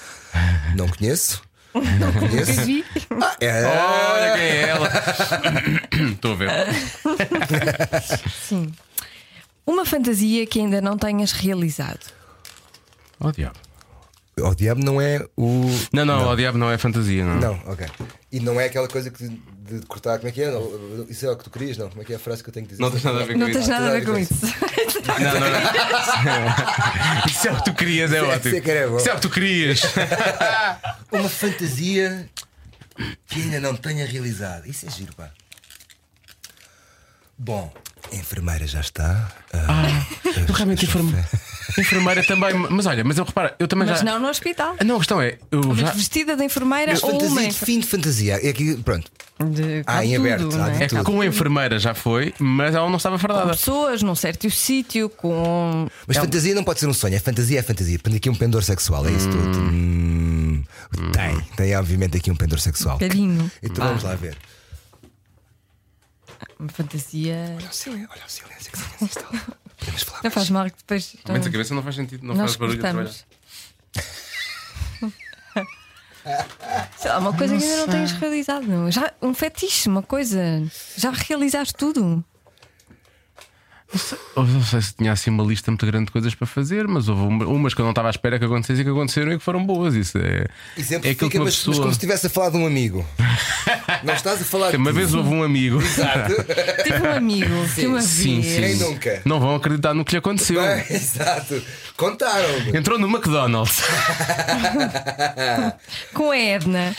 [0.75, 1.41] não conheço.
[1.73, 2.61] Não conheço.
[3.21, 3.65] Ah, é.
[3.65, 4.89] Olha quem é ela.
[6.13, 6.49] Estou a ver.
[8.47, 8.71] Sim.
[9.65, 12.13] Uma fantasia que ainda não tenhas realizado.
[13.19, 13.64] Oh, diabo.
[14.37, 15.65] O diabo não é o.
[15.93, 17.39] Não, não, o diabo não é fantasia, não.
[17.39, 17.87] Não, ok.
[18.31, 19.39] E não é aquela coisa que de,
[19.79, 20.51] de cortar, como é que é?
[20.51, 21.87] Não, Isso é o que tu querias, não?
[21.89, 22.83] Como é que é a frase que eu tenho que dizer?
[22.83, 23.57] Não tens nada a ver com Não isso.
[23.59, 24.33] tens nada a ver com isso.
[25.07, 27.25] Não, não, não.
[27.27, 28.55] Isso é o que tu querias, é é- ótimo.
[28.57, 29.81] isso é é o que tu querias.
[31.13, 32.29] Uma fantasia
[33.27, 34.67] que ainda não tenha realizado.
[34.67, 35.29] Isso é giro, pá.
[37.37, 37.71] Bom,
[38.11, 39.31] a enfermeira já está.
[39.53, 40.05] Ah,
[40.47, 41.13] Eu realmente enferme...
[41.77, 42.53] enfermeira também.
[42.53, 44.05] Mas olha, mas eu repara, eu também Mas já.
[44.05, 44.75] não no hospital.
[44.79, 45.91] Ah, Não, a questão é, eu Mas já.
[45.91, 48.39] vestida de enfermeira Mas ou uma fantasia de enfer- fim de fantasia.
[48.45, 49.11] É aqui, pronto.
[49.49, 50.85] de Ah, em aberto, tudo, ah, não de é?
[50.85, 53.49] É que com a enfermeira já foi, mas ela não estava Com fardada.
[53.51, 55.87] pessoas num certo sítio, com.
[56.07, 57.15] Mas fantasia não pode ser um sonho.
[57.15, 57.99] É fantasia, é fantasia.
[57.99, 59.57] Tem aqui um pendor sexual, é isso tudo.
[59.59, 60.63] Hum,
[61.11, 62.95] tem, tem obviamente aqui um pendor sexual.
[62.95, 63.51] Um bocadinho.
[63.61, 64.37] Então vamos lá ver.
[66.59, 67.55] Uma fantasia.
[67.57, 69.41] Olha o silêncio, olha o silêncio que se instala.
[69.77, 70.21] Podemos falar.
[70.23, 71.15] Não faz mal que depois.
[71.27, 73.11] Menos a cabeça não faz sentido, não Nós faz barulho a trabalhar.
[73.11, 73.25] cortamos.
[76.97, 78.91] Sei lá, uma coisa que ainda não tens realizado.
[78.91, 80.39] Já, um fetiche, uma coisa.
[80.97, 82.23] Já realizaste tudo.
[84.35, 87.07] Eu não sei se tinha assim uma lista muito grande de coisas para fazer, mas
[87.07, 89.37] houve uma- umas que eu não estava à espera que acontecessem e que aconteceram e
[89.37, 89.93] que foram boas.
[89.95, 91.77] Isso é, E sempre é aquilo que uma mas, mas pessoa.
[91.77, 93.05] como se estivesse a falar de um amigo.
[94.03, 95.79] Não estás a falar de Uma vez houve um amigo.
[96.83, 98.45] Tive um amigo que uma Sim, vez.
[98.55, 98.61] sim.
[98.61, 99.21] Quem nunca?
[99.23, 100.61] Não vão acreditar no que lhe aconteceu.
[100.61, 101.61] Bem, exato.
[101.97, 102.77] Contaram-me.
[102.77, 103.81] Entrou no McDonald's.
[106.13, 106.93] Com a Edna.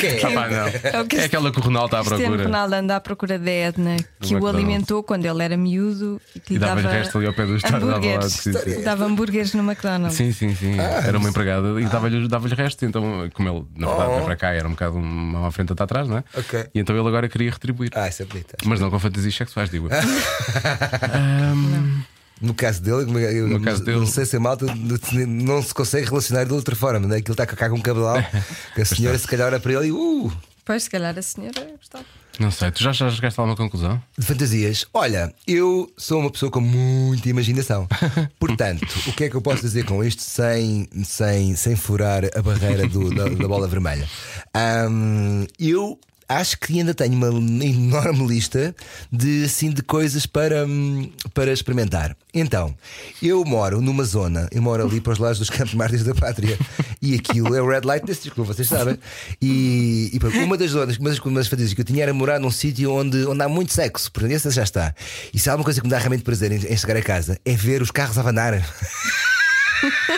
[0.00, 0.20] Quem é?
[0.24, 0.66] Ah, pá, não.
[0.90, 2.44] É o que É aquela que o Ronaldo está à Cristiano procura.
[2.44, 6.52] Ronaldo anda à procura da Edna, que o alimentou quando ele era miúdo e que
[6.52, 7.80] E lhe dava-lhe dava resto ali ao pé do estádio.
[7.80, 8.32] dava lá, hambúrgueres.
[8.32, 8.82] sim, sim.
[8.82, 10.16] Dava hambúrgueres no McDonald's.
[10.16, 10.78] Sim, sim, sim.
[10.78, 12.84] Ah, era uma empregada e dava-lhe dava resto.
[12.84, 15.84] Então, como ele, na verdade, veio para cá, era um bocado uma à frente outra
[15.84, 16.24] atrás, não é?
[16.36, 16.40] Oh.
[16.40, 16.66] Ok.
[16.74, 17.90] E então ele agora queria retribuir.
[17.94, 18.54] Ah, isso é bonito.
[18.64, 19.88] Mas não com fantasias sexuais, digo.
[19.90, 19.98] eu.
[22.40, 24.66] No caso dele, é- eu No caso não, dele- não sei se a malta
[25.26, 27.20] não se consegue relacionar de outra forma, não é?
[27.20, 28.16] Que ele está cá com um cabedal,
[28.74, 30.32] que a senhora se calhar olha para ele e uh,
[30.64, 32.04] Pois, se calhar a senhora gostava.
[32.38, 34.00] Não sei, tu já, já chegaste a alguma conclusão?
[34.16, 34.84] de fantasias.
[34.94, 37.88] Olha, eu sou uma pessoa com muita imaginação.
[38.38, 42.40] Portanto, o que é que eu posso dizer com isto sem, sem, sem furar a
[42.42, 44.08] barreira do- da, da bola vermelha?
[44.54, 45.98] Ahm, eu
[46.28, 47.28] acho que ainda tenho uma
[47.64, 48.74] enorme lista
[49.10, 52.16] de, assim, de coisas para, hum, para experimentar.
[52.34, 52.74] Então,
[53.22, 56.58] eu moro numa zona, eu moro ali para os lados dos Campos Mártires da Pátria,
[57.00, 58.98] e aquilo é o Red Light District, como vocês sabem.
[59.40, 62.12] E, e pronto, uma das zonas, uma das, uma das fantasias que eu tinha era
[62.12, 64.94] morar num sítio onde, onde há muito sexo, portanto, essa já está.
[65.32, 67.40] E se há alguma coisa que me dá realmente prazer em, em chegar a casa
[67.44, 68.62] é ver os carros abanar.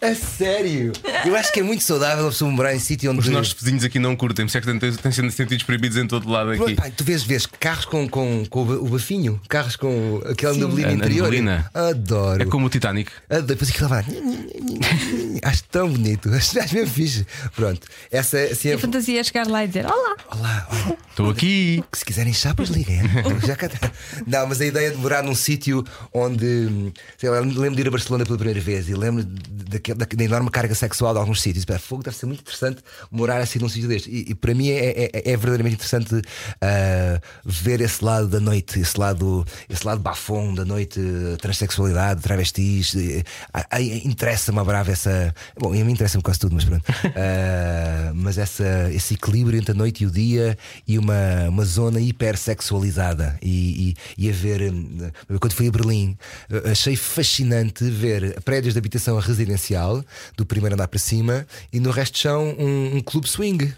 [0.00, 0.92] A sério?
[1.24, 3.20] Eu acho que é muito saudável a pessoa morar em sítio onde.
[3.20, 6.28] Os nossos vizinhos aqui não curtem, se é que têm, sendo sentidos proibidos em todo
[6.28, 6.74] lado aqui.
[6.74, 10.52] Pá, tu vês, vês carros com, com, com o ba- o bafinho, carros com aquela
[10.54, 11.22] neblina A- a interior.
[11.24, 11.70] neblina.
[11.72, 12.42] Adoro.
[12.42, 13.10] É como o Titanic.
[13.30, 13.46] Adoro.
[13.46, 14.04] Depois aquilo lá.
[15.46, 16.28] Acho tão bonito.
[16.34, 17.26] Acho, acho mesmo fixe.
[17.54, 17.86] Pronto.
[18.10, 18.68] Essa é assim.
[18.68, 18.74] E É...
[18.74, 20.98] a fantasia é chegar lá e dizer: Olá, Olá, olha.
[21.10, 21.82] Estou aqui.
[21.90, 23.00] Que se quiserem chapas, liguem.
[23.46, 23.90] Já cá está.
[24.26, 26.92] Não, mas a ideia de morar num sítio onde.
[27.16, 30.24] Sei lá, lembro de ir a Barcelona pela primeira vez e lembro daquele- da, da
[30.24, 31.64] enorme carga sexual de alguns sítios.
[31.64, 34.10] Pá, Fogo deve ser muito interessante morar assim num sítio deste.
[34.10, 36.20] E, e para mim é, é, é verdadeiramente interessante
[36.60, 41.00] ah, ver esse lado da noite, esse lado, esse lado bafom da noite,
[41.40, 42.94] transexualidade, travestis.
[42.96, 43.22] eh,
[43.54, 45.34] ah, ah, Interessa-me a brava essa.
[45.58, 46.84] Bom, a mim interessa-me quase tudo, mas pronto.
[47.18, 50.56] Ah, mas essa, esse equilíbrio entre a noite e o dia
[50.86, 53.38] e uma, uma zona hipersexualizada.
[53.42, 55.10] E, e, e a ver, hum,
[55.40, 56.16] quando fui a Berlim,
[56.50, 60.04] eh, achei fascinante ver prédios de habitação residencial,
[60.36, 63.72] do primeiro andar para cima, e no resto chão um, um clube swing.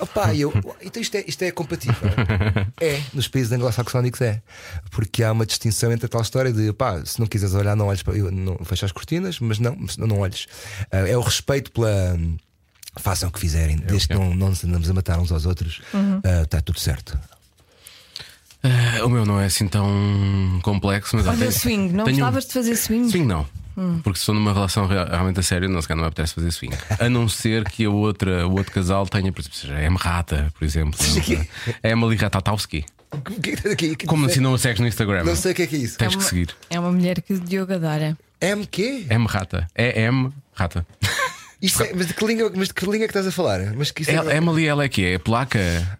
[0.00, 0.52] Opa, eu,
[0.82, 1.94] então isto é, isto é compatível?
[2.80, 4.42] É, nos países anglo-saxónicos é.
[4.90, 7.86] Porque há uma distinção entre a tal história de pá, se não quiseres olhar, não
[7.88, 8.16] olhes para.
[8.16, 10.46] Eu, não, fecha as cortinas, mas não, não, não olhes.
[10.90, 12.18] Ah, é o respeito pela.
[12.98, 14.26] Façam o que fizerem, desde que ok.
[14.28, 15.80] não, não nos andamos a matar uns aos outros,
[16.44, 17.16] está tudo certo.
[18.62, 21.92] Ah, o meu não é assim tão complexo, mas olha tenho- swing.
[21.92, 23.08] Não tenho- gostavas de fazer swing?
[23.10, 23.46] Swing não.
[24.02, 26.34] Porque se estou numa relação rea- realmente a sério, não, se calhar não me apetece
[26.34, 26.74] fazer swing.
[26.98, 29.96] A não ser que a outra, o outro casal tenha, por exemplo, seja a M.
[29.98, 30.98] Rata, por exemplo.
[31.82, 32.84] A Emily Ratatowski.
[33.12, 35.24] É é que- Como assim não a segues no Instagram?
[35.24, 35.98] Não sei o que é que é isso.
[35.98, 36.54] Tens que seguir.
[36.68, 38.16] É uma mulher que Diogo adora.
[38.40, 39.04] M quê?
[39.10, 39.26] M.
[39.26, 39.66] Rata.
[39.74, 40.30] É M.
[40.54, 40.86] Rata.
[41.60, 43.60] Isto é- mas, de que língua, mas de que língua é que estás a falar?
[43.76, 45.18] Mas que isso é- Ela- Emily, ela é que é?
[45.18, 45.58] Placa.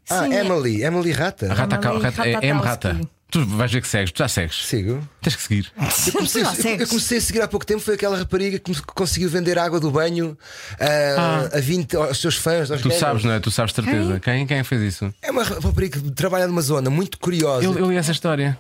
[0.09, 1.53] Ah, Sim, é- Emily, Emily Rata.
[1.53, 2.61] Rata, Emily rata, é M.
[2.63, 3.01] Rata.
[3.31, 4.67] Tu vais ver que segues, tu já segues.
[4.67, 5.07] Sigo.
[5.23, 5.73] Tens que seguir.
[6.07, 7.81] Eu comecei, eu- eu comecei a seguir há pouco tempo.
[7.81, 10.37] Foi aquela rapariga que conseguiu vender água do banho
[10.81, 12.71] ah, a 20 aos seus fãs.
[12.71, 12.99] aos Tu gamers.
[13.01, 13.39] sabes, não é?
[13.41, 14.19] Tu sabes de certeza.
[14.21, 15.15] Quem, quem fez isso?
[15.23, 17.65] É uma rapariga que trabalha numa zona muito curiosa.
[17.65, 18.59] Eu, eu li essa história.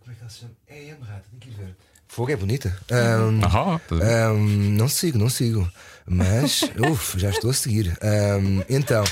[0.00, 0.52] Como é que ela se chama?
[0.68, 1.76] É M Rata, tem que ir ver.
[2.06, 2.76] Fogo é bonita.
[2.90, 3.94] Ah, tá.
[3.96, 5.70] ahm, não sigo, não sigo.
[6.08, 7.96] Mas, uf, já estou a seguir.
[8.00, 9.04] Ahm, então,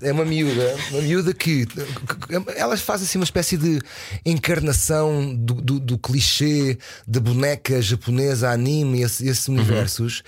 [0.00, 1.66] é uma miúda, uma miúda que,
[2.56, 3.80] elas fazem assim uma espécie de
[4.24, 10.22] encarnação do, do, do clichê da boneca japonesa, anime, esse, esses universos.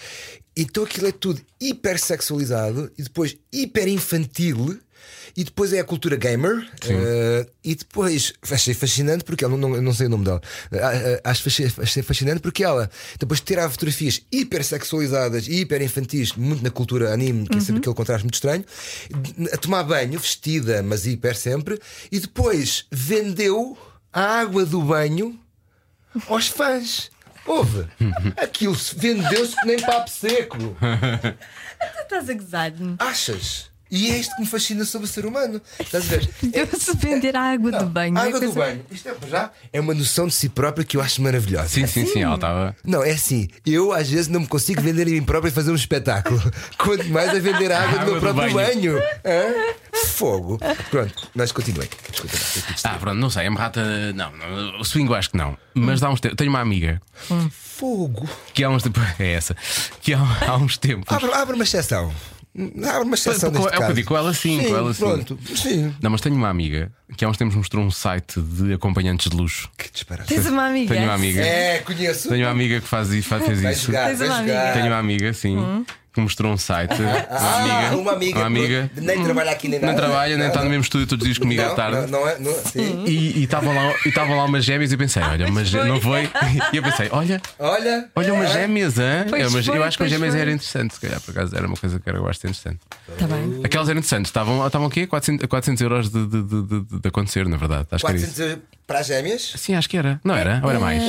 [0.56, 4.78] Então aquilo é tudo hipersexualizado e depois hiper infantil.
[5.36, 6.64] E depois é a cultura gamer.
[6.88, 10.40] eh, e depois achei fascinante porque ela, não, não sei o nome dela.
[10.72, 12.88] Ah, ah, acho fasci- achei fascinante porque ela
[13.18, 17.60] depois de tirar fotografias hiper sexualizadas e hiper infantis, muito na cultura anime, que é
[17.60, 18.64] sempre aquele contraste muito estranho,
[19.52, 21.80] a tomar banho, vestida, mas hiper sempre,
[22.12, 23.76] e depois vendeu
[24.12, 25.36] a água do banho
[26.28, 27.10] aos fãs.
[27.46, 27.86] Houve.
[28.40, 30.56] Aquilo se vendeu-se que nem papo seco.
[32.02, 32.72] Estás a gozar.
[32.98, 33.66] Achas?
[33.96, 35.60] E é isto que me fascina sobre o ser humano.
[35.78, 36.28] Estás a ver?
[36.42, 38.18] Deu-se vender a água do banho.
[38.18, 38.84] A é água do coisa- banho.
[38.90, 41.68] Isto é, já é uma noção de si própria que eu acho maravilhosa.
[41.68, 42.74] Sim, sim, sim, ela estava.
[42.84, 45.70] Não, é assim, eu às vezes não me consigo vender a mim próprio e fazer
[45.70, 46.40] um espetáculo.
[46.76, 48.94] Quanto mais a vender a água do Água meu do próprio banho.
[48.94, 48.98] banho.
[49.24, 49.74] Hã?
[50.06, 50.58] Fogo.
[50.90, 51.88] Pronto, mas continuem.
[52.10, 52.36] Desculpa,
[52.84, 54.12] não, Ah, pronto, não sei, a rata.
[54.12, 55.56] Não, não, o swing eu acho que não.
[55.72, 56.36] Mas há uns tempos.
[56.36, 57.00] Tenho uma amiga
[57.50, 58.28] Fogo.
[58.52, 59.02] que há uns tempos.
[59.18, 59.56] É essa.
[60.00, 60.18] Que há,
[60.48, 61.14] há uns tempos.
[61.14, 62.12] Abre, abre uma exceção.
[62.56, 63.50] Abre uma exceção.
[63.50, 65.00] Com- neste é o que eu digo, com ela sim, com ela sim.
[65.00, 65.92] Pronto, sim.
[66.00, 69.36] Não, mas tenho uma amiga que há uns tempos mostrou um site de acompanhantes de
[69.36, 69.68] luxo.
[69.76, 70.28] Que disparate.
[70.32, 70.94] Tens uma amiga?
[70.94, 71.40] Tenho uma amiga.
[71.40, 72.28] É, conheço.
[72.28, 73.86] Tenho uma amiga que faz, isso- faz- fez Vai isso.
[73.86, 74.72] jogar, Tens uma amiga?
[74.72, 75.84] Tenho uma amiga, sim,
[76.14, 76.94] que mostrou um site.
[77.02, 77.58] Uma Ah,
[77.88, 77.96] amiga.
[77.96, 78.38] uma amiga.
[78.38, 78.90] Uma amiga.
[78.96, 80.00] Nem trabalha aqui nem Não nada.
[80.00, 82.10] trabalha, nem está no mesmo estúdio todos os dias comigo à tarde.
[82.10, 82.38] não, não é.
[82.38, 83.04] Não, sim.
[83.06, 85.84] E e estavam lá, e estavam lá umas gêmeas e eu pensei, olha, mas foi.
[85.88, 86.30] não foi?
[86.72, 88.08] E eu pensei, olha, Olha.
[88.14, 88.60] olha umas é.
[88.60, 89.26] gêmeas, hã?
[89.28, 90.40] Pois É, mas foi, eu acho que as gêmeas foi.
[90.40, 92.78] era interessante, se calhar, por acaso era uma coisa que eu gosto de interessante.
[93.08, 93.60] Está Tá bem.
[93.64, 97.46] Aquelas eram interessantes, estavam, estavam aqui 400, 400 euros de, de, de, de- de acontecer,
[97.48, 97.86] na verdade.
[97.90, 98.62] Acho que era 400 isso.
[98.86, 99.52] Para as gêmeas?
[99.56, 100.20] Sim, acho que era.
[100.22, 100.60] Não era?
[100.62, 101.02] Ou era mais?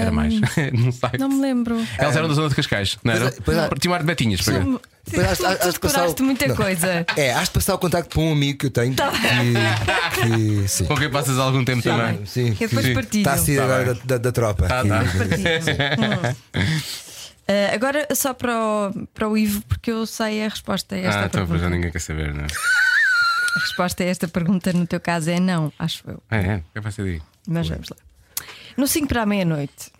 [0.00, 0.34] Era mais.
[0.72, 1.10] não sei.
[1.18, 1.76] Não me lembro.
[1.98, 3.24] Elas eram da zona de Cascais, não era?
[3.24, 3.68] Pois é, pois é.
[3.80, 4.66] Tinha um ar de betinhas, para cá.
[5.04, 6.54] Depois has de Tu decoraste muita não.
[6.56, 7.06] coisa.
[7.16, 10.20] É, has de passar o contacto para um amigo que eu tenho Tá que,
[10.62, 10.84] que sim.
[10.84, 12.24] Com quem passas algum tempo também.
[12.26, 12.94] Sim, Que depois Sim.
[12.94, 13.20] partilho.
[13.22, 13.94] Está a sair Tá agora bem.
[13.94, 14.68] da, da, da tropa.
[14.68, 16.36] Tá, Que- tá.
[17.48, 21.20] Ah, agora só para o, para o Ivo, porque eu sei a resposta a esta
[21.22, 21.58] Ah, então pergunta.
[21.58, 22.46] já ninguém quer saber, não é?
[23.56, 26.22] A resposta a esta pergunta no teu caso é não, acho eu.
[26.30, 27.22] É, é, é para ser aí?
[27.46, 27.96] Mas vamos lá.
[28.76, 29.90] No 5 para a meia-noite,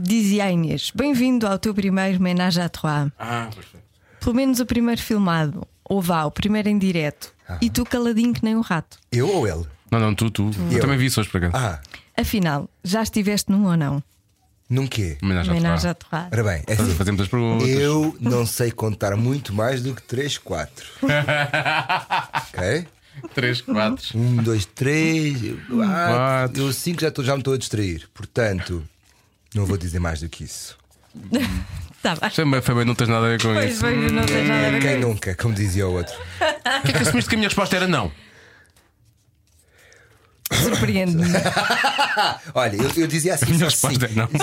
[0.00, 3.10] dizia a Inês: Bem-vindo ao teu primeiro Menage à Trois.
[3.18, 3.86] Ah, perfeito.
[4.20, 7.32] Pelo menos o primeiro filmado, ou vá, o primeiro em direto.
[7.60, 8.98] E tu caladinho que nem um rato.
[9.12, 9.64] Eu ou ele?
[9.90, 10.50] Não, não, tu, tu.
[10.68, 10.80] Eu, Eu.
[10.80, 11.80] também vi isso hoje para cá.
[12.16, 14.02] Ah, Afinal, já estiveste num ou não?
[14.68, 15.16] num quê?
[15.22, 15.90] Homenagem à Menage tua.
[15.90, 16.26] à Trois.
[16.32, 17.68] Ora bem, é assim, Fazemos as perguntas.
[17.68, 20.86] eu não sei contar muito mais do que 3, 4.
[22.48, 22.88] ok?
[23.34, 24.18] 3, 4.
[24.18, 25.66] 1, 2, 3, 4.
[25.68, 26.62] Quatro.
[26.62, 28.08] Eu 5 já, estou- já me estou a distrair.
[28.14, 28.84] Portanto,
[29.54, 30.76] não vou dizer mais do que isso.
[32.02, 32.30] Tá bem.
[32.62, 33.82] Foi bem, não tens nada a ver com Pois isso.
[33.82, 35.08] bem, não tens nada a ver com Quem isso.
[35.08, 36.14] nunca, como dizia o outro.
[36.38, 38.12] Porquê é que assumiste que a minha resposta era não?
[40.52, 41.24] Surpreende-me.
[42.54, 43.46] Olha, eu, eu dizia assim.
[43.46, 44.14] A minha só resposta sim.
[44.14, 44.28] é não.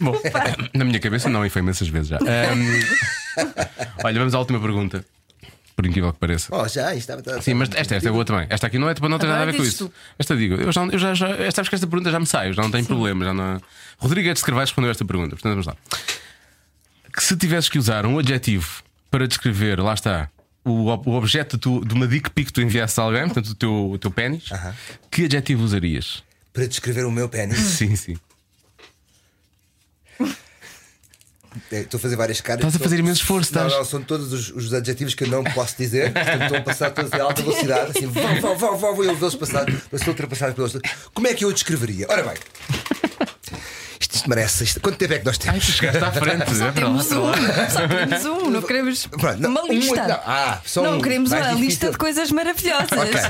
[0.00, 0.14] Bom,
[0.74, 2.18] na minha cabeça não, e foi imensas vezes já.
[2.18, 2.80] Ahm,
[4.04, 5.04] olha, vamos à última pergunta.
[5.74, 6.48] Por incrível que pareça.
[6.56, 7.42] Oh, já, isto estava.
[7.42, 8.46] Sim, mas esta, esta é boa também.
[8.48, 9.92] Esta aqui não é tipo, não tem Agora nada a ver com isso.
[10.18, 12.48] Esta digo, eu já, eu já, já esta, sabes que esta pergunta já me sai,
[12.48, 13.26] eu já não tenho problema.
[13.26, 13.60] Já não...
[13.98, 15.76] Rodrigues de Carvalho respondeu esta pergunta, portanto vamos lá.
[17.14, 20.30] Que se tivesses que usar um adjetivo para descrever, lá está,
[20.64, 23.54] o, o objeto tu- de uma dick pic que tu enviaste a alguém, portanto o
[23.54, 24.74] teu, o teu pênis, Aham.
[25.10, 26.24] que adjetivo usarias?
[26.54, 27.58] Para descrever o meu pênis.
[27.76, 28.16] Sim, sim.
[30.18, 30.24] É,
[31.72, 32.60] Estou a fazer várias caras.
[32.64, 33.78] Estás a fazer imenso esforço, Não, estás.
[33.80, 36.12] não, são todos os, os adjetivos que eu não posso dizer.
[36.16, 37.90] Estão a passar todos em alta velocidade.
[37.96, 39.64] Assim, vão, vão, vão, vão, vou eu vê-los passar.
[39.90, 40.76] Vou ser ultrapassado pelos.
[41.14, 42.06] Como é que eu o descreveria?
[42.08, 42.34] Ora bem.
[43.98, 44.64] Isto, isto merece.
[44.64, 45.66] Isto, quanto tempo é que nós Ai, temos?
[45.66, 46.42] tu chegaste à frente.
[46.42, 49.68] é para lá, Temos para um, só temos um, não queremos Pronto, não, uma um,
[49.68, 50.06] lista.
[50.06, 51.00] não, ah, só não um.
[51.00, 51.64] queremos uma difícil.
[51.64, 52.90] lista de coisas maravilhosas.
[52.92, 53.20] Ok,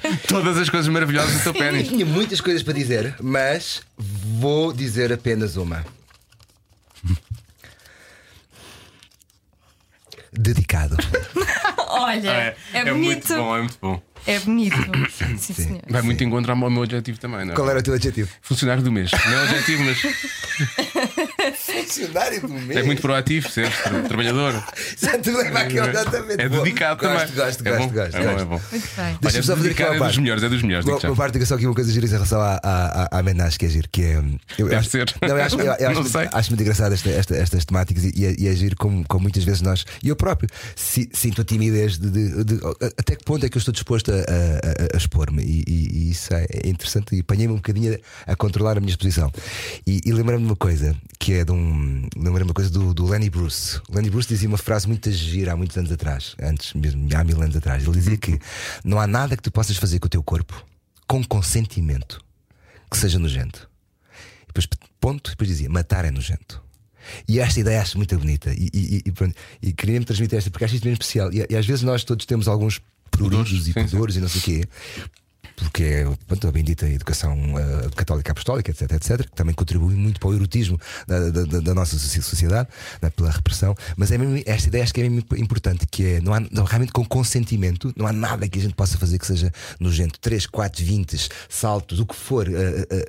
[0.00, 0.10] ok.
[0.26, 1.88] Todas as coisas maravilhosas do teu Eu pênis.
[1.88, 5.84] tinha muitas coisas para dizer, mas vou dizer apenas uma.
[10.38, 10.96] Dedicado.
[11.88, 12.94] Olha, é, bonito.
[12.94, 14.02] muito bom, é muito bom.
[14.26, 14.76] É bonito.
[15.38, 15.80] Sim, senhor.
[15.88, 17.56] Vai muito em contra ao meu objetivo também, não é?
[17.56, 18.28] Qual era o teu adjetivo?
[18.42, 19.10] Funcionário do mês.
[19.12, 20.02] Não é objetivo, mas.
[21.86, 22.80] Funcionário do mês.
[22.80, 24.52] É muito proativo, ser tra- trabalhador.
[25.00, 26.40] Já te leva exatamente.
[26.42, 27.36] É dedicado gosto, também.
[27.46, 28.40] Gosto, é gosto, bom, gosto, é bom, gosto.
[28.40, 28.60] é bom.
[28.72, 29.18] Muito bem.
[29.20, 30.20] Deixa-me só fazer aqui uma é dos parte.
[30.20, 30.86] melhores, é dos melhores.
[30.86, 33.58] Uma, parte que só aqui uma coisa gira em relação à, à, à, à homenagem
[33.58, 34.16] que é giro, que é.
[34.58, 35.14] Eu, Deve acho- ser.
[35.22, 36.20] Não, eu acho, eu, eu Não acho, sei.
[36.22, 39.04] muito, acho muito engraçado esta, esta- estas temáticas e, e, é, e é giro como,
[39.08, 42.60] como muitas vezes nós, e eu próprio, si- sinto a timidez de, de- de-
[42.98, 45.42] até que ponto é que eu estou disposto a, a- a- a expor-me.
[45.42, 48.80] E, e- e isso é é interessante e apanhei-me um bocadinho a, a controlar a
[48.80, 49.30] minha exposição.
[49.86, 51.75] E, e lembrei-me de uma coisa, que é de um.
[52.16, 53.80] Lembrei-me de uma coisa do, do Lenny Bruce.
[53.88, 57.24] O Lenny Bruce dizia uma frase muito gira há muitos anos atrás, antes mesmo, há
[57.24, 57.84] mil anos atrás.
[57.84, 58.38] Ele dizia que
[58.84, 60.64] não há nada que tu possas fazer com o teu corpo
[61.06, 62.20] com consentimento
[62.90, 63.68] que seja nojento.
[64.42, 64.66] E depois,
[65.00, 66.62] ponto, e depois dizia: matar é nojento.
[67.28, 68.52] E esta ideia acho muito bonita.
[68.52, 71.32] E, e, e, pronto, e queria-me transmitir esta porque acho isto mesmo especial.
[71.32, 72.80] E, e às vezes nós todos temos alguns
[73.10, 74.68] pruridos e pudores e não sei o quê.
[75.56, 80.20] Porque é pronto, a bendita educação eh, católica apostólica, etc, etc, que também contribui muito
[80.20, 80.78] para o erotismo
[81.08, 82.68] da, da- da- nossa soci- sociedade,
[83.00, 83.74] né, pela repressão.
[83.96, 86.64] Mas é mesmo, esta ideia acho que é mesmo importante: que é não há, não,
[86.64, 89.50] realmente com consentimento, não há nada que a gente possa fazer que seja
[89.80, 90.18] nojento.
[90.20, 93.08] 3, 4, 20, saltos, o que for, eh, eh,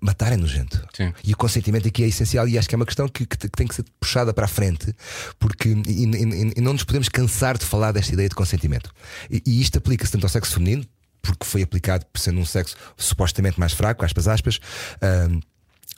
[0.00, 0.86] matar é nojento.
[0.94, 1.12] Sim.
[1.24, 3.48] E o consentimento aqui é essencial e acho que é uma questão que, que que
[3.50, 4.94] tem que ser puxada para a frente,
[5.38, 8.90] porque e, e- e não nos podemos cansar de falar desta ideia de consentimento.
[9.30, 10.84] E, e isto aplica-se tanto ao sexo feminino,
[11.22, 14.58] porque foi aplicado por sendo um sexo supostamente mais fraco, aspas, aspas.
[15.00, 15.40] ahm,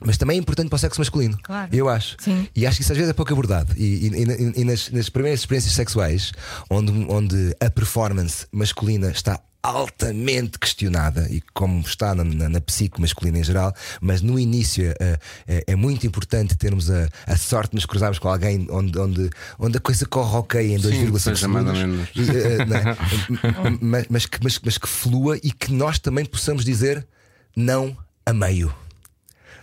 [0.05, 1.37] mas também é importante para o sexo masculino.
[1.41, 1.73] Claro.
[1.73, 2.17] Eu acho.
[2.19, 2.47] Sim.
[2.53, 3.73] E acho que isso às vezes é pouco abordado.
[3.77, 6.33] E, e- e- e nas, nas primeiras experiências sexuais,
[6.69, 13.01] onde, onde a performance masculina está altamente questionada e como está na, na, na psique
[13.01, 15.17] masculina em geral, mas no início eh,
[15.47, 19.29] eh, é muito importante termos a, a sorte de nos cruzarmos com alguém onde, onde,
[19.57, 22.09] onde a coisa corre ok em 2,5 seja mais ou segundos.
[22.15, 23.77] E, eh, é?
[23.81, 27.05] mas, mas que, mas, mas que flua e que nós também possamos dizer
[27.55, 28.73] não a meio.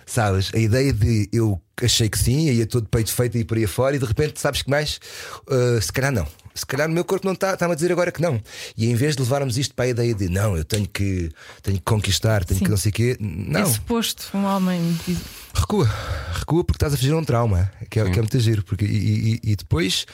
[0.04, 0.50] Sabes?
[0.52, 3.94] A ideia de eu achei que sim, ia todo peito feito e por aí fora,
[3.94, 5.00] e de repente sabes que mais?
[5.46, 6.26] Uh, se calhar não.
[6.54, 8.40] Se calhar no meu corpo não está, está-me a dizer agora que não.
[8.76, 11.30] E em vez de levarmos isto para a ideia de não, eu tenho que,
[11.62, 12.64] tenho que conquistar, tenho Sim.
[12.64, 13.66] que não sei o quê, É não.
[13.66, 14.96] suposto um homem
[15.54, 15.86] Recua,
[16.34, 18.62] recua porque estás a fugir a um trauma, que é, que é muito giro.
[18.64, 20.06] Porque, e, e- e depois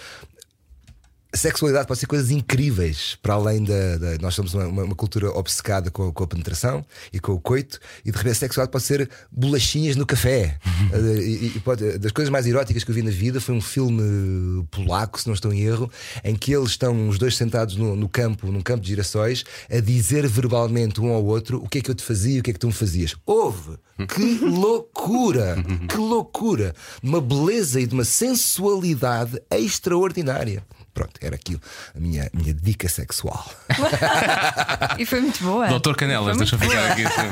[1.33, 3.99] a sexualidade pode ser coisas incríveis para além da.
[3.99, 7.41] da- nós somos uma, uma- cultura obcecada com, a- com a penetração e com o
[7.41, 10.59] coito, e de repente a sexualidade pode ser bolachinhas no café.
[10.91, 13.61] Eh, e- e pode- das coisas mais eróticas que eu vi na vida foi um
[13.61, 15.91] filme polaco, se não estou em erro,
[16.25, 19.81] em que eles estão os dois sentados no, no campo, num campo de girassóis, a
[19.81, 22.51] dizer verbalmente um ao outro o que é que eu te fazia e o que
[22.51, 23.15] é que tu me fazias.
[23.27, 23.77] Houve!
[24.15, 25.57] Que loucura!
[25.89, 26.75] Que loucura!
[27.03, 30.65] De uma beleza e de uma sensualidade extraordinária.
[30.99, 31.61] Pronto, era aquilo,
[31.95, 33.49] a minha, minha dica sexual.
[34.99, 35.69] E foi muito boa.
[35.69, 37.05] Doutor Canelas, deixa eu ficar aqui.
[37.05, 37.23] assim.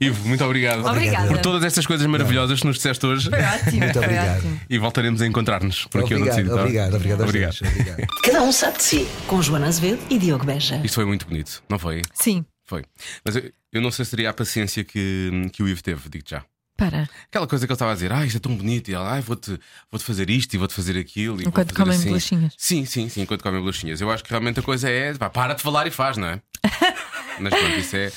[0.00, 1.26] Ivo, muito obrigado Obrigada.
[1.28, 3.28] por todas estas coisas maravilhosas que nos disseste hoje.
[3.28, 3.78] Foi ótimo.
[3.80, 4.60] Muito obrigado.
[4.70, 7.58] E voltaremos a encontrar-nos por aqui Obrigado, tá obrigado, obrigado, Obrigado.
[7.58, 7.72] dois.
[7.72, 8.06] obrigado.
[8.22, 9.08] Cada um sabe de si.
[9.26, 10.80] Com Joana Azevedo e Diogo Beja.
[10.84, 12.02] Isto foi muito bonito, não foi?
[12.14, 12.84] Sim, Foi.
[13.24, 16.24] Mas eu, eu não sei se teria a paciência que, que o Ivo teve, digo
[16.28, 16.44] já.
[16.76, 17.08] Para.
[17.28, 19.20] Aquela coisa que ele estava a dizer, ah, isto é tão bonito, e ele, ah,
[19.20, 19.50] vou-te
[19.90, 21.40] vou -te fazer isto e vou-te fazer aquilo.
[21.40, 22.08] E Enquanto comem assim.
[22.08, 22.54] bolachinhas.
[22.56, 24.00] Sim, sim, sim, enquanto comem bolachinhas.
[24.00, 26.40] Eu acho que realmente a coisa é, pá, para de falar e faz, não é?
[27.40, 28.12] Mas pronto, isso é.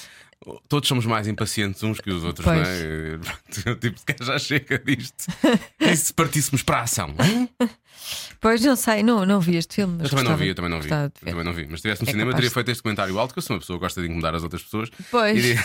[0.69, 2.59] Todos somos mais impacientes uns que os outros, Pois.
[2.59, 3.19] não é?
[3.65, 5.25] Eu, tipo, se já chega disto.
[5.79, 7.15] E se partíssemos para a ação?
[7.23, 7.49] hein?
[8.39, 10.03] Pois não sei, não, não vi este filme.
[10.03, 10.89] Eu também não vi, eu também não vi.
[10.89, 11.61] também não vi.
[11.63, 13.59] Mas se estivesse no É cinema, teria feito este comentário alto, que eu sou uma
[13.59, 14.89] pessoa que gosta de incomodar as outras pessoas.
[15.09, 15.35] Pois.
[15.37, 15.63] Iria-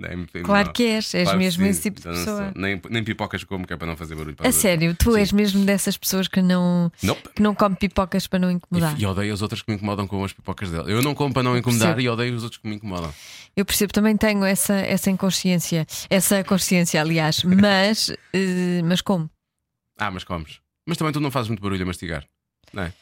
[0.00, 0.72] Nem- Claro não.
[0.72, 1.70] que és, és Claro mesmo sim.
[1.70, 2.52] esse tipo de pessoa.
[2.56, 4.34] Nem, nem pipocas como, que é para não fazer barulho.
[4.34, 7.28] para A sério, tu és mesmo dessas pessoas que não, Nope.
[7.36, 8.98] que não come pipocas para não incomodar.
[8.98, 10.90] E, e odeio as outras que me incomodam com as pipocas dela.
[10.90, 12.00] Eu não como para não incomodar Percebo.
[12.00, 13.12] e odeio os outros que me incomodam.
[13.56, 19.28] Eu percebo, também tenho essa, essa inconsciência, essa consciência, aliás, mas, eh, mas como?
[19.98, 20.60] Ah, mas comes.
[20.86, 22.24] Mas também tu não fazes muito barulho a mastigar.
[22.72, 22.92] Não é?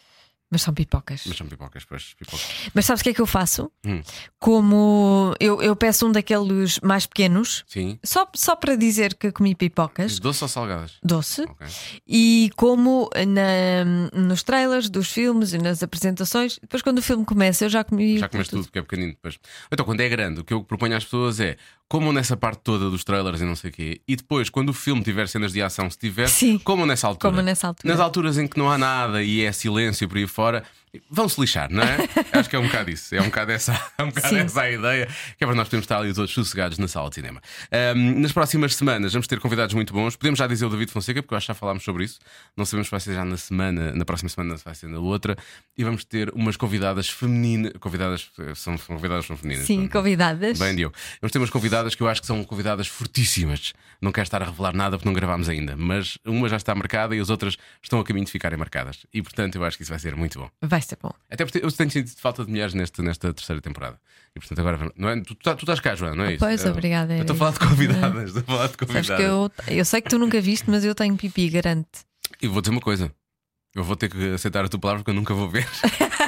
[0.50, 1.24] Mas são pipocas.
[1.26, 2.14] Mas são pipocas, pois.
[2.14, 2.46] Pipocas.
[2.72, 3.70] Mas sabes o que é que eu faço?
[3.84, 4.00] Hum.
[4.38, 7.98] Como eu, eu peço um daqueles mais pequenos, Sim.
[8.02, 10.92] só, só para dizer que comi pipocas, Doce ou salgadas?
[11.02, 11.66] doce, Ok.
[12.06, 13.84] e como na,
[14.18, 16.58] nos trailers dos filmes e nas apresentações.
[16.62, 18.18] Depois, quando o filme começa, eu já comi.
[18.18, 19.38] Já comeste tudo, porque é pequenino depois.
[19.70, 21.56] Então, quando é grande, o que eu proponho às pessoas é
[21.90, 24.72] comam nessa parte toda dos trailers e não sei o quê, e depois, quando o
[24.74, 26.58] filme tiver cenas de ação, se tiver, Sim.
[26.58, 27.30] comam nessa altura.
[27.30, 27.90] Comam nessa altura.
[27.90, 30.62] Nas alturas em que não há nada e é silêncio por aí fora,
[31.10, 31.97] vão se lixar, não é?
[32.32, 33.15] Acho que é um bocado isso.
[33.15, 34.39] É um bocado essa, é um bocado Sim.
[34.39, 35.06] essa a ideia,
[35.36, 37.40] que é para nós podermos estar ali todos sossegados na sala de cinema.
[37.70, 40.16] Ahm, nas próximas semanas vamos ter convidados muito bons.
[40.16, 42.19] Podemos já dizer o David Fonseca, porque eu acho que já falámos sobre isso.
[42.56, 44.98] Não sabemos se vai ser já na semana, na próxima semana, se vai ser na
[44.98, 45.36] outra.
[45.77, 47.73] E vamos ter umas convidadas femininas.
[47.81, 49.66] Convidadas eh, são convidadas são femininas.
[49.66, 50.59] Sim, convidadas.
[50.59, 50.94] Bem, Diogo.
[51.20, 53.73] Vamos ter umas convidadas que eu acho que são convidadas fortíssimas.
[54.01, 57.15] Não quero estar a revelar nada porque não gravámos ainda, mas uma já está marcada
[57.15, 59.06] e as outras estão a caminho de ficarem marcadas.
[59.12, 60.48] E portanto eu acho que isso vai ser muito bom.
[60.62, 61.10] Vai ser bom.
[61.30, 63.98] Até porque eu tenho sentido falta de mulheres neste, nesta terceira temporada.
[64.34, 65.20] E portanto agora não é?
[65.20, 66.38] tu, tu, tu estás cá, Joana, não é isso?
[66.38, 68.28] Pois, obrigada, Eu estou a era falar de convidadas.
[68.28, 69.20] Estou a falar de convidadas.
[69.20, 72.00] Eu, eu sei que tu nunca viste, mas eu tenho pipi, garanto.
[72.40, 73.12] E vou dizer uma coisa.
[73.74, 75.66] Eu vou ter que aceitar a tua palavra porque eu nunca vou ver.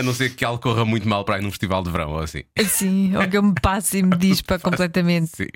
[0.00, 2.18] a não ser que algo corra muito mal para ir num festival de verão ou
[2.20, 2.42] assim.
[2.66, 5.30] Sim, ou que eu me passe e me dispa completamente.
[5.36, 5.46] Sim.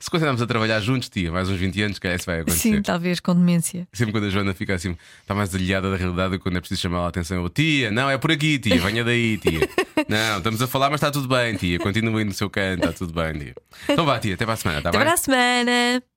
[0.00, 2.60] Se continuarmos a trabalhar juntos, tia, mais uns 20 anos, que isso vai acontecer.
[2.60, 3.88] Sim, talvez com demência.
[3.92, 7.00] Sempre quando a Joana fica assim, está mais aliada da realidade, quando é preciso chamar
[7.00, 9.60] a atenção, eu, tia, não, é por aqui, tia, venha daí, tia.
[10.08, 11.78] Não, estamos a falar, mas está tudo bem, tia.
[11.78, 13.54] Continua aí no seu canto, está tudo bem, tia.
[13.88, 15.06] Então vá, tia, até para a semana, está Até bem?
[15.06, 16.13] para a semana!